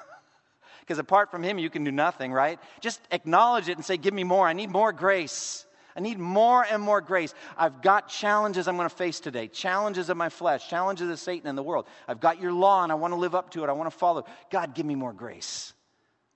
Because 0.80 0.99
apart 0.99 1.30
from 1.30 1.45
Him, 1.45 1.61
you 1.61 1.70
can 1.70 1.84
do 1.84 1.93
nothing, 1.93 2.32
right? 2.32 2.59
Just 2.80 3.01
acknowledge 3.12 3.68
it 3.68 3.76
and 3.76 3.84
say, 3.84 3.97
Give 3.97 4.12
me 4.12 4.24
more. 4.24 4.49
I 4.49 4.55
need 4.55 4.70
more 4.70 4.93
grace. 4.93 5.64
I 5.97 6.01
need 6.01 6.18
more 6.18 6.64
and 6.64 6.82
more 6.82 7.01
grace. 7.01 7.34
I've 7.57 7.82
got 7.82 8.09
challenges 8.09 8.68
I'm 8.68 8.76
going 8.76 8.88
to 8.88 8.95
face 8.95 9.20
today 9.20 9.49
challenges 9.49 10.09
of 10.09 10.16
my 10.16 10.28
flesh, 10.28 10.68
challenges 10.68 11.09
of 11.09 11.18
Satan 11.18 11.49
and 11.49 11.59
the 11.59 11.62
world. 11.62 11.86
I've 12.07 12.20
got 12.20 12.41
your 12.41 12.53
law 12.53 12.82
and 12.82 12.93
I 12.93 12.95
want 12.95 13.12
to 13.12 13.18
live 13.18 13.34
up 13.34 13.51
to 13.53 13.64
it. 13.64 13.68
I 13.68 13.72
want 13.72 13.91
to 13.91 13.97
follow. 13.97 14.24
God, 14.51 14.74
give 14.74 14.86
me 14.86 14.95
more 14.95 15.12
grace. 15.12 15.72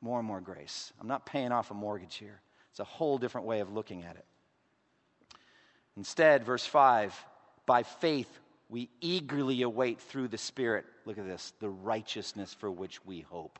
More 0.01 0.19
and 0.19 0.27
more 0.27 0.41
grace. 0.41 0.93
I'm 1.01 1.09
not 1.09 1.25
paying 1.25 1.53
off 1.53 1.71
a 1.71 1.75
mortgage 1.75 2.17
here. 2.17 2.41
It's 2.71 2.81
a 2.81 2.85
whole 2.85 3.19
different 3.19 3.47
way 3.47 3.61
of 3.61 3.73
looking 3.73 4.03
at 4.03 4.17
it. 4.17 4.25
Instead, 5.97 6.45
verse 6.45 6.67
5 6.67 7.15
by 7.67 7.83
faith, 7.83 8.29
we 8.69 8.91
eagerly 9.01 9.63
await 9.63 10.01
through 10.01 10.29
the 10.29 10.39
Spirit, 10.39 10.85
look 11.07 11.19
at 11.19 11.27
this, 11.27 11.53
the 11.61 11.71
righteousness 11.71 12.53
for 12.53 12.71
which 12.71 13.05
we 13.05 13.21
hope. 13.21 13.59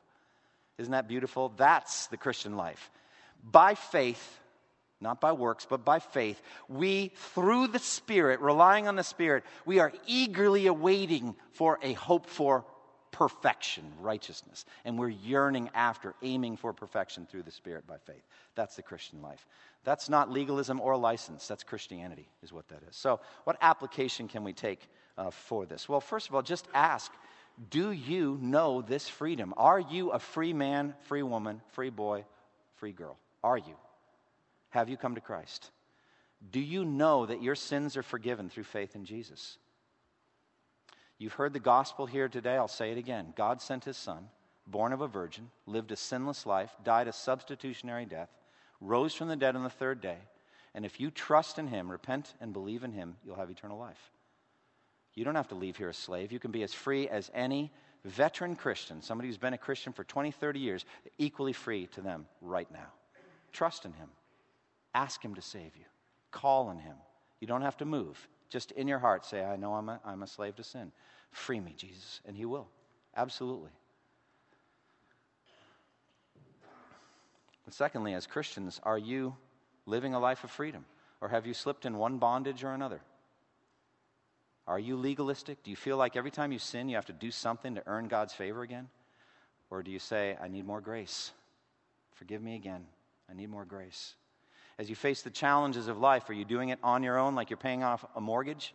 Isn't 0.77 0.91
that 0.91 1.07
beautiful? 1.07 1.53
That's 1.55 2.07
the 2.07 2.17
Christian 2.17 2.57
life. 2.57 2.91
By 3.43 3.75
faith, 3.75 4.39
not 5.01 5.19
by 5.21 5.33
works, 5.33 5.67
but 5.69 5.83
by 5.83 5.99
faith, 5.99 6.41
we, 6.67 7.11
through 7.33 7.67
the 7.67 7.79
Spirit, 7.79 8.39
relying 8.39 8.87
on 8.87 8.95
the 8.95 9.03
Spirit, 9.03 9.43
we 9.65 9.79
are 9.79 9.91
eagerly 10.07 10.67
awaiting 10.67 11.35
for 11.51 11.79
a 11.81 11.93
hope 11.93 12.27
for 12.27 12.65
perfection, 13.11 13.83
righteousness. 14.01 14.65
And 14.83 14.99
we're 14.99 15.07
yearning 15.07 15.69
after, 15.73 16.15
aiming 16.21 16.57
for 16.57 16.73
perfection 16.73 17.25
through 17.25 17.43
the 17.43 17.51
Spirit 17.51 17.87
by 17.87 17.97
faith. 17.97 18.23
That's 18.55 18.75
the 18.75 18.81
Christian 18.81 19.21
life. 19.21 19.45
That's 19.85 20.09
not 20.09 20.31
legalism 20.31 20.81
or 20.81 20.97
license. 20.97 21.47
That's 21.47 21.63
Christianity, 21.63 22.27
is 22.43 22.51
what 22.51 22.67
that 22.69 22.81
is. 22.89 22.95
So, 22.95 23.21
what 23.45 23.57
application 23.61 24.27
can 24.27 24.43
we 24.43 24.51
take 24.51 24.81
uh, 25.17 25.29
for 25.29 25.65
this? 25.65 25.87
Well, 25.87 26.01
first 26.01 26.27
of 26.27 26.35
all, 26.35 26.41
just 26.41 26.67
ask 26.73 27.11
Do 27.69 27.91
you 27.91 28.37
know 28.41 28.81
this 28.81 29.07
freedom? 29.07 29.53
Are 29.55 29.79
you 29.79 30.09
a 30.09 30.19
free 30.19 30.51
man, 30.51 30.93
free 31.03 31.23
woman, 31.23 31.61
free 31.69 31.91
boy, 31.91 32.25
free 32.75 32.91
girl? 32.91 33.17
Are 33.43 33.57
you? 33.57 33.75
Have 34.75 34.89
you 34.89 34.97
come 34.97 35.15
to 35.15 35.21
Christ? 35.21 35.71
Do 36.51 36.59
you 36.59 36.83
know 36.83 37.25
that 37.25 37.41
your 37.41 37.55
sins 37.55 37.95
are 37.95 38.03
forgiven 38.03 38.49
through 38.49 38.65
faith 38.65 38.93
in 38.93 39.05
Jesus? 39.05 39.57
You've 41.17 41.31
heard 41.31 41.53
the 41.53 41.61
gospel 41.61 42.05
here 42.05 42.27
today. 42.27 42.57
I'll 42.57 42.67
say 42.67 42.91
it 42.91 42.97
again. 42.97 43.33
God 43.37 43.61
sent 43.61 43.85
his 43.85 43.95
son, 43.95 44.27
born 44.67 44.91
of 44.91 44.99
a 44.99 45.07
virgin, 45.07 45.49
lived 45.65 45.93
a 45.93 45.95
sinless 45.95 46.45
life, 46.45 46.75
died 46.83 47.07
a 47.07 47.13
substitutionary 47.13 48.05
death, 48.05 48.27
rose 48.81 49.13
from 49.13 49.29
the 49.29 49.37
dead 49.37 49.55
on 49.55 49.63
the 49.63 49.69
third 49.69 50.01
day. 50.01 50.17
And 50.73 50.85
if 50.85 50.99
you 50.99 51.09
trust 51.09 51.57
in 51.57 51.67
him, 51.67 51.89
repent 51.89 52.33
and 52.41 52.51
believe 52.51 52.83
in 52.83 52.91
him, 52.91 53.15
you'll 53.25 53.37
have 53.37 53.49
eternal 53.49 53.77
life. 53.77 54.11
You 55.13 55.23
don't 55.23 55.35
have 55.35 55.47
to 55.47 55.55
leave 55.55 55.77
here 55.77 55.87
a 55.87 55.93
slave. 55.93 56.33
You 56.33 56.39
can 56.39 56.51
be 56.51 56.63
as 56.63 56.73
free 56.73 57.07
as 57.07 57.31
any 57.33 57.71
veteran 58.03 58.57
Christian, 58.57 59.01
somebody 59.01 59.29
who's 59.29 59.37
been 59.37 59.53
a 59.53 59.57
Christian 59.57 59.93
for 59.93 60.03
20, 60.03 60.31
30 60.31 60.59
years, 60.59 60.83
equally 61.17 61.53
free 61.53 61.87
to 61.93 62.01
them 62.01 62.25
right 62.41 62.69
now. 62.73 62.91
Trust 63.53 63.85
in 63.85 63.93
him. 63.93 64.09
Ask 64.95 65.23
him 65.23 65.35
to 65.35 65.41
save 65.41 65.75
you. 65.75 65.83
Call 66.31 66.69
on 66.69 66.79
him. 66.79 66.95
You 67.41 67.47
don't 67.47 67.61
have 67.61 67.77
to 67.77 67.85
move. 67.85 68.27
Just 68.49 68.71
in 68.71 68.87
your 68.87 68.99
heart, 68.99 69.25
say, 69.25 69.43
I 69.43 69.57
know 69.57 69.73
I'm 69.73 69.89
a, 69.89 69.99
I'm 70.05 70.23
a 70.23 70.27
slave 70.27 70.55
to 70.55 70.63
sin. 70.63 70.91
Free 71.31 71.59
me, 71.59 71.73
Jesus. 71.77 72.21
And 72.25 72.35
he 72.35 72.45
will. 72.45 72.67
Absolutely. 73.15 73.71
Secondly, 77.69 78.13
as 78.13 78.25
Christians, 78.25 78.79
are 78.83 78.97
you 78.97 79.35
living 79.85 80.13
a 80.13 80.19
life 80.19 80.43
of 80.45 80.51
freedom? 80.51 80.85
Or 81.19 81.27
have 81.27 81.45
you 81.45 81.53
slipped 81.53 81.85
in 81.85 81.97
one 81.97 82.17
bondage 82.19 82.63
or 82.63 82.71
another? 82.71 83.01
Are 84.67 84.79
you 84.79 84.95
legalistic? 84.95 85.61
Do 85.63 85.71
you 85.71 85.75
feel 85.75 85.97
like 85.97 86.15
every 86.15 86.31
time 86.31 86.51
you 86.51 86.59
sin, 86.59 86.87
you 86.87 86.95
have 86.95 87.07
to 87.07 87.13
do 87.13 87.31
something 87.31 87.75
to 87.75 87.83
earn 87.85 88.07
God's 88.07 88.33
favor 88.33 88.61
again? 88.61 88.87
Or 89.69 89.83
do 89.83 89.91
you 89.91 89.99
say, 89.99 90.37
I 90.41 90.47
need 90.47 90.65
more 90.65 90.79
grace? 90.79 91.31
Forgive 92.13 92.41
me 92.41 92.55
again. 92.55 92.85
I 93.29 93.33
need 93.33 93.49
more 93.49 93.65
grace. 93.65 94.15
As 94.77 94.89
you 94.89 94.95
face 94.95 95.21
the 95.21 95.29
challenges 95.29 95.87
of 95.87 95.97
life, 95.97 96.29
are 96.29 96.33
you 96.33 96.45
doing 96.45 96.69
it 96.69 96.79
on 96.83 97.03
your 97.03 97.17
own 97.17 97.35
like 97.35 97.49
you're 97.49 97.57
paying 97.57 97.83
off 97.83 98.05
a 98.15 98.21
mortgage? 98.21 98.73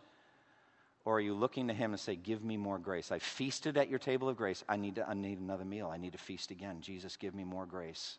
Or 1.05 1.17
are 1.17 1.21
you 1.21 1.33
looking 1.33 1.67
to 1.67 1.73
Him 1.73 1.91
and 1.91 1.99
say, 1.99 2.15
Give 2.15 2.43
me 2.43 2.57
more 2.57 2.79
grace? 2.79 3.11
I 3.11 3.19
feasted 3.19 3.77
at 3.77 3.89
your 3.89 3.99
table 3.99 4.29
of 4.29 4.37
grace. 4.37 4.63
I 4.69 4.77
need, 4.77 4.95
to, 4.95 5.07
I 5.07 5.13
need 5.13 5.39
another 5.39 5.65
meal. 5.65 5.89
I 5.91 5.97
need 5.97 6.13
to 6.13 6.17
feast 6.17 6.51
again. 6.51 6.81
Jesus, 6.81 7.17
give 7.17 7.33
me 7.33 7.43
more 7.43 7.65
grace. 7.65 8.17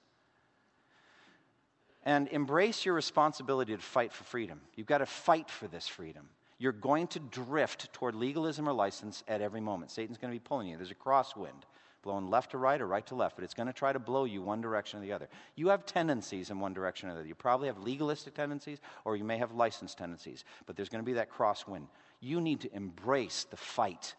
And 2.05 2.29
embrace 2.29 2.85
your 2.85 2.95
responsibility 2.95 3.77
to 3.77 3.83
fight 3.83 4.13
for 4.13 4.25
freedom. 4.25 4.61
You've 4.75 4.89
got 4.89 4.99
to 4.99 5.07
fight 5.07 5.49
for 5.49 5.69
this 5.69 5.87
freedom 5.87 6.29
you're 6.63 6.71
going 6.71 7.09
to 7.09 7.19
drift 7.19 7.93
toward 7.93 8.15
legalism 8.15 8.69
or 8.69 8.73
license 8.73 9.25
at 9.27 9.41
every 9.41 9.61
moment. 9.61 9.91
Satan's 9.91 10.17
going 10.17 10.33
to 10.33 10.39
be 10.39 10.45
pulling 10.49 10.69
you. 10.69 10.77
There's 10.77 10.93
a 10.93 10.95
crosswind 10.95 11.65
blowing 12.03 12.29
left 12.29 12.51
to 12.51 12.59
right 12.59 12.81
or 12.81 12.87
right 12.87 13.07
to 13.07 13.15
left, 13.15 13.37
but 13.37 13.45
it's 13.45 13.55
going 13.55 13.67
to 13.67 13.73
try 13.73 13.93
to 13.93 13.99
blow 13.99 14.25
you 14.25 14.43
one 14.43 14.61
direction 14.61 14.99
or 14.99 15.03
the 15.03 15.13
other. 15.13 15.29
You 15.55 15.69
have 15.69 15.87
tendencies 15.87 16.51
in 16.51 16.59
one 16.59 16.75
direction 16.75 17.09
or 17.09 17.15
the 17.15 17.21
other. 17.21 17.29
You 17.29 17.35
probably 17.35 17.69
have 17.69 17.79
legalistic 17.79 18.35
tendencies 18.35 18.79
or 19.05 19.17
you 19.17 19.25
may 19.25 19.39
have 19.39 19.53
licensed 19.53 19.99
tendencies, 19.99 20.45
but 20.67 20.77
there's 20.77 20.89
going 20.89 21.03
to 21.03 21.07
be 21.07 21.15
that 21.15 21.31
crosswind. 21.31 21.87
You 22.21 22.41
need 22.41 22.61
to 22.61 22.75
embrace 22.75 23.45
the 23.51 23.57
fight 23.57 24.15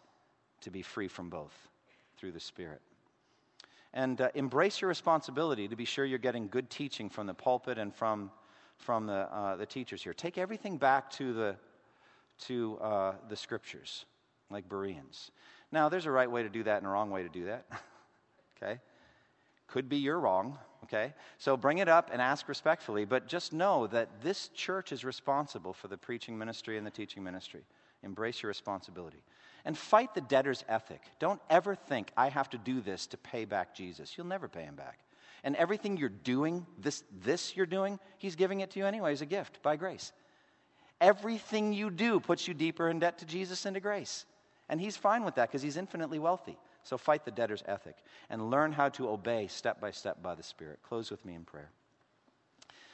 to 0.62 0.70
be 0.70 0.82
free 0.82 1.08
from 1.08 1.28
both 1.28 1.54
through 2.16 2.32
the 2.32 2.40
Spirit. 2.40 2.80
And 3.92 4.20
uh, 4.20 4.30
embrace 4.34 4.80
your 4.80 4.88
responsibility 4.88 5.68
to 5.68 5.76
be 5.76 5.84
sure 5.84 6.04
you're 6.04 6.18
getting 6.18 6.48
good 6.48 6.68
teaching 6.70 7.08
from 7.08 7.26
the 7.26 7.34
pulpit 7.34 7.78
and 7.78 7.94
from, 7.94 8.30
from 8.78 9.06
the, 9.06 9.32
uh, 9.32 9.56
the 9.56 9.66
teachers 9.66 10.02
here. 10.02 10.14
Take 10.14 10.36
everything 10.36 10.78
back 10.78 11.10
to 11.12 11.32
the 11.32 11.56
to 12.38 12.78
uh, 12.78 13.14
the 13.28 13.36
scriptures, 13.36 14.04
like 14.50 14.68
Bereans. 14.68 15.30
Now, 15.74 15.88
there's 15.88 16.06
a 16.06 16.10
right 16.12 16.30
way 16.30 16.44
to 16.44 16.48
do 16.48 16.62
that 16.62 16.78
and 16.78 16.86
a 16.86 16.88
wrong 16.88 17.10
way 17.10 17.24
to 17.24 17.28
do 17.28 17.46
that. 17.46 17.66
okay? 18.62 18.78
Could 19.66 19.88
be 19.88 19.96
you're 19.96 20.20
wrong. 20.20 20.56
Okay? 20.84 21.12
So 21.38 21.56
bring 21.56 21.78
it 21.78 21.88
up 21.88 22.10
and 22.12 22.22
ask 22.22 22.48
respectfully, 22.48 23.04
but 23.04 23.26
just 23.26 23.52
know 23.52 23.88
that 23.88 24.22
this 24.22 24.50
church 24.54 24.92
is 24.92 25.04
responsible 25.04 25.72
for 25.72 25.88
the 25.88 25.96
preaching 25.96 26.38
ministry 26.38 26.78
and 26.78 26.86
the 26.86 26.92
teaching 26.92 27.24
ministry. 27.24 27.62
Embrace 28.04 28.40
your 28.40 28.48
responsibility. 28.50 29.24
And 29.64 29.76
fight 29.76 30.14
the 30.14 30.20
debtor's 30.20 30.64
ethic. 30.68 31.00
Don't 31.18 31.40
ever 31.50 31.74
think, 31.74 32.12
I 32.16 32.28
have 32.28 32.50
to 32.50 32.58
do 32.58 32.80
this 32.80 33.08
to 33.08 33.16
pay 33.16 33.44
back 33.44 33.74
Jesus. 33.74 34.16
You'll 34.16 34.28
never 34.28 34.46
pay 34.46 34.62
him 34.62 34.76
back. 34.76 35.00
And 35.42 35.56
everything 35.56 35.96
you're 35.96 36.08
doing, 36.08 36.66
this, 36.78 37.02
this 37.20 37.56
you're 37.56 37.66
doing, 37.66 37.98
he's 38.18 38.36
giving 38.36 38.60
it 38.60 38.70
to 38.70 38.78
you 38.78 38.86
anyway 38.86 39.12
as 39.12 39.22
a 39.22 39.26
gift 39.26 39.60
by 39.60 39.74
grace. 39.74 40.12
Everything 41.00 41.72
you 41.72 41.90
do 41.90 42.20
puts 42.20 42.46
you 42.46 42.54
deeper 42.54 42.88
in 42.88 43.00
debt 43.00 43.18
to 43.18 43.26
Jesus 43.26 43.66
and 43.66 43.74
to 43.74 43.80
grace. 43.80 44.24
And 44.68 44.80
he's 44.80 44.96
fine 44.96 45.24
with 45.24 45.34
that 45.34 45.48
because 45.48 45.62
he's 45.62 45.76
infinitely 45.76 46.18
wealthy. 46.18 46.56
So 46.84 46.98
fight 46.98 47.24
the 47.24 47.30
debtor's 47.30 47.62
ethic 47.66 47.96
and 48.28 48.50
learn 48.50 48.72
how 48.72 48.90
to 48.90 49.08
obey 49.08 49.46
step 49.46 49.80
by 49.80 49.90
step 49.90 50.22
by 50.22 50.34
the 50.34 50.42
Spirit. 50.42 50.80
Close 50.82 51.10
with 51.10 51.24
me 51.24 51.34
in 51.34 51.44
prayer. 51.44 51.70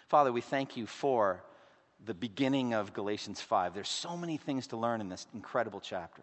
Father, 0.08 0.32
we 0.32 0.40
thank 0.40 0.76
you 0.76 0.86
for 0.86 1.42
the 2.04 2.14
beginning 2.14 2.72
of 2.72 2.92
Galatians 2.92 3.40
5. 3.40 3.74
There's 3.74 3.88
so 3.88 4.16
many 4.16 4.36
things 4.36 4.68
to 4.68 4.76
learn 4.76 5.00
in 5.00 5.08
this 5.08 5.26
incredible 5.34 5.80
chapter. 5.80 6.22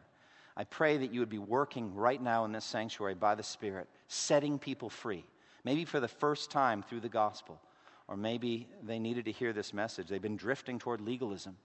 I 0.56 0.64
pray 0.64 0.98
that 0.98 1.14
you 1.14 1.20
would 1.20 1.30
be 1.30 1.38
working 1.38 1.94
right 1.94 2.22
now 2.22 2.46
in 2.46 2.52
this 2.52 2.66
sanctuary 2.66 3.14
by 3.14 3.36
the 3.36 3.44
Spirit, 3.44 3.88
setting 4.08 4.58
people 4.58 4.90
free, 4.90 5.24
maybe 5.64 5.86
for 5.86 6.00
the 6.00 6.08
first 6.08 6.50
time 6.50 6.82
through 6.82 7.02
the 7.02 7.10
gospel, 7.10 7.62
or 8.08 8.18
maybe 8.18 8.68
they 8.82 8.98
needed 8.98 9.26
to 9.26 9.32
hear 9.32 9.54
this 9.54 9.74
message. 9.74 10.08
They've 10.08 10.22
been 10.22 10.38
drifting 10.38 10.80
toward 10.80 11.00
legalism 11.00 11.58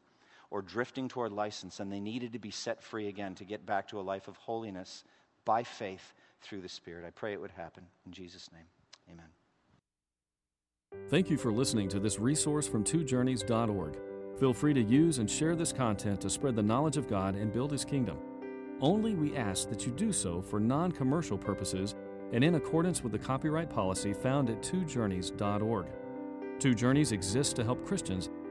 or 0.52 0.60
drifting 0.60 1.08
toward 1.08 1.32
license, 1.32 1.80
and 1.80 1.90
they 1.90 1.98
needed 1.98 2.34
to 2.34 2.38
be 2.38 2.50
set 2.50 2.82
free 2.82 3.08
again 3.08 3.34
to 3.34 3.44
get 3.44 3.64
back 3.64 3.88
to 3.88 3.98
a 3.98 4.02
life 4.02 4.28
of 4.28 4.36
holiness 4.36 5.02
by 5.46 5.62
faith 5.62 6.12
through 6.42 6.60
the 6.60 6.68
Spirit. 6.68 7.06
I 7.06 7.10
pray 7.10 7.32
it 7.32 7.40
would 7.40 7.52
happen. 7.52 7.84
In 8.04 8.12
Jesus' 8.12 8.50
name, 8.52 8.66
amen. 9.10 9.24
Thank 11.08 11.30
you 11.30 11.38
for 11.38 11.50
listening 11.50 11.88
to 11.88 11.98
this 11.98 12.18
resource 12.18 12.68
from 12.68 12.84
twojourneys.org. 12.84 13.96
Feel 14.38 14.52
free 14.52 14.74
to 14.74 14.82
use 14.82 15.18
and 15.18 15.30
share 15.30 15.56
this 15.56 15.72
content 15.72 16.20
to 16.20 16.28
spread 16.28 16.54
the 16.54 16.62
knowledge 16.62 16.98
of 16.98 17.08
God 17.08 17.34
and 17.34 17.50
build 17.50 17.72
His 17.72 17.86
kingdom. 17.86 18.18
Only 18.82 19.14
we 19.14 19.34
ask 19.34 19.70
that 19.70 19.86
you 19.86 19.92
do 19.92 20.12
so 20.12 20.42
for 20.42 20.60
non 20.60 20.92
commercial 20.92 21.38
purposes 21.38 21.94
and 22.32 22.44
in 22.44 22.56
accordance 22.56 23.02
with 23.02 23.12
the 23.12 23.18
copyright 23.18 23.70
policy 23.70 24.12
found 24.12 24.50
at 24.50 24.60
twojourneys.org. 24.60 25.86
Two 26.58 26.74
Journeys 26.74 27.12
exists 27.12 27.54
to 27.54 27.64
help 27.64 27.86
Christians 27.86 28.28